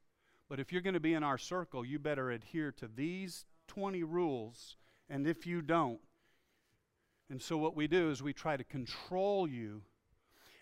But 0.50 0.60
if 0.60 0.72
you're 0.72 0.82
going 0.82 0.94
to 0.94 1.00
be 1.00 1.14
in 1.14 1.22
our 1.22 1.38
circle, 1.38 1.84
you 1.84 1.98
better 1.98 2.30
adhere 2.30 2.72
to 2.72 2.88
these 2.88 3.46
20 3.68 4.02
rules. 4.02 4.76
And 5.08 5.26
if 5.26 5.46
you 5.46 5.62
don't, 5.62 6.00
and 7.30 7.40
so, 7.40 7.56
what 7.56 7.76
we 7.76 7.86
do 7.86 8.10
is 8.10 8.22
we 8.22 8.32
try 8.32 8.56
to 8.56 8.64
control 8.64 9.48
you. 9.48 9.82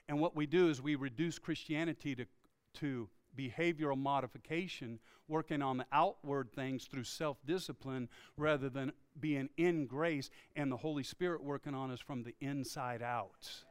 And 0.07 0.20
what 0.20 0.37
we 0.37 0.46
do 0.46 0.68
is 0.68 0.81
we 0.81 0.94
reduce 0.94 1.38
Christianity 1.38 2.14
to, 2.14 2.26
to 2.74 3.09
behavioral 3.37 3.96
modification, 3.96 4.98
working 5.28 5.62
on 5.62 5.78
the 5.78 5.87
outward 5.92 6.52
things 6.52 6.85
through 6.85 7.04
self 7.04 7.38
discipline 7.46 8.09
rather 8.37 8.68
than 8.68 8.92
being 9.18 9.48
in 9.57 9.87
grace 9.87 10.31
and 10.57 10.70
the 10.70 10.76
Holy 10.76 11.02
Spirit 11.02 11.42
working 11.42 11.74
on 11.74 11.90
us 11.90 12.00
from 12.00 12.22
the 12.22 12.35
inside 12.40 13.02
out. 13.02 13.64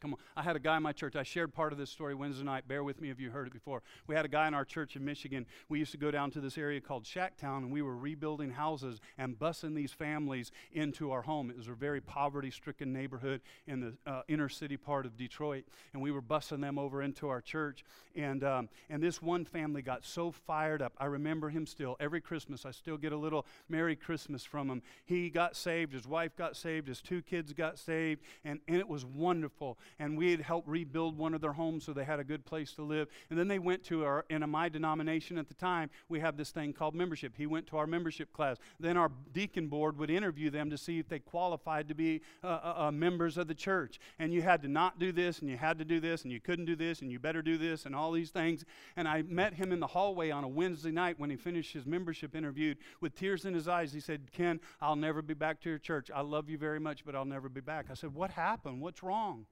Come 0.00 0.12
on. 0.12 0.18
I 0.36 0.42
had 0.42 0.54
a 0.54 0.60
guy 0.60 0.76
in 0.76 0.82
my 0.82 0.92
church. 0.92 1.16
I 1.16 1.24
shared 1.24 1.52
part 1.52 1.72
of 1.72 1.78
this 1.78 1.90
story 1.90 2.14
Wednesday 2.14 2.44
night. 2.44 2.68
Bear 2.68 2.84
with 2.84 3.00
me 3.00 3.10
if 3.10 3.18
you 3.18 3.30
heard 3.30 3.48
it 3.48 3.52
before. 3.52 3.82
We 4.06 4.14
had 4.14 4.24
a 4.24 4.28
guy 4.28 4.46
in 4.46 4.54
our 4.54 4.64
church 4.64 4.94
in 4.94 5.04
Michigan. 5.04 5.44
We 5.68 5.80
used 5.80 5.90
to 5.90 5.98
go 5.98 6.12
down 6.12 6.30
to 6.32 6.40
this 6.40 6.56
area 6.56 6.80
called 6.80 7.04
Shacktown, 7.04 7.58
and 7.58 7.72
we 7.72 7.82
were 7.82 7.96
rebuilding 7.96 8.50
houses 8.50 9.00
and 9.16 9.36
busing 9.36 9.74
these 9.74 9.92
families 9.92 10.52
into 10.72 11.10
our 11.10 11.22
home. 11.22 11.50
It 11.50 11.56
was 11.56 11.66
a 11.66 11.72
very 11.72 12.00
poverty 12.00 12.50
stricken 12.52 12.92
neighborhood 12.92 13.40
in 13.66 13.80
the 13.80 13.94
uh, 14.10 14.22
inner 14.28 14.48
city 14.48 14.76
part 14.76 15.04
of 15.04 15.16
Detroit, 15.16 15.64
and 15.92 16.00
we 16.00 16.12
were 16.12 16.22
busing 16.22 16.60
them 16.60 16.78
over 16.78 17.02
into 17.02 17.28
our 17.28 17.40
church. 17.40 17.84
And, 18.14 18.44
um, 18.44 18.68
and 18.88 19.02
this 19.02 19.20
one 19.20 19.44
family 19.44 19.82
got 19.82 20.04
so 20.04 20.30
fired 20.30 20.80
up. 20.80 20.92
I 20.98 21.06
remember 21.06 21.48
him 21.48 21.66
still. 21.66 21.96
Every 21.98 22.20
Christmas, 22.20 22.64
I 22.64 22.70
still 22.70 22.96
get 22.96 23.12
a 23.12 23.16
little 23.16 23.46
Merry 23.68 23.96
Christmas 23.96 24.44
from 24.44 24.70
him. 24.70 24.82
He 25.04 25.28
got 25.28 25.56
saved, 25.56 25.92
his 25.92 26.06
wife 26.06 26.36
got 26.36 26.56
saved, 26.56 26.86
his 26.86 27.00
two 27.00 27.20
kids 27.22 27.52
got 27.52 27.78
saved, 27.78 28.22
and, 28.44 28.60
and 28.68 28.76
it 28.76 28.88
was 28.88 29.04
wonderful 29.04 29.76
and 29.98 30.16
we 30.16 30.30
had 30.30 30.40
helped 30.40 30.68
rebuild 30.68 31.16
one 31.16 31.34
of 31.34 31.40
their 31.40 31.52
homes 31.52 31.84
so 31.84 31.92
they 31.92 32.04
had 32.04 32.20
a 32.20 32.24
good 32.24 32.44
place 32.44 32.72
to 32.74 32.82
live. 32.82 33.08
And 33.30 33.38
then 33.38 33.48
they 33.48 33.58
went 33.58 33.84
to 33.84 34.04
our, 34.04 34.24
in 34.30 34.48
my 34.48 34.68
denomination 34.68 35.38
at 35.38 35.48
the 35.48 35.54
time, 35.54 35.90
we 36.08 36.20
have 36.20 36.36
this 36.36 36.50
thing 36.50 36.72
called 36.72 36.94
membership. 36.94 37.34
He 37.36 37.46
went 37.46 37.66
to 37.68 37.76
our 37.76 37.86
membership 37.86 38.32
class. 38.32 38.56
Then 38.80 38.96
our 38.96 39.10
deacon 39.32 39.68
board 39.68 39.98
would 39.98 40.10
interview 40.10 40.50
them 40.50 40.70
to 40.70 40.78
see 40.78 40.98
if 40.98 41.08
they 41.08 41.18
qualified 41.18 41.88
to 41.88 41.94
be 41.94 42.22
uh, 42.42 42.46
uh, 42.46 42.74
uh, 42.76 42.90
members 42.90 43.36
of 43.36 43.48
the 43.48 43.54
church. 43.54 43.98
And 44.18 44.32
you 44.32 44.42
had 44.42 44.62
to 44.62 44.68
not 44.68 44.98
do 44.98 45.12
this, 45.12 45.40
and 45.40 45.50
you 45.50 45.56
had 45.56 45.78
to 45.78 45.84
do 45.84 46.00
this, 46.00 46.22
and 46.22 46.32
you 46.32 46.40
couldn't 46.40 46.66
do 46.66 46.76
this, 46.76 47.02
and 47.02 47.10
you 47.10 47.18
better 47.18 47.42
do 47.42 47.58
this, 47.58 47.86
and 47.86 47.94
all 47.94 48.12
these 48.12 48.30
things. 48.30 48.64
And 48.96 49.06
I 49.08 49.22
met 49.22 49.54
him 49.54 49.72
in 49.72 49.80
the 49.80 49.86
hallway 49.86 50.30
on 50.30 50.44
a 50.44 50.48
Wednesday 50.48 50.90
night 50.90 51.18
when 51.18 51.30
he 51.30 51.36
finished 51.36 51.72
his 51.72 51.86
membership 51.86 52.34
interview 52.34 52.74
with 53.00 53.14
tears 53.14 53.44
in 53.44 53.54
his 53.54 53.68
eyes. 53.68 53.92
He 53.92 54.00
said, 54.00 54.32
Ken, 54.32 54.60
I'll 54.80 54.96
never 54.96 55.22
be 55.22 55.34
back 55.34 55.60
to 55.62 55.68
your 55.68 55.78
church. 55.78 56.10
I 56.14 56.20
love 56.20 56.48
you 56.48 56.58
very 56.58 56.80
much, 56.80 57.04
but 57.04 57.14
I'll 57.14 57.24
never 57.24 57.48
be 57.48 57.60
back. 57.60 57.86
I 57.90 57.94
said, 57.94 58.14
What 58.14 58.30
happened? 58.30 58.80
What's 58.80 59.02
wrong? 59.02 59.46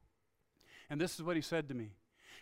And 0.88 1.01
this 1.01 1.14
is 1.14 1.22
what 1.22 1.37
he 1.37 1.42
said 1.42 1.68
to 1.68 1.75
me. 1.75 1.90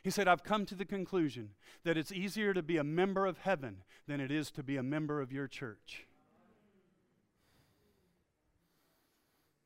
He 0.02 0.10
said, 0.10 0.28
I've 0.28 0.44
come 0.44 0.66
to 0.66 0.74
the 0.74 0.84
conclusion 0.84 1.50
that 1.84 1.96
it's 1.96 2.12
easier 2.12 2.52
to 2.52 2.62
be 2.62 2.76
a 2.76 2.84
member 2.84 3.24
of 3.24 3.38
heaven 3.38 3.78
than 4.06 4.20
it 4.20 4.30
is 4.30 4.50
to 4.52 4.62
be 4.62 4.76
a 4.76 4.82
member 4.82 5.20
of 5.20 5.32
your 5.32 5.48
church. 5.48 6.06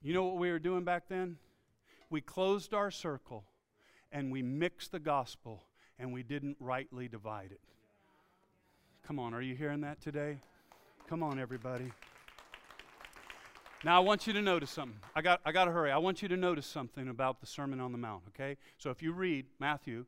You 0.00 0.14
know 0.14 0.24
what 0.24 0.36
we 0.36 0.52
were 0.52 0.60
doing 0.60 0.84
back 0.84 1.08
then? 1.08 1.38
We 2.08 2.20
closed 2.20 2.72
our 2.72 2.90
circle 2.90 3.44
and 4.12 4.30
we 4.30 4.42
mixed 4.42 4.92
the 4.92 5.00
gospel 5.00 5.64
and 5.98 6.12
we 6.12 6.22
didn't 6.22 6.56
rightly 6.60 7.08
divide 7.08 7.50
it. 7.50 7.60
Come 9.04 9.18
on, 9.18 9.34
are 9.34 9.42
you 9.42 9.56
hearing 9.56 9.80
that 9.80 10.00
today? 10.00 10.38
Come 11.08 11.22
on, 11.22 11.40
everybody. 11.40 11.90
Now, 13.84 13.96
I 13.96 14.00
want 14.00 14.26
you 14.26 14.32
to 14.32 14.42
notice 14.42 14.70
something. 14.70 14.98
I 15.14 15.22
got, 15.22 15.40
I 15.44 15.52
got 15.52 15.66
to 15.66 15.70
hurry. 15.70 15.92
I 15.92 15.98
want 15.98 16.20
you 16.20 16.28
to 16.28 16.36
notice 16.36 16.66
something 16.66 17.08
about 17.08 17.40
the 17.40 17.46
Sermon 17.46 17.78
on 17.80 17.92
the 17.92 17.98
Mount, 17.98 18.24
okay? 18.28 18.56
So 18.76 18.90
if 18.90 19.02
you 19.02 19.12
read 19.12 19.46
Matthew, 19.60 20.06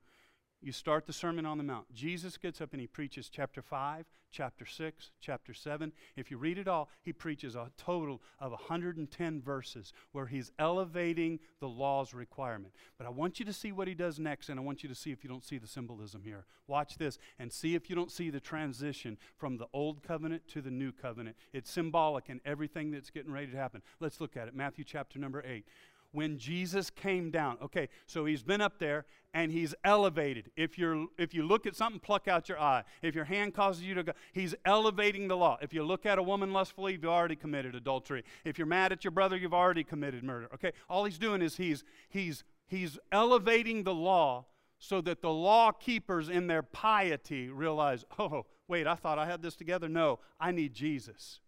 you 0.60 0.72
start 0.72 1.06
the 1.06 1.12
Sermon 1.12 1.46
on 1.46 1.56
the 1.56 1.64
Mount. 1.64 1.92
Jesus 1.94 2.36
gets 2.36 2.60
up 2.60 2.72
and 2.72 2.80
he 2.80 2.88
preaches 2.88 3.28
chapter 3.28 3.62
5, 3.62 4.06
chapter 4.30 4.64
6, 4.64 5.10
chapter 5.20 5.52
7. 5.52 5.92
If 6.16 6.30
you 6.30 6.38
read 6.38 6.58
it 6.58 6.68
all, 6.68 6.88
he 7.02 7.12
preaches 7.12 7.54
a 7.54 7.70
total 7.76 8.22
of 8.38 8.52
110 8.52 9.42
verses 9.42 9.92
where 10.12 10.26
he's 10.26 10.52
elevating 10.58 11.40
the 11.60 11.68
law's 11.68 12.14
requirement. 12.14 12.74
But 12.98 13.06
I 13.06 13.10
want 13.10 13.38
you 13.38 13.44
to 13.46 13.52
see 13.52 13.72
what 13.72 13.88
he 13.88 13.94
does 13.94 14.18
next, 14.18 14.48
and 14.48 14.58
I 14.58 14.62
want 14.62 14.82
you 14.82 14.88
to 14.88 14.94
see 14.94 15.12
if 15.12 15.24
you 15.24 15.30
don't 15.30 15.44
see 15.44 15.58
the 15.58 15.66
symbolism 15.66 16.22
here. 16.24 16.46
Watch 16.66 16.96
this 16.98 17.18
and 17.38 17.52
see 17.52 17.74
if 17.74 17.90
you 17.90 17.96
don't 17.96 18.10
see 18.10 18.30
the 18.30 18.40
transition 18.40 19.18
from 19.36 19.56
the 19.56 19.66
old 19.72 20.02
covenant 20.02 20.46
to 20.48 20.62
the 20.62 20.70
new 20.70 20.92
covenant. 20.92 21.36
It's 21.52 21.70
symbolic 21.70 22.28
in 22.28 22.40
everything 22.44 22.90
that's 22.90 23.10
getting 23.10 23.32
ready 23.32 23.48
to 23.48 23.56
happen. 23.56 23.82
Let's 23.98 24.20
look 24.20 24.36
at 24.36 24.48
it. 24.48 24.54
Matthew 24.54 24.84
chapter 24.84 25.18
number 25.18 25.42
8 25.46 25.64
when 26.12 26.38
Jesus 26.38 26.90
came 26.90 27.30
down. 27.30 27.56
Okay, 27.62 27.88
so 28.06 28.24
he's 28.24 28.42
been 28.42 28.60
up 28.60 28.78
there 28.78 29.04
and 29.32 29.52
he's 29.52 29.74
elevated. 29.84 30.50
If 30.56 30.78
you're 30.78 31.06
if 31.18 31.34
you 31.34 31.44
look 31.44 31.66
at 31.66 31.76
something, 31.76 32.00
pluck 32.00 32.28
out 32.28 32.48
your 32.48 32.60
eye. 32.60 32.84
If 33.02 33.14
your 33.14 33.24
hand 33.24 33.54
causes 33.54 33.82
you 33.82 33.94
to 33.94 34.02
go, 34.02 34.12
he's 34.32 34.54
elevating 34.64 35.28
the 35.28 35.36
law. 35.36 35.58
If 35.62 35.72
you 35.72 35.84
look 35.84 36.06
at 36.06 36.18
a 36.18 36.22
woman 36.22 36.52
lustfully, 36.52 36.92
you've 36.92 37.04
already 37.04 37.36
committed 37.36 37.74
adultery. 37.74 38.24
If 38.44 38.58
you're 38.58 38.66
mad 38.66 38.92
at 38.92 39.04
your 39.04 39.12
brother, 39.12 39.36
you've 39.36 39.54
already 39.54 39.84
committed 39.84 40.24
murder. 40.24 40.48
Okay, 40.54 40.72
all 40.88 41.04
he's 41.04 41.18
doing 41.18 41.42
is 41.42 41.56
he's 41.56 41.84
he's 42.08 42.44
he's 42.66 42.98
elevating 43.12 43.84
the 43.84 43.94
law 43.94 44.46
so 44.80 45.00
that 45.02 45.20
the 45.20 45.30
law 45.30 45.70
keepers 45.70 46.28
in 46.28 46.46
their 46.46 46.62
piety 46.62 47.50
realize, 47.50 48.04
oh, 48.18 48.46
wait, 48.66 48.86
I 48.86 48.94
thought 48.94 49.18
I 49.18 49.26
had 49.26 49.42
this 49.42 49.54
together. 49.54 49.88
No, 49.88 50.20
I 50.40 50.52
need 50.52 50.72
Jesus. 50.72 51.40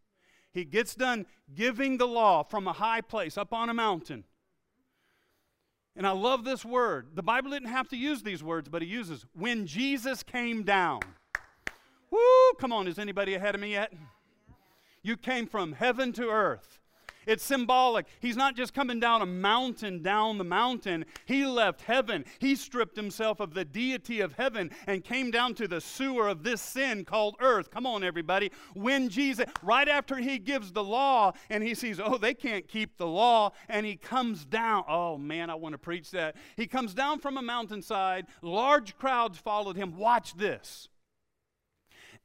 He 0.52 0.66
gets 0.66 0.94
done 0.94 1.24
giving 1.54 1.96
the 1.96 2.06
law 2.06 2.42
from 2.42 2.68
a 2.68 2.74
high 2.74 3.00
place 3.00 3.38
up 3.38 3.54
on 3.54 3.70
a 3.70 3.74
mountain. 3.74 4.24
And 5.94 6.06
I 6.06 6.10
love 6.10 6.44
this 6.44 6.64
word. 6.64 7.08
The 7.14 7.22
Bible 7.22 7.50
didn't 7.50 7.68
have 7.68 7.88
to 7.88 7.96
use 7.96 8.22
these 8.22 8.42
words, 8.42 8.68
but 8.68 8.82
he 8.82 8.88
uses 8.88 9.26
when 9.34 9.66
Jesus 9.66 10.22
came 10.22 10.62
down. 10.62 11.00
Woo! 12.10 12.52
Come 12.58 12.72
on, 12.72 12.88
is 12.88 12.98
anybody 12.98 13.34
ahead 13.34 13.54
of 13.54 13.60
me 13.60 13.72
yet? 13.72 13.92
You 15.02 15.16
came 15.16 15.46
from 15.46 15.72
heaven 15.72 16.12
to 16.14 16.28
earth. 16.28 16.78
It's 17.26 17.44
symbolic. 17.44 18.06
He's 18.20 18.36
not 18.36 18.56
just 18.56 18.74
coming 18.74 19.00
down 19.00 19.22
a 19.22 19.26
mountain, 19.26 20.02
down 20.02 20.38
the 20.38 20.44
mountain. 20.44 21.04
He 21.24 21.44
left 21.46 21.82
heaven. 21.82 22.24
He 22.38 22.54
stripped 22.56 22.96
himself 22.96 23.40
of 23.40 23.54
the 23.54 23.64
deity 23.64 24.20
of 24.20 24.34
heaven 24.34 24.70
and 24.86 25.04
came 25.04 25.30
down 25.30 25.54
to 25.54 25.68
the 25.68 25.80
sewer 25.80 26.28
of 26.28 26.42
this 26.42 26.60
sin 26.60 27.04
called 27.04 27.36
earth. 27.40 27.70
Come 27.70 27.86
on, 27.86 28.04
everybody. 28.04 28.50
When 28.74 29.08
Jesus, 29.08 29.46
right 29.62 29.88
after 29.88 30.16
he 30.16 30.38
gives 30.38 30.72
the 30.72 30.84
law 30.84 31.32
and 31.50 31.62
he 31.62 31.74
sees, 31.74 32.00
oh, 32.00 32.18
they 32.18 32.34
can't 32.34 32.66
keep 32.68 32.96
the 32.96 33.06
law, 33.06 33.52
and 33.68 33.86
he 33.86 33.96
comes 33.96 34.44
down. 34.44 34.84
Oh, 34.88 35.18
man, 35.18 35.50
I 35.50 35.54
want 35.54 35.72
to 35.72 35.78
preach 35.78 36.10
that. 36.12 36.36
He 36.56 36.66
comes 36.66 36.94
down 36.94 37.18
from 37.20 37.36
a 37.36 37.42
mountainside. 37.42 38.26
Large 38.42 38.96
crowds 38.96 39.38
followed 39.38 39.76
him. 39.76 39.96
Watch 39.96 40.34
this. 40.34 40.88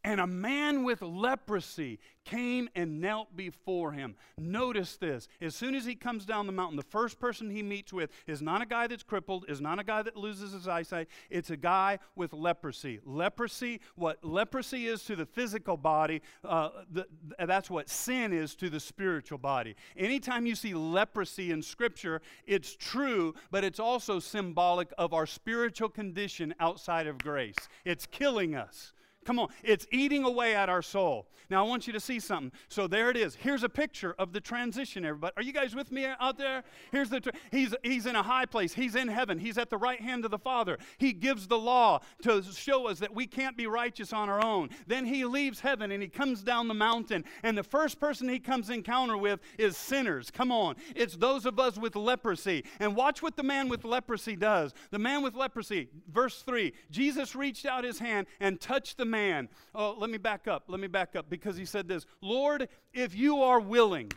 And 0.08 0.22
a 0.22 0.26
man 0.26 0.86
with 0.86 1.02
leprosy 1.02 2.00
came 2.24 2.70
and 2.76 3.02
knelt 3.02 3.36
before 3.36 3.92
him. 3.92 4.16
Notice 4.38 4.96
this. 4.96 5.28
As 5.42 5.54
soon 5.54 5.76
as 5.76 5.84
he 5.84 5.96
comes 5.96 6.24
down 6.26 6.48
the 6.48 6.54
mountain, 6.54 6.78
the 6.78 6.84
first 6.84 7.20
person 7.20 7.50
he 7.50 7.62
meets 7.62 7.92
with 7.92 8.10
is 8.26 8.42
not 8.42 8.62
a 8.62 8.66
guy 8.66 8.88
that's 8.88 9.04
crippled, 9.04 9.44
is 9.50 9.60
not 9.60 9.80
a 9.80 9.84
guy 9.84 10.02
that 10.04 10.16
loses 10.16 10.54
his 10.54 10.66
eyesight. 10.66 11.10
It's 11.30 11.50
a 11.50 11.58
guy 11.58 12.00
with 12.16 12.32
leprosy. 12.32 13.02
Leprosy, 13.04 13.82
what 13.96 14.24
leprosy 14.24 14.88
is 14.88 15.04
to 15.04 15.18
the 15.18 15.26
physical 15.26 15.76
body, 15.76 16.22
uh, 16.46 16.70
the, 16.90 17.06
that's 17.46 17.70
what 17.70 17.90
sin 17.90 18.32
is 18.32 18.56
to 18.56 18.70
the 18.70 18.80
spiritual 18.80 19.40
body. 19.40 19.76
Anytime 19.98 20.46
you 20.46 20.56
see 20.56 20.74
leprosy 20.74 21.52
in 21.52 21.62
Scripture, 21.62 22.22
it's 22.46 22.78
true, 22.78 23.36
but 23.52 23.66
it's 23.66 23.80
also 23.80 24.22
symbolic 24.22 24.88
of 24.98 25.14
our 25.14 25.26
spiritual 25.26 25.90
condition 25.90 26.56
outside 26.62 27.08
of 27.08 27.18
grace. 27.18 27.58
It's 27.84 28.06
killing 28.06 28.56
us. 28.56 28.94
Come 29.28 29.40
on, 29.40 29.50
it's 29.62 29.86
eating 29.92 30.24
away 30.24 30.56
at 30.56 30.70
our 30.70 30.82
soul. 30.82 31.28
Now, 31.50 31.66
I 31.66 31.68
want 31.68 31.86
you 31.86 31.92
to 31.92 32.00
see 32.00 32.22
something. 32.22 32.54
So 32.70 32.88
there 32.88 33.10
it 33.10 33.18
is. 33.18 33.36
Here's 33.36 33.64
a 33.64 33.68
picture 33.70 34.16
of 34.18 34.32
the 34.32 34.40
transition, 34.40 35.04
everybody. 35.04 35.34
Are 35.36 35.44
you 35.44 35.52
guys 35.52 35.76
with 35.76 35.92
me 35.92 36.06
out 36.06 36.38
there? 36.38 36.64
Here's 36.94 37.10
the, 37.10 37.20
tra- 37.20 37.34
he's, 37.52 37.76
he's 37.84 38.06
in 38.06 38.16
a 38.16 38.24
high 38.24 38.46
place. 38.46 38.74
He's 38.74 38.96
in 38.96 39.10
heaven. 39.10 39.38
He's 39.38 39.58
at 39.58 39.70
the 39.70 39.78
right 39.78 40.00
hand 40.00 40.24
of 40.24 40.32
the 40.32 40.38
Father. 40.38 40.78
He 40.98 41.12
gives 41.12 41.48
the 41.48 41.58
law 41.58 42.00
to 42.22 42.42
show 42.42 42.88
us 42.88 43.00
that 43.00 43.14
we 43.14 43.28
can't 43.28 43.58
be 43.58 43.68
righteous 43.68 44.14
on 44.14 44.30
our 44.30 44.44
own. 44.44 44.70
Then 44.88 45.06
he 45.06 45.26
leaves 45.26 45.60
heaven 45.60 45.92
and 45.92 46.02
he 46.02 46.08
comes 46.08 46.42
down 46.42 46.70
the 46.70 46.74
mountain. 46.74 47.26
And 47.44 47.58
the 47.58 47.64
first 47.64 48.00
person 48.00 48.30
he 48.30 48.40
comes 48.40 48.70
encounter 48.70 49.18
with 49.18 49.42
is 49.58 49.76
sinners. 49.76 50.32
Come 50.32 50.54
on. 50.54 50.76
It's 50.96 51.18
those 51.18 51.46
of 51.46 51.60
us 51.60 51.78
with 51.78 51.98
leprosy. 51.98 52.64
And 52.80 52.96
watch 52.96 53.22
what 53.22 53.36
the 53.36 53.44
man 53.44 53.68
with 53.68 53.84
leprosy 53.84 54.38
does. 54.38 54.74
The 54.92 55.00
man 55.00 55.22
with 55.22 55.36
leprosy, 55.36 55.90
verse 56.10 56.44
3 56.44 56.72
Jesus 56.92 57.36
reached 57.36 57.66
out 57.66 57.84
his 57.84 58.00
hand 58.00 58.28
and 58.40 58.62
touched 58.62 58.98
the 58.98 59.06
man 59.06 59.17
man. 59.18 59.50
Oh, 59.74 59.96
let 59.98 60.10
me 60.10 60.20
back 60.20 60.48
up. 60.48 60.66
Let 60.68 60.80
me 60.80 60.88
back 60.88 61.16
up 61.16 61.30
because 61.30 61.58
he 61.58 61.66
said 61.66 61.88
this 61.88 62.06
Lord, 62.22 62.70
if 62.94 63.16
you 63.16 63.42
are 63.42 63.60
willing, 63.60 64.12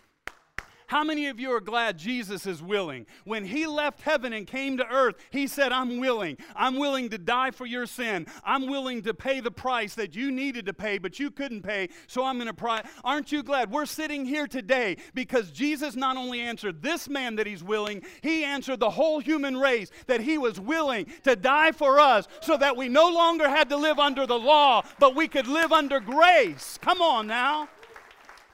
how 0.91 1.05
many 1.05 1.29
of 1.29 1.39
you 1.39 1.53
are 1.53 1.61
glad 1.61 1.99
Jesus 1.99 2.47
is 2.47 2.61
willing? 2.61 3.07
When 3.23 3.45
he 3.45 3.65
left 3.65 4.01
heaven 4.01 4.33
and 4.33 4.45
came 4.45 4.77
to 4.79 4.87
earth, 4.93 5.15
he 5.31 5.47
said, 5.47 5.71
I'm 5.71 6.01
willing. 6.01 6.37
I'm 6.57 6.81
willing 6.81 7.11
to 7.11 7.19
die 7.19 7.53
for 7.53 7.65
your 7.65 7.87
sin. 7.87 8.27
I'm 8.45 8.67
willing 8.67 9.03
to 9.03 9.15
pay 9.15 9.39
the 9.39 9.53
price 9.53 9.95
that 9.95 10.17
you 10.17 10.33
needed 10.33 10.67
to 10.67 10.73
pay, 10.73 10.99
but 10.99 11.21
you 11.21 11.31
couldn't 11.31 11.63
pay, 11.63 11.91
so 12.09 12.25
I'm 12.25 12.39
going 12.39 12.49
to 12.49 12.55
pray. 12.55 12.81
Aren't 13.05 13.31
you 13.31 13.45
glad? 13.45 13.71
We're 13.71 13.87
sitting 13.87 14.27
here 14.27 14.49
today 14.49 14.97
because 15.15 15.53
Jesus 15.53 15.95
not 15.95 16.17
only 16.17 16.41
answered 16.41 16.83
this 16.83 17.09
man 17.09 17.37
that 17.37 17.47
he's 17.47 17.63
willing, 17.63 18.03
he 18.21 18.43
answered 18.43 18.81
the 18.81 18.91
whole 18.91 19.21
human 19.21 19.57
race 19.57 19.93
that 20.09 20.21
he 20.21 20.39
was 20.39 20.59
willing 20.59 21.07
to 21.23 21.37
die 21.37 21.71
for 21.71 22.01
us 22.01 22.27
so 22.41 22.57
that 22.57 22.77
we 22.77 22.89
no 22.89 23.09
longer 23.09 23.49
had 23.49 23.69
to 23.69 23.77
live 23.77 24.01
under 24.01 24.27
the 24.27 24.41
law, 24.41 24.83
but 24.99 25.15
we 25.15 25.29
could 25.29 25.47
live 25.47 25.71
under 25.71 26.01
grace. 26.01 26.81
Come 26.83 27.01
on 27.01 27.29
now. 27.29 27.69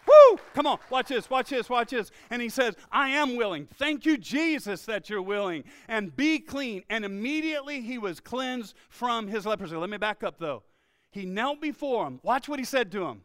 Woo! 0.06 0.38
Come 0.54 0.66
on, 0.66 0.78
watch 0.88 1.08
this, 1.08 1.28
watch 1.28 1.50
this, 1.50 1.68
watch 1.68 1.90
this. 1.90 2.10
And 2.30 2.40
he 2.40 2.48
says, 2.48 2.74
I 2.92 3.10
am 3.10 3.36
willing. 3.36 3.66
Thank 3.74 4.06
you, 4.06 4.16
Jesus, 4.16 4.84
that 4.84 5.10
you're 5.10 5.22
willing. 5.22 5.64
And 5.88 6.14
be 6.14 6.38
clean. 6.38 6.84
And 6.88 7.04
immediately 7.04 7.80
he 7.80 7.98
was 7.98 8.20
cleansed 8.20 8.74
from 8.88 9.26
his 9.26 9.46
leprosy. 9.46 9.76
Let 9.76 9.90
me 9.90 9.96
back 9.96 10.22
up, 10.22 10.38
though. 10.38 10.62
He 11.10 11.24
knelt 11.24 11.60
before 11.60 12.06
him. 12.06 12.20
Watch 12.22 12.48
what 12.48 12.58
he 12.58 12.64
said 12.64 12.92
to 12.92 13.06
him. 13.06 13.22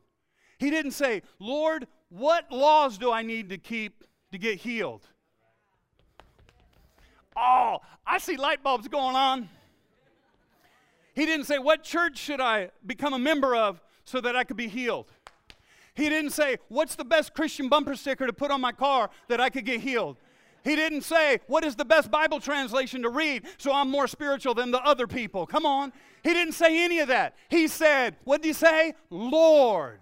He 0.57 0.69
didn't 0.69 0.91
say, 0.91 1.23
Lord, 1.39 1.87
what 2.09 2.51
laws 2.51 2.97
do 2.97 3.11
I 3.11 3.21
need 3.21 3.49
to 3.49 3.57
keep 3.57 4.03
to 4.31 4.37
get 4.37 4.59
healed? 4.59 5.07
Oh, 7.35 7.79
I 8.05 8.17
see 8.17 8.37
light 8.37 8.63
bulbs 8.63 8.87
going 8.87 9.15
on. 9.15 9.49
He 11.13 11.25
didn't 11.25 11.45
say, 11.45 11.57
What 11.57 11.83
church 11.83 12.17
should 12.17 12.39
I 12.41 12.71
become 12.85 13.13
a 13.13 13.19
member 13.19 13.55
of 13.55 13.81
so 14.05 14.21
that 14.21 14.35
I 14.35 14.43
could 14.43 14.57
be 14.57 14.67
healed? 14.67 15.07
He 15.95 16.09
didn't 16.09 16.31
say, 16.31 16.57
What's 16.69 16.95
the 16.95 17.05
best 17.05 17.33
Christian 17.33 17.69
bumper 17.69 17.95
sticker 17.95 18.25
to 18.25 18.33
put 18.33 18.51
on 18.51 18.61
my 18.61 18.71
car 18.71 19.09
that 19.27 19.41
I 19.41 19.49
could 19.49 19.65
get 19.65 19.81
healed? 19.81 20.17
He 20.63 20.75
didn't 20.75 21.01
say, 21.01 21.39
What 21.47 21.63
is 21.63 21.75
the 21.75 21.85
best 21.85 22.11
Bible 22.11 22.39
translation 22.39 23.01
to 23.03 23.09
read 23.09 23.43
so 23.57 23.73
I'm 23.73 23.89
more 23.89 24.07
spiritual 24.07 24.53
than 24.53 24.71
the 24.71 24.81
other 24.83 25.07
people? 25.07 25.45
Come 25.45 25.65
on. 25.65 25.91
He 26.23 26.33
didn't 26.33 26.53
say 26.53 26.83
any 26.83 26.99
of 26.99 27.07
that. 27.07 27.35
He 27.49 27.67
said, 27.67 28.15
What 28.23 28.41
did 28.41 28.49
he 28.49 28.53
say? 28.53 28.93
Lord. 29.09 29.99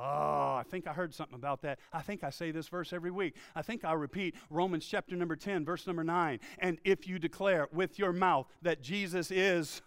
Oh, 0.00 0.54
I 0.56 0.64
think 0.68 0.86
I 0.86 0.92
heard 0.92 1.12
something 1.12 1.34
about 1.34 1.62
that. 1.62 1.80
I 1.92 2.02
think 2.02 2.22
I 2.22 2.30
say 2.30 2.50
this 2.52 2.68
verse 2.68 2.92
every 2.92 3.10
week. 3.10 3.34
I 3.56 3.62
think 3.62 3.84
I 3.84 3.94
repeat 3.94 4.36
Romans 4.48 4.86
chapter 4.86 5.16
number 5.16 5.34
10, 5.34 5.64
verse 5.64 5.86
number 5.86 6.04
9. 6.04 6.38
And 6.60 6.78
if 6.84 7.08
you 7.08 7.18
declare 7.18 7.68
with 7.72 7.98
your 7.98 8.12
mouth 8.12 8.46
that 8.62 8.80
Jesus 8.80 9.32
is, 9.32 9.82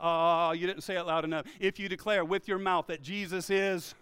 oh, 0.00 0.52
you 0.52 0.66
didn't 0.66 0.82
say 0.82 0.96
it 0.96 1.02
loud 1.02 1.24
enough. 1.24 1.44
If 1.58 1.78
you 1.78 1.90
declare 1.90 2.24
with 2.24 2.48
your 2.48 2.58
mouth 2.58 2.86
that 2.86 3.02
Jesus 3.02 3.50
is, 3.50 3.94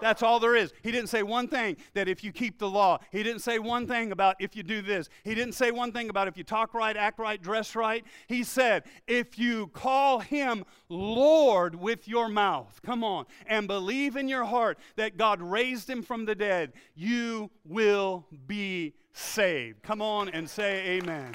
that's 0.00 0.22
all 0.22 0.40
there 0.40 0.54
is. 0.54 0.72
He 0.82 0.92
didn't 0.92 1.08
say 1.08 1.22
one 1.22 1.48
thing 1.48 1.76
that 1.94 2.08
if 2.08 2.22
you 2.22 2.32
keep 2.32 2.58
the 2.58 2.68
law. 2.68 2.98
He 3.10 3.22
didn't 3.22 3.40
say 3.40 3.58
one 3.58 3.86
thing 3.86 4.12
about 4.12 4.36
if 4.40 4.56
you 4.56 4.62
do 4.62 4.82
this. 4.82 5.08
He 5.24 5.34
didn't 5.34 5.54
say 5.54 5.70
one 5.70 5.92
thing 5.92 6.10
about 6.10 6.28
if 6.28 6.36
you 6.36 6.44
talk 6.44 6.74
right, 6.74 6.96
act 6.96 7.18
right, 7.18 7.40
dress 7.40 7.74
right. 7.74 8.04
He 8.26 8.44
said, 8.44 8.84
if 9.06 9.38
you 9.38 9.68
call 9.68 10.20
him 10.20 10.64
Lord 10.88 11.74
with 11.74 12.06
your 12.08 12.28
mouth, 12.28 12.80
come 12.84 13.02
on, 13.02 13.26
and 13.46 13.66
believe 13.66 14.16
in 14.16 14.28
your 14.28 14.44
heart 14.44 14.78
that 14.96 15.16
God 15.16 15.40
raised 15.40 15.88
him 15.88 16.02
from 16.02 16.24
the 16.24 16.34
dead, 16.34 16.72
you 16.94 17.50
will 17.64 18.26
be 18.46 18.94
saved. 19.12 19.82
Come 19.82 20.02
on 20.02 20.28
and 20.28 20.48
say 20.48 20.98
amen. 20.98 21.34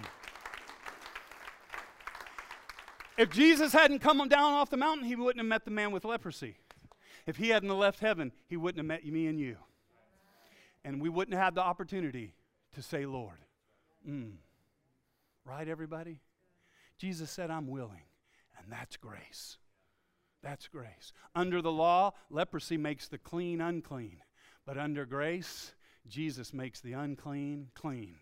If 3.18 3.30
Jesus 3.30 3.74
hadn't 3.74 4.00
come 4.00 4.18
down 4.30 4.54
off 4.54 4.70
the 4.70 4.78
mountain, 4.78 5.06
he 5.06 5.16
wouldn't 5.16 5.38
have 5.38 5.46
met 5.46 5.66
the 5.66 5.72
man 5.72 5.92
with 5.92 6.06
leprosy. 6.06 6.58
If 7.26 7.38
he 7.38 7.50
hadn't 7.50 7.70
left 7.70 8.00
heaven, 8.00 8.32
he 8.48 8.58
wouldn't 8.58 8.80
have 8.80 8.86
met 8.86 9.06
me 9.06 9.28
and 9.28 9.40
you. 9.40 9.58
And 10.84 11.02
we 11.02 11.10
wouldn't 11.10 11.38
have 11.38 11.56
the 11.56 11.62
opportunity 11.62 12.34
to 12.74 12.82
say, 12.82 13.06
Lord. 13.06 13.38
Mm. 14.08 14.34
Right, 15.46 15.68
everybody? 15.68 16.20
Jesus 16.98 17.30
said, 17.30 17.52
I'm 17.52 17.68
willing. 17.68 18.04
And 18.58 18.72
that's 18.72 18.98
grace. 18.98 19.58
That's 20.42 20.68
grace. 20.68 21.14
Under 21.36 21.62
the 21.62 21.72
law, 21.72 22.14
leprosy 22.30 22.78
makes 22.78 23.08
the 23.08 23.18
clean 23.18 23.62
unclean. 23.62 24.18
But 24.66 24.78
under 24.78 25.06
grace, 25.06 25.74
Jesus 26.08 26.54
makes 26.54 26.80
the 26.80 26.94
unclean 26.94 27.70
clean. 27.76 28.16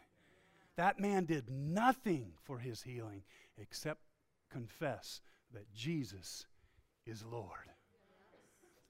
That 0.76 1.00
man 1.00 1.26
did 1.26 1.50
nothing 1.50 2.34
for 2.44 2.60
his 2.60 2.82
healing 2.82 3.24
except 3.58 4.02
confess 4.50 5.22
that 5.54 5.72
Jesus 5.74 6.46
is 7.06 7.24
Lord. 7.24 7.69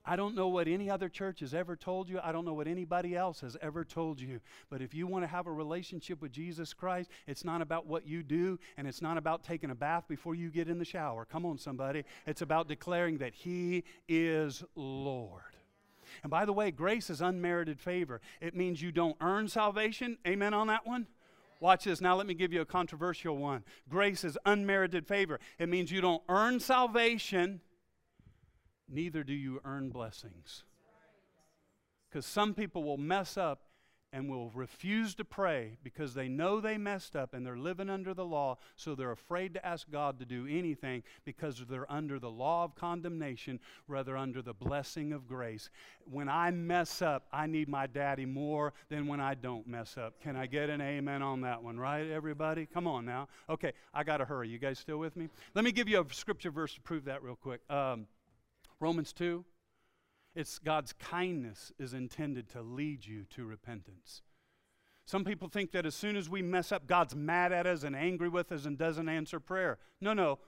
I 0.10 0.16
don't 0.16 0.34
know 0.34 0.48
what 0.48 0.68
any 0.68 0.90
other 0.90 1.08
church 1.08 1.42
has 1.42 1.54
ever 1.54 1.76
told 1.76 2.10
you. 2.10 2.20
I 2.24 2.32
don't 2.32 2.44
know 2.44 2.56
what 2.56 2.68
anybody 2.68 3.16
else 3.16 3.42
has 3.42 3.56
ever 3.62 3.86
told 3.86 4.20
you. 4.20 4.40
But 4.72 4.82
if 4.82 4.96
you 4.96 5.06
want 5.06 5.24
to 5.24 5.28
have 5.28 5.46
a 5.46 5.52
relationship 5.52 6.20
with 6.20 6.32
Jesus 6.32 6.74
Christ, 6.74 7.12
it's 7.28 7.46
not 7.46 7.62
about 7.62 7.86
what 7.86 8.08
you 8.08 8.24
do 8.24 8.58
and 8.76 8.88
it's 8.88 9.04
not 9.04 9.20
about 9.20 9.44
taking 9.44 9.70
a 9.70 9.76
bath 9.76 10.06
before 10.08 10.34
you 10.34 10.50
get 10.50 10.68
in 10.68 10.80
the 10.80 10.84
shower. 10.84 11.26
Come 11.26 11.46
on, 11.46 11.60
somebody. 11.60 12.06
It's 12.26 12.42
about 12.42 12.68
declaring 12.68 13.20
that 13.20 13.36
He 13.36 13.84
is 14.08 14.64
Lord. 14.74 15.44
And 16.24 16.32
by 16.32 16.44
the 16.44 16.54
way, 16.54 16.72
grace 16.72 17.12
is 17.12 17.22
unmerited 17.22 17.80
favor. 17.80 18.20
It 18.42 18.56
means 18.56 18.82
you 18.82 18.92
don't 18.92 19.16
earn 19.22 19.48
salvation. 19.48 20.18
Amen 20.26 20.56
on 20.56 20.66
that 20.68 20.88
one? 20.88 21.06
Watch 21.60 21.84
this. 21.84 22.02
Now, 22.02 22.16
let 22.16 22.26
me 22.26 22.34
give 22.34 22.52
you 22.52 22.62
a 22.62 22.66
controversial 22.66 23.38
one. 23.38 23.64
Grace 23.88 24.24
is 24.24 24.40
unmerited 24.44 25.06
favor. 25.06 25.40
It 25.60 25.70
means 25.70 25.92
you 25.92 26.02
don't 26.02 26.24
earn 26.30 26.60
salvation 26.60 27.62
neither 28.90 29.24
do 29.24 29.34
you 29.34 29.62
earn 29.64 29.90
blessings. 29.90 30.64
Because 32.10 32.26
some 32.26 32.54
people 32.54 32.84
will 32.84 32.98
mess 32.98 33.38
up 33.38 33.62
and 34.12 34.30
will 34.30 34.50
refuse 34.52 35.14
to 35.16 35.24
pray 35.24 35.78
because 35.84 36.14
they 36.14 36.28
know 36.28 36.60
they 36.60 36.78
messed 36.78 37.16
up 37.16 37.34
and 37.34 37.46
they're 37.46 37.58
living 37.58 37.90
under 37.90 38.14
the 38.14 38.26
law, 38.26 38.58
so 38.76 38.96
they're 38.96 39.12
afraid 39.12 39.54
to 39.54 39.66
ask 39.66 39.90
God 39.92 40.20
to 40.20 40.26
do 40.26 40.48
anything 40.50 41.04
because 41.26 41.64
they're 41.70 41.92
under 41.92 42.18
the 42.18 42.30
law 42.30 42.64
of 42.64 42.76
condemnation 42.76 43.60
rather 43.88 44.18
under 44.18 44.42
the 44.42 44.54
blessing 44.54 45.14
of 45.14 45.28
grace. 45.28 45.70
When 46.10 46.28
I 46.28 46.50
mess 46.52 47.02
up, 47.02 47.28
I 47.32 47.46
need 47.46 47.70
my 47.70 47.86
daddy 47.86 48.26
more 48.26 48.74
than 48.90 49.06
when 49.06 49.20
I 49.20 49.36
don't 49.36 49.68
mess 49.68 49.96
up. 49.98 50.20
Can 50.22 50.36
I 50.36 50.48
get 50.48 50.70
an 50.70 50.82
amen 50.82 51.22
on 51.22 51.42
that 51.42 51.62
one, 51.62 51.78
right, 51.78 52.10
everybody? 52.10 52.66
Come 52.66 52.88
on 52.88 53.06
now. 53.06 53.28
Okay, 53.50 53.74
I 53.94 54.04
got 54.04 54.18
to 54.18 54.26
hurry. 54.26 54.50
You 54.50 54.58
guys 54.58 54.80
still 54.80 54.98
with 54.98 55.16
me? 55.16 55.30
Let 55.54 55.64
me 55.64 55.72
give 55.72 55.88
you 55.88 56.02
a 56.02 56.14
scripture 56.14 56.52
verse 56.52 56.74
to 56.74 56.82
prove 56.82 57.06
that 57.06 57.22
real 57.22 57.36
quick. 57.36 57.62
Um, 57.70 58.08
Romans 58.80 59.14
2, 59.14 59.44
it's 60.36 60.60
God's 60.60 60.94
kindness 60.94 61.72
is 61.80 61.94
intended 61.94 62.50
to 62.50 62.62
lead 62.62 63.06
you 63.06 63.26
to 63.32 63.46
repentance. 63.46 64.22
Some 65.06 65.24
people 65.24 65.48
think 65.48 65.72
that 65.72 65.86
as 65.86 65.96
soon 65.96 66.16
as 66.16 66.30
we 66.30 66.42
mess 66.42 66.72
up, 66.72 66.86
God's 66.86 67.16
mad 67.16 67.52
at 67.52 67.66
us 67.66 67.84
and 67.84 67.96
angry 67.96 68.30
with 68.30 68.52
us 68.52 68.66
and 68.66 68.78
doesn't 68.78 69.10
answer 69.10 69.40
prayer. 69.40 69.80
No, 70.00 70.14
no, 70.14 70.40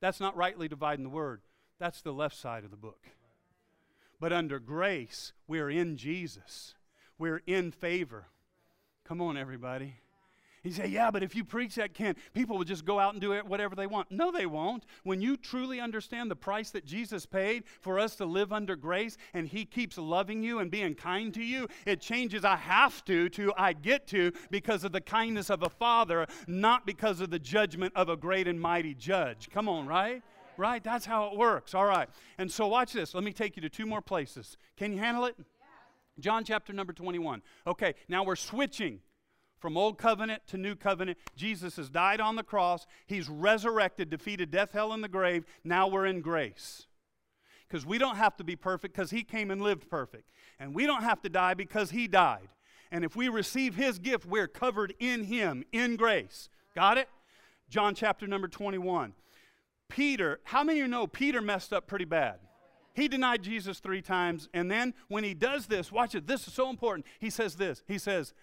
that's 0.00 0.20
not 0.20 0.36
rightly 0.36 0.68
dividing 0.68 1.04
the 1.04 1.10
word. 1.10 1.42
That's 1.78 2.02
the 2.02 2.12
left 2.12 2.36
side 2.36 2.64
of 2.64 2.70
the 2.70 2.76
book. 2.76 3.06
But 4.18 4.32
under 4.32 4.58
grace, 4.58 5.32
we're 5.46 5.70
in 5.70 5.96
Jesus, 5.96 6.74
we're 7.18 7.40
in 7.46 7.70
favor. 7.70 8.26
Come 9.04 9.22
on, 9.22 9.36
everybody. 9.36 9.94
He 10.62 10.70
say, 10.70 10.88
Yeah, 10.88 11.10
but 11.10 11.22
if 11.22 11.34
you 11.34 11.44
preach 11.44 11.76
that, 11.76 11.94
Ken, 11.94 12.16
people 12.34 12.58
will 12.58 12.64
just 12.64 12.84
go 12.84 12.98
out 12.98 13.14
and 13.14 13.20
do 13.20 13.32
it 13.32 13.46
whatever 13.46 13.74
they 13.74 13.86
want. 13.86 14.10
No, 14.10 14.30
they 14.30 14.46
won't. 14.46 14.84
When 15.04 15.20
you 15.22 15.36
truly 15.36 15.80
understand 15.80 16.30
the 16.30 16.36
price 16.36 16.70
that 16.70 16.84
Jesus 16.84 17.24
paid 17.24 17.64
for 17.80 17.98
us 17.98 18.16
to 18.16 18.26
live 18.26 18.52
under 18.52 18.76
grace 18.76 19.16
and 19.32 19.48
He 19.48 19.64
keeps 19.64 19.96
loving 19.96 20.42
you 20.42 20.58
and 20.58 20.70
being 20.70 20.94
kind 20.94 21.32
to 21.34 21.42
you, 21.42 21.66
it 21.86 22.00
changes 22.00 22.44
I 22.44 22.56
have 22.56 23.04
to 23.06 23.28
to 23.30 23.52
I 23.56 23.72
get 23.72 24.06
to 24.08 24.32
because 24.50 24.84
of 24.84 24.92
the 24.92 25.00
kindness 25.00 25.48
of 25.48 25.62
a 25.62 25.70
Father, 25.70 26.26
not 26.46 26.84
because 26.84 27.20
of 27.20 27.30
the 27.30 27.38
judgment 27.38 27.94
of 27.96 28.08
a 28.08 28.16
great 28.16 28.46
and 28.46 28.60
mighty 28.60 28.94
judge. 28.94 29.48
Come 29.50 29.68
on, 29.68 29.86
right? 29.86 30.22
Right? 30.58 30.84
That's 30.84 31.06
how 31.06 31.28
it 31.28 31.38
works. 31.38 31.74
All 31.74 31.86
right. 31.86 32.08
And 32.36 32.52
so 32.52 32.66
watch 32.66 32.92
this. 32.92 33.14
Let 33.14 33.24
me 33.24 33.32
take 33.32 33.56
you 33.56 33.62
to 33.62 33.70
two 33.70 33.86
more 33.86 34.02
places. 34.02 34.58
Can 34.76 34.92
you 34.92 34.98
handle 34.98 35.24
it? 35.24 35.36
John 36.18 36.44
chapter 36.44 36.74
number 36.74 36.92
21. 36.92 37.40
Okay, 37.66 37.94
now 38.08 38.24
we're 38.24 38.36
switching 38.36 39.00
from 39.60 39.76
old 39.76 39.98
covenant 39.98 40.42
to 40.48 40.56
new 40.56 40.74
covenant. 40.74 41.18
Jesus 41.36 41.76
has 41.76 41.88
died 41.88 42.20
on 42.20 42.34
the 42.34 42.42
cross. 42.42 42.86
He's 43.06 43.28
resurrected, 43.28 44.10
defeated 44.10 44.50
death, 44.50 44.72
hell, 44.72 44.92
and 44.92 45.04
the 45.04 45.08
grave. 45.08 45.44
Now 45.62 45.86
we're 45.86 46.06
in 46.06 46.22
grace. 46.22 46.86
Because 47.68 47.86
we 47.86 47.98
don't 47.98 48.16
have 48.16 48.36
to 48.38 48.44
be 48.44 48.56
perfect 48.56 48.94
because 48.94 49.10
he 49.10 49.22
came 49.22 49.50
and 49.50 49.62
lived 49.62 49.88
perfect. 49.88 50.30
And 50.58 50.74
we 50.74 50.86
don't 50.86 51.04
have 51.04 51.22
to 51.22 51.28
die 51.28 51.54
because 51.54 51.90
he 51.90 52.08
died. 52.08 52.48
And 52.90 53.04
if 53.04 53.14
we 53.14 53.28
receive 53.28 53.76
his 53.76 54.00
gift, 54.00 54.26
we're 54.26 54.48
covered 54.48 54.94
in 54.98 55.24
him, 55.24 55.64
in 55.70 55.94
grace. 55.94 56.48
Got 56.74 56.98
it? 56.98 57.08
John 57.68 57.94
chapter 57.94 58.26
number 58.26 58.48
21. 58.48 59.12
Peter, 59.88 60.40
how 60.44 60.64
many 60.64 60.80
of 60.80 60.84
you 60.84 60.88
know 60.88 61.06
Peter 61.06 61.40
messed 61.40 61.72
up 61.72 61.86
pretty 61.86 62.04
bad? 62.04 62.38
He 62.94 63.08
denied 63.08 63.42
Jesus 63.42 63.78
three 63.78 64.02
times. 64.02 64.48
And 64.52 64.70
then 64.70 64.94
when 65.08 65.24
he 65.24 65.34
does 65.34 65.66
this, 65.66 65.92
watch 65.92 66.14
it, 66.14 66.26
this 66.26 66.46
is 66.46 66.52
so 66.52 66.70
important. 66.70 67.06
He 67.18 67.30
says 67.30 67.56
this 67.56 67.82
He 67.86 67.98
says, 67.98 68.34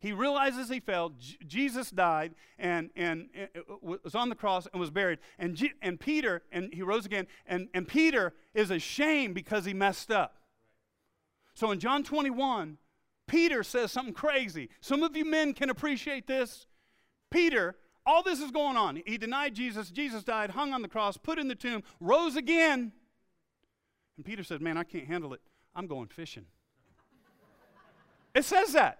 he 0.00 0.12
realizes 0.12 0.68
he 0.68 0.80
failed. 0.80 1.14
Jesus 1.46 1.90
died 1.90 2.34
and, 2.58 2.90
and, 2.96 3.28
and, 3.34 3.48
uh, 3.56 3.74
was 4.02 4.14
on 4.14 4.28
the 4.28 4.34
cross 4.34 4.66
and 4.72 4.80
was 4.80 4.90
buried. 4.90 5.18
And, 5.38 5.54
G- 5.54 5.72
and 5.80 6.00
Peter, 6.00 6.42
and 6.50 6.72
he 6.74 6.82
rose 6.82 7.06
again, 7.06 7.26
and, 7.46 7.68
and 7.74 7.86
Peter 7.86 8.34
is 8.54 8.70
ashamed 8.70 9.34
because 9.34 9.64
he 9.64 9.74
messed 9.74 10.10
up. 10.10 10.34
So 11.54 11.70
in 11.70 11.78
John 11.78 12.02
21, 12.02 12.78
Peter 13.26 13.62
says 13.62 13.92
something 13.92 14.14
crazy. 14.14 14.68
Some 14.80 15.02
of 15.02 15.16
you 15.16 15.24
men 15.24 15.52
can 15.52 15.70
appreciate 15.70 16.26
this. 16.26 16.66
Peter, 17.30 17.76
all 18.06 18.22
this 18.22 18.40
is 18.40 18.50
going 18.50 18.76
on. 18.76 19.00
He 19.06 19.18
denied 19.18 19.54
Jesus. 19.54 19.90
Jesus 19.90 20.24
died, 20.24 20.50
hung 20.50 20.72
on 20.72 20.82
the 20.82 20.88
cross, 20.88 21.16
put 21.16 21.38
in 21.38 21.46
the 21.46 21.54
tomb, 21.54 21.82
rose 22.00 22.36
again. 22.36 22.92
And 24.18 24.26
Peter 24.26 24.42
said, 24.42 24.60
Man, 24.60 24.76
I 24.76 24.84
can't 24.84 25.06
handle 25.06 25.32
it. 25.32 25.40
I'm 25.74 25.86
going 25.86 26.08
fishing. 26.08 26.44
It 28.34 28.44
says 28.44 28.74
that. 28.74 28.98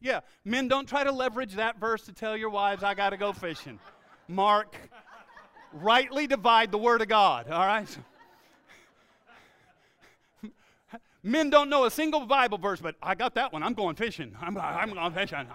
Yeah, 0.00 0.20
men, 0.44 0.68
don't 0.68 0.86
try 0.86 1.02
to 1.02 1.10
leverage 1.10 1.54
that 1.54 1.80
verse 1.80 2.02
to 2.02 2.12
tell 2.12 2.36
your 2.36 2.50
wives, 2.50 2.84
I 2.84 2.94
got 2.94 3.10
to 3.10 3.16
go 3.16 3.32
fishing. 3.32 3.80
Mark, 4.28 4.76
rightly 5.72 6.26
divide 6.26 6.70
the 6.70 6.78
word 6.78 7.00
of 7.00 7.08
God, 7.08 7.48
all 7.50 7.66
right? 7.66 7.98
Men 11.22 11.50
don't 11.50 11.70
know 11.70 11.86
a 11.86 11.90
single 11.90 12.24
Bible 12.26 12.58
verse, 12.58 12.80
but 12.80 12.94
I 13.02 13.14
got 13.14 13.34
that 13.34 13.52
one. 13.52 13.62
I'm 13.62 13.74
going 13.74 13.96
fishing. 13.96 14.36
I'm, 14.40 14.56
I'm 14.58 14.92
going 14.92 15.12
fishing. 15.12 15.46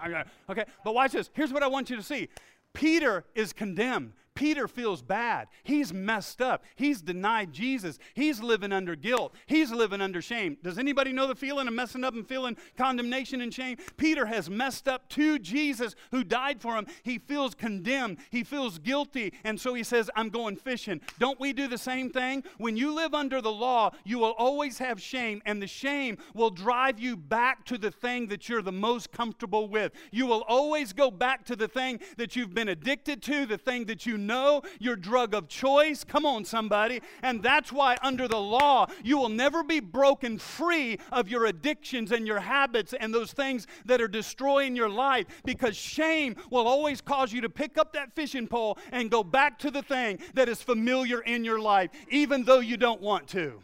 Okay, 0.50 0.64
but 0.84 0.94
watch 0.94 1.12
this. 1.12 1.30
Here's 1.32 1.52
what 1.52 1.62
I 1.62 1.68
want 1.68 1.88
you 1.88 1.96
to 1.96 2.02
see 2.02 2.28
Peter 2.74 3.24
is 3.34 3.52
condemned. 3.52 4.12
Peter 4.34 4.66
feels 4.66 5.02
bad. 5.02 5.48
He's 5.62 5.92
messed 5.92 6.40
up. 6.40 6.64
He's 6.74 7.02
denied 7.02 7.52
Jesus. 7.52 7.98
He's 8.14 8.40
living 8.40 8.72
under 8.72 8.96
guilt. 8.96 9.34
He's 9.46 9.70
living 9.70 10.00
under 10.00 10.22
shame. 10.22 10.56
Does 10.62 10.78
anybody 10.78 11.12
know 11.12 11.26
the 11.26 11.34
feeling 11.34 11.68
of 11.68 11.74
messing 11.74 12.02
up 12.02 12.14
and 12.14 12.26
feeling 12.26 12.56
condemnation 12.76 13.40
and 13.40 13.52
shame? 13.52 13.76
Peter 13.96 14.26
has 14.26 14.48
messed 14.48 14.88
up 14.88 15.08
to 15.10 15.38
Jesus 15.38 15.94
who 16.10 16.24
died 16.24 16.60
for 16.60 16.76
him. 16.76 16.86
He 17.02 17.18
feels 17.18 17.54
condemned. 17.54 18.18
He 18.30 18.42
feels 18.42 18.78
guilty. 18.78 19.32
And 19.44 19.60
so 19.60 19.74
he 19.74 19.82
says, 19.82 20.10
I'm 20.16 20.30
going 20.30 20.56
fishing. 20.56 21.00
Don't 21.18 21.38
we 21.38 21.52
do 21.52 21.68
the 21.68 21.78
same 21.78 22.10
thing? 22.10 22.42
When 22.58 22.76
you 22.76 22.94
live 22.94 23.14
under 23.14 23.40
the 23.40 23.52
law, 23.52 23.90
you 24.04 24.18
will 24.18 24.32
always 24.32 24.78
have 24.78 25.00
shame, 25.00 25.42
and 25.44 25.60
the 25.60 25.66
shame 25.66 26.18
will 26.34 26.50
drive 26.50 26.98
you 26.98 27.16
back 27.16 27.64
to 27.66 27.78
the 27.78 27.90
thing 27.90 28.28
that 28.28 28.48
you're 28.48 28.62
the 28.62 28.72
most 28.72 29.12
comfortable 29.12 29.68
with. 29.68 29.92
You 30.10 30.26
will 30.26 30.42
always 30.48 30.92
go 30.92 31.10
back 31.10 31.44
to 31.46 31.56
the 31.56 31.68
thing 31.68 32.00
that 32.16 32.34
you've 32.34 32.54
been 32.54 32.68
addicted 32.68 33.22
to, 33.24 33.46
the 33.46 33.58
thing 33.58 33.84
that 33.86 34.06
you 34.06 34.18
know 34.26 34.62
your 34.78 34.96
drug 34.96 35.34
of 35.34 35.48
choice. 35.48 36.04
Come 36.04 36.24
on, 36.24 36.44
somebody. 36.44 37.00
And 37.22 37.42
that's 37.42 37.72
why, 37.72 37.96
under 38.02 38.28
the 38.28 38.40
law, 38.40 38.86
you 39.02 39.18
will 39.18 39.28
never 39.28 39.62
be 39.62 39.80
broken 39.80 40.38
free 40.38 40.98
of 41.10 41.28
your 41.28 41.46
addictions 41.46 42.12
and 42.12 42.26
your 42.26 42.40
habits 42.40 42.94
and 42.98 43.14
those 43.14 43.32
things 43.32 43.66
that 43.84 44.00
are 44.00 44.08
destroying 44.08 44.76
your 44.76 44.88
life 44.88 45.26
because 45.44 45.76
shame 45.76 46.36
will 46.50 46.66
always 46.66 47.00
cause 47.00 47.32
you 47.32 47.40
to 47.40 47.50
pick 47.50 47.78
up 47.78 47.92
that 47.92 48.14
fishing 48.14 48.46
pole 48.46 48.78
and 48.92 49.10
go 49.10 49.22
back 49.22 49.58
to 49.58 49.70
the 49.70 49.82
thing 49.82 50.18
that 50.34 50.48
is 50.48 50.62
familiar 50.62 51.20
in 51.20 51.44
your 51.44 51.60
life, 51.60 51.90
even 52.08 52.44
though 52.44 52.60
you 52.60 52.76
don't 52.76 53.00
want 53.00 53.28
to. 53.28 53.60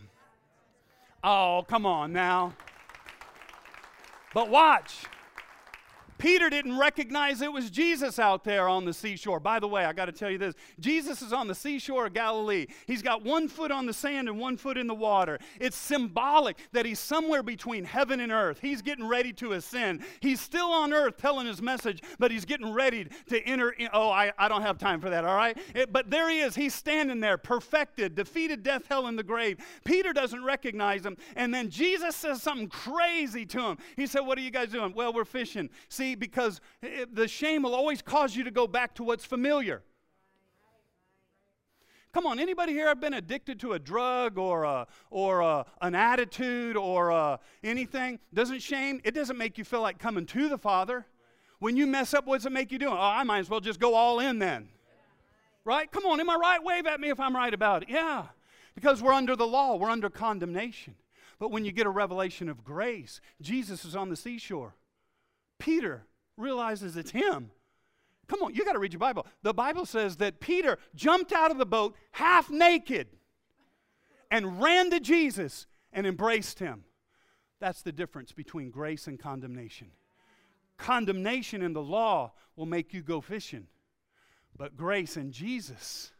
Oh, 1.22 1.64
come 1.68 1.84
on 1.86 2.12
now. 2.12 2.54
But 4.34 4.50
watch. 4.50 5.06
Peter 6.18 6.50
didn't 6.50 6.76
recognize 6.76 7.40
it 7.40 7.52
was 7.52 7.70
Jesus 7.70 8.18
out 8.18 8.44
there 8.44 8.68
on 8.68 8.84
the 8.84 8.92
seashore. 8.92 9.40
By 9.40 9.60
the 9.60 9.68
way, 9.68 9.84
I 9.84 9.92
got 9.92 10.06
to 10.06 10.12
tell 10.12 10.30
you 10.30 10.38
this 10.38 10.54
Jesus 10.80 11.22
is 11.22 11.32
on 11.32 11.46
the 11.46 11.54
seashore 11.54 12.06
of 12.06 12.12
Galilee. 12.12 12.66
He's 12.86 13.02
got 13.02 13.24
one 13.24 13.48
foot 13.48 13.70
on 13.70 13.86
the 13.86 13.92
sand 13.92 14.28
and 14.28 14.38
one 14.38 14.56
foot 14.56 14.76
in 14.76 14.86
the 14.86 14.94
water. 14.94 15.38
It's 15.60 15.76
symbolic 15.76 16.58
that 16.72 16.84
he's 16.84 16.98
somewhere 16.98 17.42
between 17.42 17.84
heaven 17.84 18.20
and 18.20 18.32
earth. 18.32 18.58
He's 18.60 18.82
getting 18.82 19.06
ready 19.06 19.32
to 19.34 19.52
ascend. 19.52 20.02
He's 20.20 20.40
still 20.40 20.70
on 20.70 20.92
earth 20.92 21.16
telling 21.16 21.46
his 21.46 21.62
message, 21.62 22.02
but 22.18 22.30
he's 22.30 22.44
getting 22.44 22.72
ready 22.72 23.06
to 23.28 23.40
enter. 23.42 23.70
In, 23.70 23.88
oh, 23.92 24.10
I, 24.10 24.32
I 24.38 24.48
don't 24.48 24.62
have 24.62 24.78
time 24.78 25.00
for 25.00 25.10
that, 25.10 25.24
all 25.24 25.36
right? 25.36 25.56
It, 25.74 25.92
but 25.92 26.10
there 26.10 26.28
he 26.28 26.40
is. 26.40 26.54
He's 26.54 26.74
standing 26.74 27.20
there, 27.20 27.38
perfected, 27.38 28.16
defeated 28.16 28.62
death, 28.62 28.82
hell, 28.88 29.06
and 29.06 29.18
the 29.18 29.22
grave. 29.22 29.58
Peter 29.84 30.12
doesn't 30.12 30.42
recognize 30.44 31.06
him. 31.06 31.16
And 31.36 31.54
then 31.54 31.70
Jesus 31.70 32.16
says 32.16 32.42
something 32.42 32.68
crazy 32.68 33.46
to 33.46 33.60
him. 33.60 33.78
He 33.96 34.06
said, 34.06 34.20
What 34.20 34.36
are 34.38 34.42
you 34.42 34.50
guys 34.50 34.70
doing? 34.70 34.92
Well, 34.94 35.12
we're 35.12 35.24
fishing. 35.24 35.70
See, 35.88 36.07
Because 36.14 36.60
it, 36.82 37.14
the 37.14 37.28
shame 37.28 37.62
will 37.62 37.74
always 37.74 38.02
cause 38.02 38.36
you 38.36 38.44
to 38.44 38.50
go 38.50 38.66
back 38.66 38.94
to 38.96 39.02
what's 39.02 39.24
familiar. 39.24 39.82
Come 42.12 42.26
on, 42.26 42.38
anybody 42.38 42.72
here 42.72 42.88
have 42.88 43.00
been 43.00 43.14
addicted 43.14 43.60
to 43.60 43.72
a 43.74 43.78
drug 43.78 44.38
or, 44.38 44.64
a, 44.64 44.86
or 45.10 45.40
a, 45.40 45.66
an 45.82 45.94
attitude 45.94 46.76
or 46.76 47.10
a, 47.10 47.38
anything? 47.62 48.18
Doesn't 48.32 48.60
shame, 48.60 49.00
it 49.04 49.14
doesn't 49.14 49.36
make 49.36 49.58
you 49.58 49.64
feel 49.64 49.82
like 49.82 49.98
coming 49.98 50.24
to 50.26 50.48
the 50.48 50.58
Father. 50.58 51.06
When 51.58 51.76
you 51.76 51.86
mess 51.86 52.14
up, 52.14 52.26
what 52.26 52.38
does 52.38 52.46
it 52.46 52.52
make 52.52 52.72
you 52.72 52.78
do? 52.78 52.88
Oh, 52.88 52.96
I 52.96 53.24
might 53.24 53.40
as 53.40 53.50
well 53.50 53.60
just 53.60 53.78
go 53.78 53.94
all 53.94 54.20
in 54.20 54.38
then. 54.38 54.68
Right? 55.64 55.90
Come 55.90 56.06
on, 56.06 56.18
am 56.18 56.30
I 56.30 56.36
right? 56.36 56.64
Wave 56.64 56.86
at 56.86 56.98
me 56.98 57.10
if 57.10 57.20
I'm 57.20 57.36
right 57.36 57.52
about 57.52 57.82
it. 57.82 57.90
Yeah. 57.90 58.24
Because 58.74 59.02
we're 59.02 59.12
under 59.12 59.36
the 59.36 59.46
law, 59.46 59.76
we're 59.76 59.90
under 59.90 60.08
condemnation. 60.08 60.94
But 61.38 61.50
when 61.50 61.64
you 61.64 61.72
get 61.72 61.86
a 61.86 61.90
revelation 61.90 62.48
of 62.48 62.64
grace, 62.64 63.20
Jesus 63.40 63.84
is 63.84 63.94
on 63.94 64.08
the 64.08 64.16
seashore. 64.16 64.74
Peter 65.58 66.06
realizes 66.36 66.96
it's 66.96 67.10
him. 67.10 67.50
Come 68.28 68.42
on, 68.42 68.54
you 68.54 68.64
got 68.64 68.72
to 68.72 68.78
read 68.78 68.92
your 68.92 69.00
Bible. 69.00 69.26
The 69.42 69.54
Bible 69.54 69.86
says 69.86 70.16
that 70.16 70.40
Peter 70.40 70.78
jumped 70.94 71.32
out 71.32 71.50
of 71.50 71.58
the 71.58 71.66
boat 71.66 71.96
half 72.12 72.50
naked 72.50 73.08
and 74.30 74.60
ran 74.60 74.90
to 74.90 75.00
Jesus 75.00 75.66
and 75.92 76.06
embraced 76.06 76.58
him. 76.58 76.84
That's 77.60 77.82
the 77.82 77.92
difference 77.92 78.32
between 78.32 78.70
grace 78.70 79.06
and 79.06 79.18
condemnation. 79.18 79.88
Condemnation 80.76 81.62
in 81.62 81.72
the 81.72 81.82
law 81.82 82.32
will 82.54 82.66
make 82.66 82.92
you 82.92 83.02
go 83.02 83.20
fishing, 83.20 83.66
but 84.56 84.76
grace 84.76 85.16
in 85.16 85.32
Jesus 85.32 86.12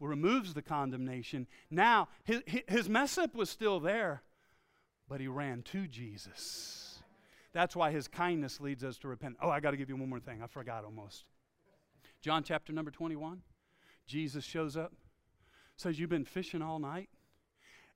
removes 0.00 0.54
the 0.54 0.62
condemnation. 0.62 1.46
Now, 1.70 2.08
his, 2.24 2.42
his 2.46 2.88
mess 2.88 3.18
up 3.18 3.34
was 3.34 3.50
still 3.50 3.80
there, 3.80 4.22
but 5.08 5.20
he 5.20 5.26
ran 5.26 5.62
to 5.62 5.88
Jesus. 5.88 6.87
That's 7.58 7.74
why 7.74 7.90
his 7.90 8.06
kindness 8.06 8.60
leads 8.60 8.84
us 8.84 8.98
to 8.98 9.08
repent. 9.08 9.36
Oh, 9.42 9.50
I 9.50 9.58
got 9.58 9.72
to 9.72 9.76
give 9.76 9.88
you 9.88 9.96
one 9.96 10.08
more 10.08 10.20
thing. 10.20 10.44
I 10.44 10.46
forgot 10.46 10.84
almost. 10.84 11.24
John 12.20 12.44
chapter 12.44 12.72
number 12.72 12.92
21. 12.92 13.42
Jesus 14.06 14.44
shows 14.44 14.76
up, 14.76 14.92
says, 15.74 15.98
You've 15.98 16.08
been 16.08 16.24
fishing 16.24 16.62
all 16.62 16.78
night. 16.78 17.08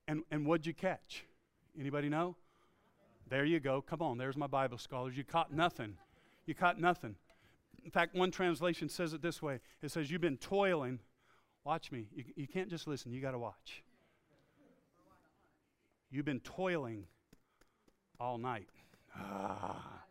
And, 0.05 0.23
and 0.31 0.45
what'd 0.45 0.67
you 0.67 0.73
catch? 0.73 1.23
Anybody 1.79 2.09
know? 2.09 2.35
There 3.29 3.45
you 3.45 3.61
go. 3.61 3.81
Come 3.81 4.01
on, 4.01 4.17
there's 4.17 4.35
my 4.35 4.47
Bible 4.47 4.77
scholars. 4.77 5.15
You 5.15 5.23
caught 5.23 5.53
nothing. 5.53 5.95
You 6.45 6.55
caught 6.55 6.77
nothing. 6.77 7.15
In 7.85 7.89
fact, 7.89 8.15
one 8.15 8.31
translation 8.31 8.89
says 8.89 9.13
it 9.13 9.21
this 9.21 9.41
way 9.41 9.61
it 9.81 9.91
says, 9.91 10.11
You've 10.11 10.19
been 10.19 10.35
toiling. 10.35 10.99
Watch 11.63 11.89
me. 11.89 12.07
You, 12.13 12.25
you 12.35 12.47
can't 12.49 12.69
just 12.69 12.85
listen, 12.85 13.13
you 13.13 13.21
got 13.21 13.31
to 13.31 13.39
watch. 13.39 13.81
You've 16.11 16.25
been 16.25 16.41
toiling 16.41 17.05
all 18.19 18.37
night. 18.37 18.67
Ah. 19.17 20.03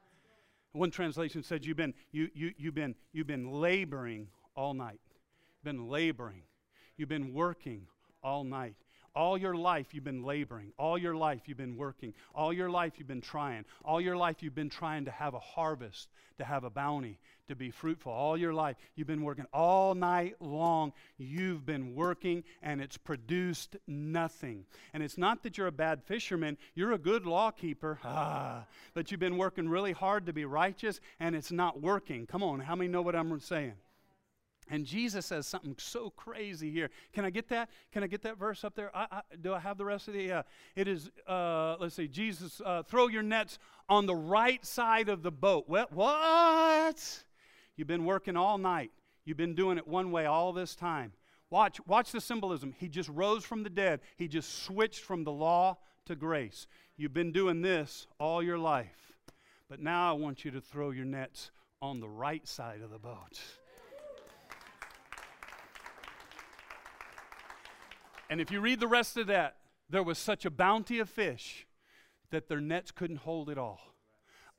One 0.72 0.90
translation 0.90 1.42
said 1.42 1.64
you've 1.64 1.76
been, 1.76 1.94
you, 2.12 2.28
you, 2.34 2.52
you've 2.56 2.74
been, 2.74 2.94
you've 3.12 3.26
been 3.26 3.50
laboring 3.50 4.28
all 4.54 4.74
night. 4.74 5.00
Been 5.62 5.88
laboring. 5.88 6.42
You've 6.96 7.08
been 7.08 7.32
working 7.32 7.86
all 8.22 8.44
night. 8.44 8.76
All 9.14 9.36
your 9.36 9.54
life 9.54 9.92
you've 9.92 10.04
been 10.04 10.22
laboring. 10.22 10.72
All 10.78 10.96
your 10.96 11.14
life 11.14 11.42
you've 11.46 11.58
been 11.58 11.76
working. 11.76 12.14
All 12.34 12.52
your 12.52 12.70
life 12.70 12.94
you've 12.96 13.08
been 13.08 13.20
trying. 13.20 13.64
All 13.84 14.00
your 14.00 14.16
life 14.16 14.42
you've 14.42 14.54
been 14.54 14.70
trying 14.70 15.04
to 15.04 15.10
have 15.10 15.34
a 15.34 15.38
harvest, 15.38 16.08
to 16.38 16.44
have 16.44 16.64
a 16.64 16.70
bounty, 16.70 17.18
to 17.48 17.54
be 17.54 17.70
fruitful. 17.70 18.10
All 18.10 18.36
your 18.38 18.54
life 18.54 18.76
you've 18.94 19.06
been 19.06 19.22
working. 19.22 19.44
All 19.52 19.94
night 19.94 20.36
long 20.40 20.92
you've 21.18 21.66
been 21.66 21.94
working 21.94 22.44
and 22.62 22.80
it's 22.80 22.96
produced 22.96 23.76
nothing. 23.86 24.64
And 24.94 25.02
it's 25.02 25.18
not 25.18 25.42
that 25.42 25.58
you're 25.58 25.66
a 25.66 25.72
bad 25.72 26.02
fisherman, 26.04 26.56
you're 26.74 26.92
a 26.92 26.98
good 26.98 27.26
lawkeeper. 27.26 27.98
Ah, 28.14 28.66
but 28.94 29.10
you've 29.10 29.20
been 29.20 29.38
working 29.38 29.68
really 29.68 29.92
hard 29.92 30.26
to 30.26 30.32
be 30.32 30.44
righteous 30.44 31.00
and 31.18 31.34
it's 31.34 31.50
not 31.50 31.80
working. 31.80 32.26
Come 32.26 32.42
on, 32.42 32.60
how 32.60 32.76
many 32.76 32.88
know 32.88 33.00
what 33.00 33.16
I'm 33.16 33.40
saying? 33.40 33.74
And 34.70 34.86
Jesus 34.86 35.26
says 35.26 35.46
something 35.46 35.74
so 35.78 36.10
crazy 36.10 36.70
here. 36.70 36.88
Can 37.12 37.24
I 37.24 37.30
get 37.30 37.48
that? 37.48 37.68
Can 37.92 38.02
I 38.02 38.06
get 38.06 38.22
that 38.22 38.38
verse 38.38 38.64
up 38.64 38.74
there? 38.74 38.94
I, 38.96 39.06
I, 39.10 39.20
do 39.40 39.52
I 39.52 39.58
have 39.58 39.76
the 39.76 39.84
rest 39.84 40.08
of 40.08 40.14
the? 40.14 40.22
Yeah. 40.22 40.42
It 40.76 40.88
is, 40.88 41.10
uh, 41.26 41.76
let's 41.80 41.96
see, 41.96 42.08
Jesus, 42.08 42.60
uh, 42.64 42.82
throw 42.82 43.08
your 43.08 43.22
nets 43.22 43.58
on 43.88 44.06
the 44.06 44.14
right 44.14 44.64
side 44.64 45.08
of 45.08 45.22
the 45.22 45.32
boat. 45.32 45.64
What? 45.66 45.92
What? 45.92 47.24
You've 47.76 47.88
been 47.88 48.04
working 48.04 48.36
all 48.36 48.56
night. 48.56 48.92
You've 49.24 49.36
been 49.36 49.54
doing 49.54 49.78
it 49.78 49.86
one 49.86 50.10
way 50.10 50.26
all 50.26 50.52
this 50.52 50.74
time. 50.74 51.12
Watch, 51.50 51.78
watch 51.86 52.12
the 52.12 52.20
symbolism. 52.20 52.74
He 52.78 52.88
just 52.88 53.10
rose 53.10 53.44
from 53.44 53.62
the 53.62 53.70
dead. 53.70 54.00
He 54.16 54.26
just 54.26 54.62
switched 54.64 55.00
from 55.00 55.24
the 55.24 55.32
law 55.32 55.76
to 56.06 56.16
grace. 56.16 56.66
You've 56.96 57.12
been 57.12 57.32
doing 57.32 57.60
this 57.60 58.06
all 58.18 58.42
your 58.42 58.58
life. 58.58 59.12
But 59.68 59.80
now 59.80 60.10
I 60.10 60.12
want 60.12 60.44
you 60.44 60.50
to 60.52 60.60
throw 60.60 60.90
your 60.90 61.04
nets 61.04 61.50
on 61.80 62.00
the 62.00 62.08
right 62.08 62.46
side 62.46 62.80
of 62.82 62.90
the 62.90 62.98
boat. 62.98 63.40
And 68.32 68.40
if 68.40 68.50
you 68.50 68.62
read 68.62 68.80
the 68.80 68.88
rest 68.88 69.18
of 69.18 69.26
that, 69.26 69.56
there 69.90 70.02
was 70.02 70.16
such 70.16 70.46
a 70.46 70.50
bounty 70.50 70.98
of 71.00 71.10
fish 71.10 71.66
that 72.30 72.48
their 72.48 72.62
nets 72.62 72.90
couldn't 72.90 73.18
hold 73.18 73.50
it 73.50 73.58
all. 73.58 73.91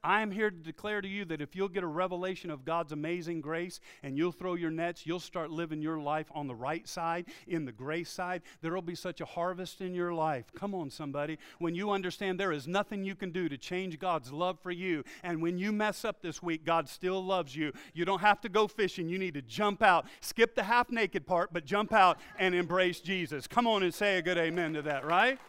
I 0.04 0.22
am 0.22 0.32
here 0.32 0.50
to 0.50 0.58
declare 0.58 1.02
to 1.02 1.08
you 1.08 1.24
that 1.26 1.42
if 1.42 1.56
you'll 1.56 1.70
get 1.70 1.84
a 1.84 1.88
revelation 1.88 2.52
of 2.52 2.66
God's 2.66 2.92
amazing 2.92 3.42
grace 3.42 3.80
and 4.04 4.18
you'll 4.18 4.32
throw 4.32 4.56
your 4.56 4.72
nets, 4.72 5.06
you'll 5.06 5.20
start 5.20 5.50
living 5.50 5.82
your 5.82 6.00
life 6.00 6.28
on 6.34 6.48
the 6.48 6.56
right 6.56 6.88
side, 6.88 7.28
in 7.48 7.66
the 7.66 7.72
grace 7.72 8.10
side. 8.10 8.42
There 8.62 8.74
will 8.74 8.82
be 8.82 8.96
such 8.96 9.22
a 9.22 9.26
harvest 9.26 9.82
in 9.82 9.94
your 9.94 10.14
life. 10.14 10.46
Come 10.56 10.76
on, 10.76 10.90
somebody. 10.90 11.38
When 11.60 11.74
you 11.74 11.92
understand 11.92 12.40
there 12.40 12.52
is 12.52 12.68
nothing 12.68 13.04
you 13.04 13.16
can 13.16 13.32
do 13.32 13.48
to 13.48 13.58
change 13.58 13.98
God's 14.00 14.32
love 14.32 14.60
for 14.60 14.72
you, 14.72 15.04
and 15.24 15.42
when 15.42 15.58
you 15.58 15.72
mess 15.72 16.04
up 16.04 16.22
this 16.22 16.44
week, 16.44 16.66
God 16.66 16.90
still 16.90 17.24
loves 17.24 17.56
you. 17.56 17.72
You 17.94 18.04
don't 18.04 18.22
have 18.22 18.42
to 18.42 18.50
go 18.50 18.68
fishing. 18.68 19.08
You 19.08 19.18
need 19.18 19.36
to 19.36 19.42
jump 19.42 19.82
out. 19.82 20.06
Skip 20.22 20.56
the 20.56 20.64
half 20.64 20.90
naked 20.90 21.26
part, 21.26 21.54
but 21.54 21.66
jump 21.66 21.94
out 21.94 22.18
and 22.38 22.54
embrace 22.54 23.00
Jesus. 23.00 23.48
Come 23.48 23.68
on 23.68 23.84
and 23.84 23.94
say 23.94 24.18
a 24.18 24.22
good 24.22 24.38
amen 24.38 24.74
to 24.74 24.82
that, 24.82 25.06
right? 25.06 25.40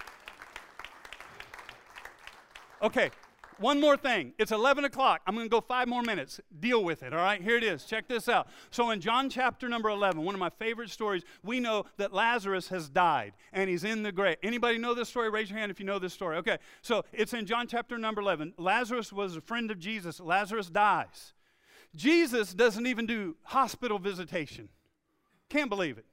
Okay, 2.82 3.10
one 3.58 3.80
more 3.80 3.96
thing. 3.96 4.32
It's 4.38 4.52
11 4.52 4.84
o'clock. 4.84 5.22
I'm 5.26 5.34
going 5.34 5.46
to 5.46 5.50
go 5.50 5.60
five 5.60 5.88
more 5.88 6.02
minutes. 6.02 6.40
Deal 6.60 6.82
with 6.82 7.02
it, 7.02 7.12
all 7.12 7.20
right? 7.20 7.42
Here 7.42 7.56
it 7.56 7.64
is. 7.64 7.84
Check 7.84 8.08
this 8.08 8.28
out. 8.28 8.48
So, 8.70 8.90
in 8.90 9.00
John 9.00 9.30
chapter 9.30 9.68
number 9.68 9.88
11, 9.88 10.22
one 10.22 10.34
of 10.34 10.38
my 10.38 10.50
favorite 10.50 10.90
stories, 10.90 11.22
we 11.42 11.60
know 11.60 11.84
that 11.96 12.12
Lazarus 12.12 12.68
has 12.68 12.88
died 12.88 13.32
and 13.52 13.70
he's 13.70 13.84
in 13.84 14.02
the 14.02 14.12
grave. 14.12 14.36
Anybody 14.42 14.78
know 14.78 14.94
this 14.94 15.08
story? 15.08 15.30
Raise 15.30 15.50
your 15.50 15.58
hand 15.58 15.70
if 15.70 15.78
you 15.78 15.86
know 15.86 15.98
this 15.98 16.12
story. 16.12 16.36
Okay, 16.38 16.58
so 16.82 17.04
it's 17.12 17.32
in 17.32 17.46
John 17.46 17.66
chapter 17.66 17.98
number 17.98 18.20
11. 18.20 18.54
Lazarus 18.58 19.12
was 19.12 19.36
a 19.36 19.40
friend 19.40 19.70
of 19.70 19.78
Jesus. 19.78 20.20
Lazarus 20.20 20.68
dies. 20.70 21.32
Jesus 21.94 22.54
doesn't 22.54 22.86
even 22.86 23.06
do 23.06 23.36
hospital 23.42 23.98
visitation. 23.98 24.68
Can't 25.48 25.70
believe 25.70 25.98
it. 25.98 26.06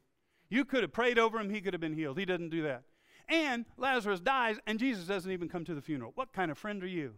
You 0.49 0.65
could 0.65 0.83
have 0.83 0.91
prayed 0.91 1.17
over 1.17 1.39
him, 1.39 1.49
he 1.49 1.61
could 1.61 1.73
have 1.73 1.81
been 1.81 1.93
healed. 1.93 2.19
He 2.19 2.25
doesn't 2.25 2.49
do 2.49 2.63
that. 2.63 2.83
And 3.29 3.65
Lazarus 3.77 4.19
dies, 4.19 4.57
and 4.67 4.77
Jesus 4.77 5.05
doesn't 5.05 5.31
even 5.31 5.47
come 5.47 5.63
to 5.65 5.73
the 5.73 5.81
funeral. 5.81 6.11
What 6.15 6.33
kind 6.33 6.51
of 6.51 6.57
friend 6.57 6.83
are 6.83 6.87
you? 6.87 7.13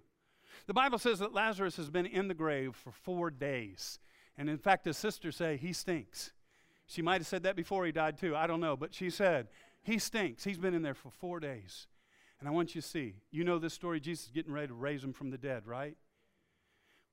The 0.66 0.74
Bible 0.74 0.98
says 0.98 1.20
that 1.20 1.34
Lazarus 1.34 1.76
has 1.78 1.90
been 1.90 2.06
in 2.06 2.28
the 2.28 2.34
grave 2.34 2.76
for 2.76 2.92
four 2.92 3.30
days. 3.30 4.00
And 4.38 4.50
in 4.50 4.58
fact, 4.58 4.86
his 4.86 4.98
sisters 4.98 5.36
say 5.36 5.58
he 5.58 5.74
stinks. 5.74 6.32
She 6.88 7.02
might 7.02 7.22
have 7.22 7.28
said 7.28 7.44
that 7.44 7.56
before 7.56 7.86
he 7.86 7.92
died 7.92 8.18
too. 8.18 8.36
I 8.36 8.48
don't 8.48 8.62
know. 8.62 8.78
But 8.78 8.94
she 8.94 9.10
said, 9.10 9.48
he 9.82 10.00
stinks. 10.00 10.44
He's 10.44 10.58
been 10.58 10.74
in 10.74 10.82
there 10.82 10.94
for 10.94 11.12
four 11.12 11.40
days. 11.40 11.88
And 12.40 12.48
I 12.48 12.52
want 12.52 12.76
you 12.76 12.82
to 12.82 12.88
see, 12.88 13.16
you 13.32 13.44
know 13.44 13.60
this 13.60 13.74
story, 13.74 14.00
Jesus 14.00 14.26
is 14.26 14.32
getting 14.32 14.52
ready 14.52 14.68
to 14.68 14.74
raise 14.74 15.04
him 15.04 15.14
from 15.14 15.30
the 15.30 15.38
dead, 15.38 15.66
right? 15.66 15.96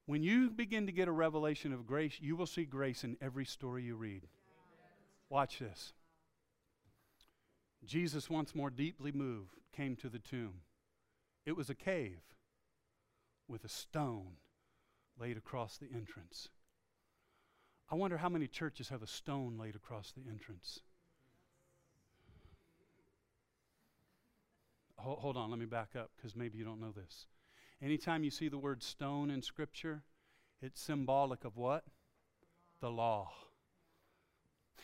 When 0.06 0.22
you 0.22 0.50
begin 0.50 0.86
to 0.86 0.92
get 0.92 1.06
a 1.06 1.12
revelation 1.12 1.72
of 1.72 1.86
grace, 1.86 2.16
you 2.20 2.34
will 2.34 2.46
see 2.46 2.64
grace 2.64 3.04
in 3.04 3.16
every 3.20 3.44
story 3.44 3.84
you 3.84 3.94
read. 3.94 4.26
Watch 5.28 5.60
this. 5.60 5.92
Jesus, 7.84 8.28
once 8.28 8.54
more 8.54 8.70
deeply 8.70 9.12
moved, 9.12 9.54
came 9.72 9.94
to 9.96 10.08
the 10.08 10.18
tomb. 10.18 10.62
It 11.46 11.56
was 11.56 11.70
a 11.70 11.74
cave 11.74 12.20
with 13.50 13.64
a 13.64 13.68
stone 13.68 14.36
laid 15.18 15.36
across 15.36 15.76
the 15.76 15.88
entrance. 15.94 16.48
I 17.90 17.96
wonder 17.96 18.16
how 18.16 18.28
many 18.28 18.46
churches 18.46 18.88
have 18.88 19.02
a 19.02 19.06
stone 19.06 19.58
laid 19.58 19.74
across 19.74 20.12
the 20.12 20.30
entrance. 20.30 20.80
Hold, 24.96 25.18
hold 25.18 25.36
on, 25.36 25.50
let 25.50 25.58
me 25.58 25.66
back 25.66 25.90
up 25.98 26.10
because 26.16 26.36
maybe 26.36 26.58
you 26.58 26.64
don't 26.64 26.80
know 26.80 26.92
this. 26.92 27.26
Anytime 27.82 28.22
you 28.22 28.30
see 28.30 28.48
the 28.48 28.58
word 28.58 28.82
stone 28.82 29.30
in 29.30 29.42
Scripture, 29.42 30.02
it's 30.62 30.80
symbolic 30.80 31.44
of 31.44 31.56
what? 31.56 31.84
The 32.80 32.90
law. 32.90 33.32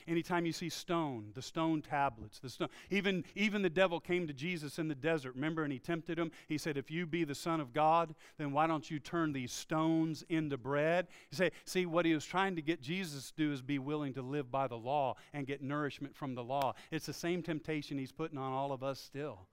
Anytime 0.07 0.47
you 0.47 0.53
see 0.53 0.69
stone, 0.69 1.31
the 1.35 1.43
stone 1.43 1.83
tablets, 1.83 2.39
the 2.39 2.49
stone, 2.49 2.69
even, 2.91 3.25
even 3.35 3.63
the 3.63 3.71
devil 3.71 4.01
came 4.01 4.27
to 4.27 4.33
Jesus 4.33 4.79
in 4.79 4.89
the 4.89 4.95
desert, 4.95 5.35
remember, 5.35 5.65
and 5.65 5.73
he 5.73 5.79
tempted 5.79 6.19
him. 6.19 6.31
He 6.49 6.59
said, 6.59 6.77
If 6.77 6.91
you 6.91 7.07
be 7.07 7.25
the 7.25 7.35
Son 7.35 7.61
of 7.61 7.73
God, 7.73 8.15
then 8.39 8.53
why 8.53 8.67
don't 8.67 8.91
you 8.91 8.99
turn 8.99 9.33
these 9.33 9.53
stones 9.53 10.25
into 10.29 10.57
bread? 10.57 11.09
You 11.31 11.37
say, 11.37 11.51
see, 11.65 11.87
what 11.87 12.05
he 12.05 12.15
was 12.15 12.25
trying 12.25 12.57
to 12.57 12.63
get 12.63 12.81
Jesus 12.81 13.31
to 13.31 13.37
do 13.37 13.53
is 13.53 13.63
be 13.63 13.79
willing 13.79 14.15
to 14.15 14.23
live 14.23 14.51
by 14.51 14.67
the 14.67 14.77
law 14.77 15.17
and 15.33 15.47
get 15.47 15.63
nourishment 15.63 16.17
from 16.17 16.35
the 16.35 16.45
law. 16.45 16.75
It's 16.91 17.07
the 17.07 17.13
same 17.13 17.43
temptation 17.43 17.99
he's 17.99 18.13
putting 18.13 18.39
on 18.39 18.53
all 18.53 18.73
of 18.73 18.83
us 18.83 19.01
still. 19.01 19.47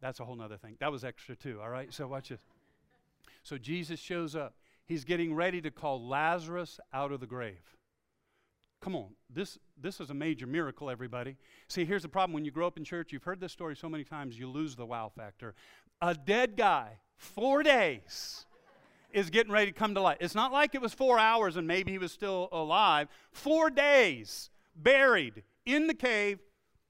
That's 0.00 0.18
a 0.18 0.24
whole 0.24 0.40
other 0.42 0.56
thing. 0.56 0.76
That 0.80 0.90
was 0.90 1.04
extra 1.04 1.36
too, 1.36 1.60
all 1.62 1.70
right? 1.70 1.92
So 1.94 2.06
watch 2.08 2.30
this. 2.30 2.40
So 3.44 3.56
Jesus 3.56 4.00
shows 4.00 4.34
up. 4.34 4.54
He's 4.84 5.04
getting 5.04 5.34
ready 5.34 5.60
to 5.60 5.70
call 5.70 6.06
Lazarus 6.06 6.80
out 6.92 7.12
of 7.12 7.20
the 7.20 7.26
grave. 7.26 7.76
Come 8.82 8.96
on, 8.96 9.10
this, 9.32 9.58
this 9.80 10.00
is 10.00 10.10
a 10.10 10.14
major 10.14 10.46
miracle, 10.46 10.90
everybody. 10.90 11.36
See, 11.68 11.84
here's 11.84 12.02
the 12.02 12.08
problem 12.08 12.34
when 12.34 12.44
you 12.44 12.50
grow 12.50 12.66
up 12.66 12.76
in 12.76 12.84
church, 12.84 13.12
you've 13.12 13.22
heard 13.22 13.40
this 13.40 13.52
story 13.52 13.76
so 13.76 13.88
many 13.88 14.02
times, 14.02 14.36
you 14.36 14.50
lose 14.50 14.74
the 14.74 14.84
wow 14.84 15.10
factor. 15.14 15.54
A 16.00 16.14
dead 16.14 16.56
guy, 16.56 16.98
four 17.16 17.62
days, 17.62 18.44
is 19.12 19.30
getting 19.30 19.52
ready 19.52 19.70
to 19.70 19.78
come 19.78 19.94
to 19.94 20.00
life. 20.00 20.16
It's 20.20 20.34
not 20.34 20.52
like 20.52 20.74
it 20.74 20.80
was 20.80 20.92
four 20.92 21.16
hours 21.16 21.56
and 21.56 21.66
maybe 21.66 21.92
he 21.92 21.98
was 21.98 22.10
still 22.10 22.48
alive. 22.50 23.06
Four 23.30 23.70
days, 23.70 24.50
buried 24.74 25.44
in 25.64 25.86
the 25.86 25.94
cave, 25.94 26.40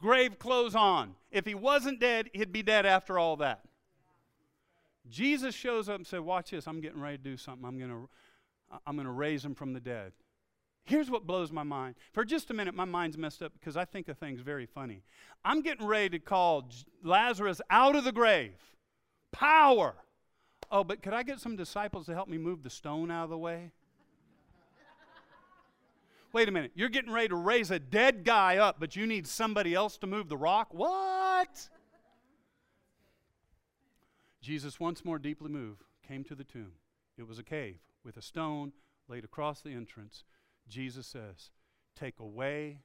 grave 0.01 0.39
clothes 0.39 0.75
on. 0.75 1.15
If 1.31 1.45
he 1.45 1.55
wasn't 1.55 2.01
dead, 2.01 2.31
he'd 2.33 2.53
be 2.53 2.63
dead 2.63 2.87
after 2.87 3.19
all 3.19 3.37
that. 3.37 3.61
Jesus 5.11 5.55
shows 5.55 5.91
up 5.91 5.97
and 5.97 6.07
said, 6.07 6.21
Watch 6.21 6.53
this, 6.53 6.67
I'm 6.67 6.81
getting 6.81 7.01
ready 7.01 7.19
to 7.19 7.23
do 7.23 7.37
something. 7.37 7.67
I'm 7.67 7.79
going 7.79 7.91
to 7.91 8.09
I'm 8.87 8.97
going 8.97 9.07
to 9.07 9.13
raise 9.13 9.45
him 9.45 9.55
from 9.55 9.75
the 9.75 9.81
dead. 9.81 10.13
Here's 10.85 11.11
what 11.11 11.27
blows 11.27 11.53
my 11.53 11.63
mind. 11.63 11.95
For 12.13 12.25
just 12.25 12.51
a 12.51 12.55
minute, 12.55 12.75
my 12.75 12.85
mind's 12.85 13.17
messed 13.17 13.43
up 13.43 13.53
because 13.53 13.77
I 13.77 13.85
think 13.85 14.09
of 14.09 14.19
things 14.19 14.41
very 14.41 14.67
funny. 14.67 15.03
I'm 15.45 15.63
getting 15.63 15.87
ready 15.87 16.11
to 16.11 16.19
call 16.19 16.69
Lazarus 17.05 17.61
out 17.71 17.95
of 17.95 18.05
the 18.05 18.13
grave. 18.13 18.55
Power. 19.31 19.95
Oh, 20.71 20.83
but 20.83 21.03
could 21.03 21.13
I 21.13 21.23
get 21.23 21.39
some 21.39 21.55
disciples 21.55 22.07
to 22.07 22.15
help 22.15 22.29
me 22.29 22.39
move 22.39 22.63
the 22.63 22.71
stone 22.71 23.11
out 23.11 23.25
of 23.25 23.31
the 23.31 23.39
way? 23.39 23.71
Wait 26.33 26.49
a 26.49 26.53
minute. 26.53 26.73
You're 26.75 26.89
getting 26.89 27.13
ready 27.13 27.29
to 27.29 27.37
raise 27.37 27.71
a 27.71 27.79
dead 27.79 28.25
guy 28.25 28.57
up, 28.57 28.77
but 28.81 28.97
you 28.97 29.07
need 29.07 29.27
somebody 29.27 29.75
else 29.75 29.99
to 29.99 30.07
move 30.07 30.29
the 30.29 30.37
rock? 30.37 30.69
What? 30.73 31.69
Jesus, 34.41 34.81
once 34.81 35.05
more 35.05 35.19
deeply 35.19 35.51
moved, 35.51 35.85
came 36.07 36.25
to 36.25 36.35
the 36.35 36.45
tomb. 36.45 36.73
It 37.19 37.29
was 37.29 37.39
a 37.39 37.45
cave 37.45 37.77
with 38.03 38.17
a 38.17 38.23
stone 38.23 38.73
laid 39.09 39.25
across 39.25 39.61
the 39.61 39.71
entrance. 39.71 40.25
Jesus 40.69 41.07
says, 41.07 41.51
Take 41.97 42.21
away 42.21 42.81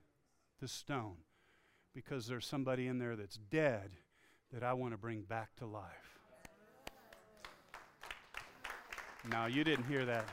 the 0.59 0.67
stone 0.67 1.17
because 1.93 2.27
there's 2.27 2.45
somebody 2.45 2.87
in 2.87 2.99
there 2.99 3.15
that's 3.15 3.37
dead 3.37 3.91
that 4.53 4.63
I 4.63 4.73
want 4.73 4.93
to 4.93 4.97
bring 4.97 5.21
back 5.21 5.55
to 5.57 5.65
life. 5.65 6.19
Now, 9.29 9.47
you 9.47 9.63
didn't 9.63 9.85
hear 9.85 10.05
that. 10.05 10.29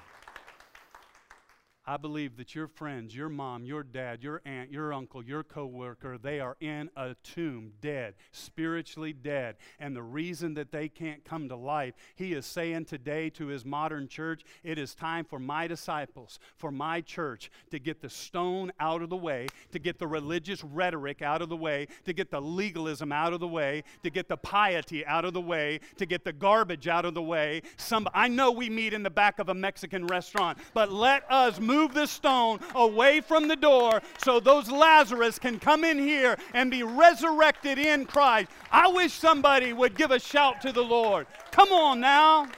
I 1.87 1.99
believe 1.99 2.39
that 2.39 2.55
your 2.55 2.67
friends, 2.67 3.15
your 3.15 3.29
mom, 3.29 3.67
your 3.67 3.83
dad, 3.83 4.23
your 4.23 4.41
aunt, 4.47 4.73
your 4.73 4.95
uncle, 4.95 5.23
your 5.23 5.43
coworker, 5.43 6.17
they 6.17 6.41
are 6.41 6.57
in 6.59 6.89
a 6.97 7.15
tomb, 7.23 7.73
dead, 7.83 8.15
spiritually 8.33 9.13
dead. 9.13 9.57
And 9.79 9.95
the 9.95 10.03
reason 10.03 10.55
that 10.55 10.73
they 10.73 10.89
can't 10.89 11.23
come 11.27 11.47
to 11.51 11.57
life, 11.57 11.93
he 12.15 12.33
is 12.33 12.47
saying 12.47 12.87
today 12.87 13.29
to 13.31 13.49
his 13.49 13.67
modern 13.67 14.09
church, 14.09 14.45
it 14.63 14.79
is 14.79 14.95
time 14.95 15.27
for 15.27 15.39
my 15.39 15.67
disciples, 15.67 16.39
for 16.57 16.71
my 16.71 17.03
church 17.03 17.51
to 17.71 17.79
get 17.79 18.01
the 18.01 18.09
stone 18.09 18.73
out 18.81 19.03
of 19.03 19.11
the 19.11 19.17
way, 19.17 19.47
to 19.73 19.79
get 19.79 19.99
the 19.99 20.07
religious 20.07 20.65
rhetoric 20.65 21.21
out 21.21 21.43
of 21.43 21.51
the 21.51 21.57
way, 21.57 21.87
to 22.07 22.15
get 22.15 22.31
the 22.31 22.41
legalism 22.41 23.13
out 23.13 23.35
of 23.35 23.41
the 23.41 23.49
way, 23.49 23.85
to 24.03 24.09
get 24.09 24.29
the 24.29 24.39
piety 24.39 25.05
out 25.05 25.27
of 25.27 25.35
the 25.35 25.41
way, 25.41 25.81
to 25.99 26.07
get 26.07 26.25
the 26.25 26.33
garbage 26.33 26.89
out 26.89 27.05
of 27.05 27.13
the 27.13 27.23
way. 27.23 27.61
Some 27.77 28.09
I 28.15 28.29
know 28.29 28.51
we 28.53 28.71
meet 28.71 28.95
in 28.95 29.03
the 29.03 29.11
back 29.11 29.39
of 29.39 29.51
a 29.51 29.55
Mexican 29.55 30.07
restaurant, 30.07 30.57
but 30.73 30.91
let 30.91 31.31
us 31.31 31.61
move 31.61 31.74
move 31.75 31.95
this 31.95 32.11
stone 32.11 32.61
away 32.75 33.21
from 33.21 33.49
the 33.49 33.57
door 33.57 34.01
so 34.19 34.41
those 34.41 34.71
Lazarus 34.71 35.39
can 35.39 35.59
come 35.59 35.85
in 35.85 35.99
here 35.99 36.37
and 36.53 36.71
be 36.71 36.83
resurrected 36.83 37.79
in 37.79 38.07
Christ. 38.07 38.51
I 38.71 38.89
wish 38.89 39.13
somebody 39.13 39.73
would 39.73 39.97
give 39.97 40.11
a 40.11 40.19
shout 40.19 40.61
to 40.63 40.73
the 40.73 40.85
Lord. 40.85 41.27
Come 41.51 41.73
on 41.73 42.01
now. 42.01 42.49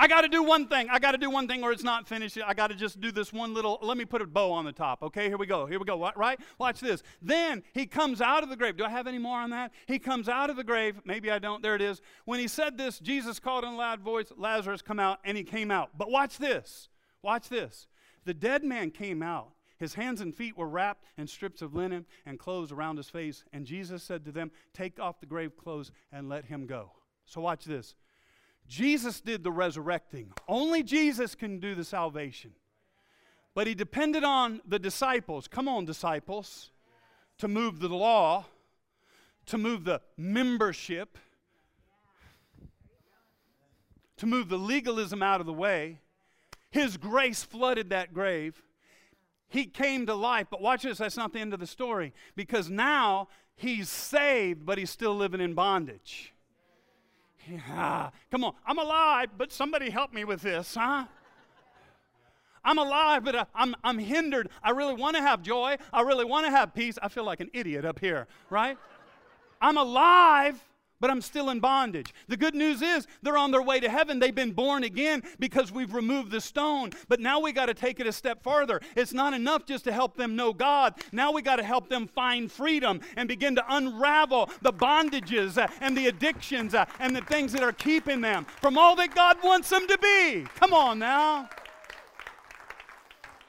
I 0.00 0.08
got 0.08 0.22
to 0.22 0.28
do 0.28 0.42
one 0.42 0.66
thing. 0.66 0.88
I 0.90 0.98
got 0.98 1.12
to 1.12 1.18
do 1.18 1.28
one 1.28 1.46
thing 1.46 1.62
or 1.62 1.72
it's 1.72 1.82
not 1.82 2.08
finished. 2.08 2.38
I 2.42 2.54
got 2.54 2.68
to 2.68 2.74
just 2.74 3.02
do 3.02 3.12
this 3.12 3.34
one 3.34 3.52
little, 3.52 3.78
let 3.82 3.98
me 3.98 4.06
put 4.06 4.22
a 4.22 4.26
bow 4.26 4.50
on 4.50 4.64
the 4.64 4.72
top. 4.72 5.02
Okay, 5.02 5.28
here 5.28 5.36
we 5.36 5.46
go. 5.46 5.66
Here 5.66 5.78
we 5.78 5.84
go. 5.84 6.10
Right? 6.16 6.40
Watch 6.58 6.80
this. 6.80 7.02
Then 7.20 7.62
he 7.74 7.84
comes 7.84 8.22
out 8.22 8.42
of 8.42 8.48
the 8.48 8.56
grave. 8.56 8.78
Do 8.78 8.84
I 8.84 8.88
have 8.88 9.06
any 9.06 9.18
more 9.18 9.38
on 9.38 9.50
that? 9.50 9.72
He 9.86 9.98
comes 9.98 10.26
out 10.26 10.48
of 10.48 10.56
the 10.56 10.64
grave. 10.64 11.02
Maybe 11.04 11.30
I 11.30 11.38
don't. 11.38 11.62
There 11.62 11.74
it 11.74 11.82
is. 11.82 12.00
When 12.24 12.40
he 12.40 12.48
said 12.48 12.78
this, 12.78 12.98
Jesus 12.98 13.38
called 13.38 13.64
in 13.64 13.74
a 13.74 13.76
loud 13.76 14.00
voice, 14.00 14.32
Lazarus, 14.38 14.80
come 14.80 14.98
out, 14.98 15.18
and 15.22 15.36
he 15.36 15.44
came 15.44 15.70
out. 15.70 15.90
But 15.98 16.10
watch 16.10 16.38
this. 16.38 16.89
Watch 17.22 17.48
this. 17.48 17.86
The 18.24 18.34
dead 18.34 18.64
man 18.64 18.90
came 18.90 19.22
out. 19.22 19.52
His 19.78 19.94
hands 19.94 20.20
and 20.20 20.34
feet 20.34 20.58
were 20.58 20.68
wrapped 20.68 21.04
in 21.16 21.26
strips 21.26 21.62
of 21.62 21.74
linen 21.74 22.04
and 22.26 22.38
clothes 22.38 22.70
around 22.70 22.98
his 22.98 23.08
face. 23.08 23.44
And 23.52 23.64
Jesus 23.64 24.02
said 24.02 24.24
to 24.26 24.32
them, 24.32 24.50
Take 24.74 25.00
off 25.00 25.20
the 25.20 25.26
grave 25.26 25.56
clothes 25.56 25.90
and 26.12 26.28
let 26.28 26.44
him 26.44 26.66
go. 26.66 26.92
So, 27.24 27.40
watch 27.40 27.64
this. 27.64 27.94
Jesus 28.68 29.20
did 29.20 29.42
the 29.42 29.50
resurrecting. 29.50 30.32
Only 30.46 30.82
Jesus 30.82 31.34
can 31.34 31.60
do 31.60 31.74
the 31.74 31.84
salvation. 31.84 32.52
But 33.54 33.66
he 33.66 33.74
depended 33.74 34.22
on 34.22 34.60
the 34.66 34.78
disciples. 34.78 35.48
Come 35.48 35.66
on, 35.66 35.86
disciples. 35.86 36.70
To 37.38 37.48
move 37.48 37.80
the 37.80 37.88
law, 37.88 38.44
to 39.46 39.56
move 39.56 39.84
the 39.84 40.02
membership, 40.16 41.16
to 44.18 44.26
move 44.26 44.50
the 44.50 44.58
legalism 44.58 45.22
out 45.22 45.40
of 45.40 45.46
the 45.46 45.52
way 45.52 46.00
his 46.70 46.96
grace 46.96 47.42
flooded 47.42 47.90
that 47.90 48.14
grave. 48.14 48.62
He 49.48 49.66
came 49.66 50.06
to 50.06 50.14
life. 50.14 50.46
But 50.50 50.62
watch 50.62 50.82
this, 50.82 50.98
that's 50.98 51.16
not 51.16 51.32
the 51.32 51.40
end 51.40 51.52
of 51.52 51.60
the 51.60 51.66
story. 51.66 52.12
Because 52.36 52.70
now 52.70 53.28
he's 53.56 53.88
saved, 53.88 54.64
but 54.64 54.78
he's 54.78 54.90
still 54.90 55.14
living 55.14 55.40
in 55.40 55.54
bondage. 55.54 56.32
Yeah. 57.48 58.10
Come 58.30 58.44
on, 58.44 58.54
I'm 58.64 58.78
alive, 58.78 59.30
but 59.36 59.52
somebody 59.52 59.90
help 59.90 60.12
me 60.12 60.24
with 60.24 60.42
this, 60.42 60.74
huh? 60.74 61.06
I'm 62.62 62.78
alive, 62.78 63.24
but 63.24 63.34
uh, 63.34 63.44
I'm, 63.54 63.74
I'm 63.82 63.98
hindered. 63.98 64.50
I 64.62 64.70
really 64.70 64.94
want 64.94 65.16
to 65.16 65.22
have 65.22 65.42
joy. 65.42 65.76
I 65.92 66.02
really 66.02 66.26
want 66.26 66.46
to 66.46 66.50
have 66.50 66.74
peace. 66.74 66.98
I 67.02 67.08
feel 67.08 67.24
like 67.24 67.40
an 67.40 67.50
idiot 67.54 67.84
up 67.84 67.98
here, 67.98 68.26
right? 68.50 68.76
I'm 69.60 69.78
alive, 69.78 70.62
but 71.00 71.10
I'm 71.10 71.20
still 71.20 71.50
in 71.50 71.60
bondage. 71.60 72.14
The 72.28 72.36
good 72.36 72.54
news 72.54 72.82
is 72.82 73.06
they're 73.22 73.38
on 73.38 73.50
their 73.50 73.62
way 73.62 73.80
to 73.80 73.88
heaven. 73.88 74.18
They've 74.18 74.34
been 74.34 74.52
born 74.52 74.84
again 74.84 75.22
because 75.38 75.72
we've 75.72 75.94
removed 75.94 76.30
the 76.30 76.40
stone. 76.40 76.90
But 77.08 77.20
now 77.20 77.40
we 77.40 77.52
got 77.52 77.66
to 77.66 77.74
take 77.74 78.00
it 78.00 78.06
a 78.06 78.12
step 78.12 78.42
farther. 78.42 78.80
It's 78.96 79.12
not 79.12 79.34
enough 79.34 79.66
just 79.66 79.84
to 79.84 79.92
help 79.92 80.16
them 80.16 80.36
know 80.36 80.52
God. 80.52 80.94
Now 81.12 81.32
we 81.32 81.42
got 81.42 81.56
to 81.56 81.64
help 81.64 81.88
them 81.88 82.06
find 82.06 82.50
freedom 82.50 83.00
and 83.16 83.28
begin 83.28 83.54
to 83.56 83.64
unravel 83.68 84.50
the 84.62 84.72
bondages 84.72 85.58
uh, 85.58 85.66
and 85.80 85.96
the 85.96 86.06
addictions 86.06 86.74
uh, 86.74 86.84
and 86.98 87.16
the 87.16 87.22
things 87.22 87.52
that 87.52 87.62
are 87.62 87.72
keeping 87.72 88.20
them 88.20 88.44
from 88.60 88.76
all 88.76 88.94
that 88.96 89.14
God 89.14 89.38
wants 89.42 89.70
them 89.70 89.86
to 89.88 89.98
be. 89.98 90.44
Come 90.56 90.72
on 90.72 90.98
now. 90.98 91.48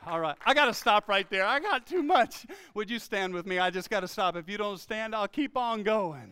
All 0.07 0.19
right, 0.19 0.35
I 0.45 0.55
got 0.55 0.65
to 0.65 0.73
stop 0.73 1.07
right 1.07 1.29
there. 1.29 1.45
I 1.45 1.59
got 1.59 1.85
too 1.85 2.01
much. 2.01 2.47
Would 2.73 2.89
you 2.89 2.97
stand 2.97 3.35
with 3.35 3.45
me? 3.45 3.59
I 3.59 3.69
just 3.69 3.89
got 3.89 3.99
to 3.99 4.07
stop. 4.07 4.35
If 4.35 4.49
you 4.49 4.57
don't 4.57 4.79
stand, 4.79 5.13
I'll 5.13 5.27
keep 5.27 5.55
on 5.55 5.83
going. 5.83 6.31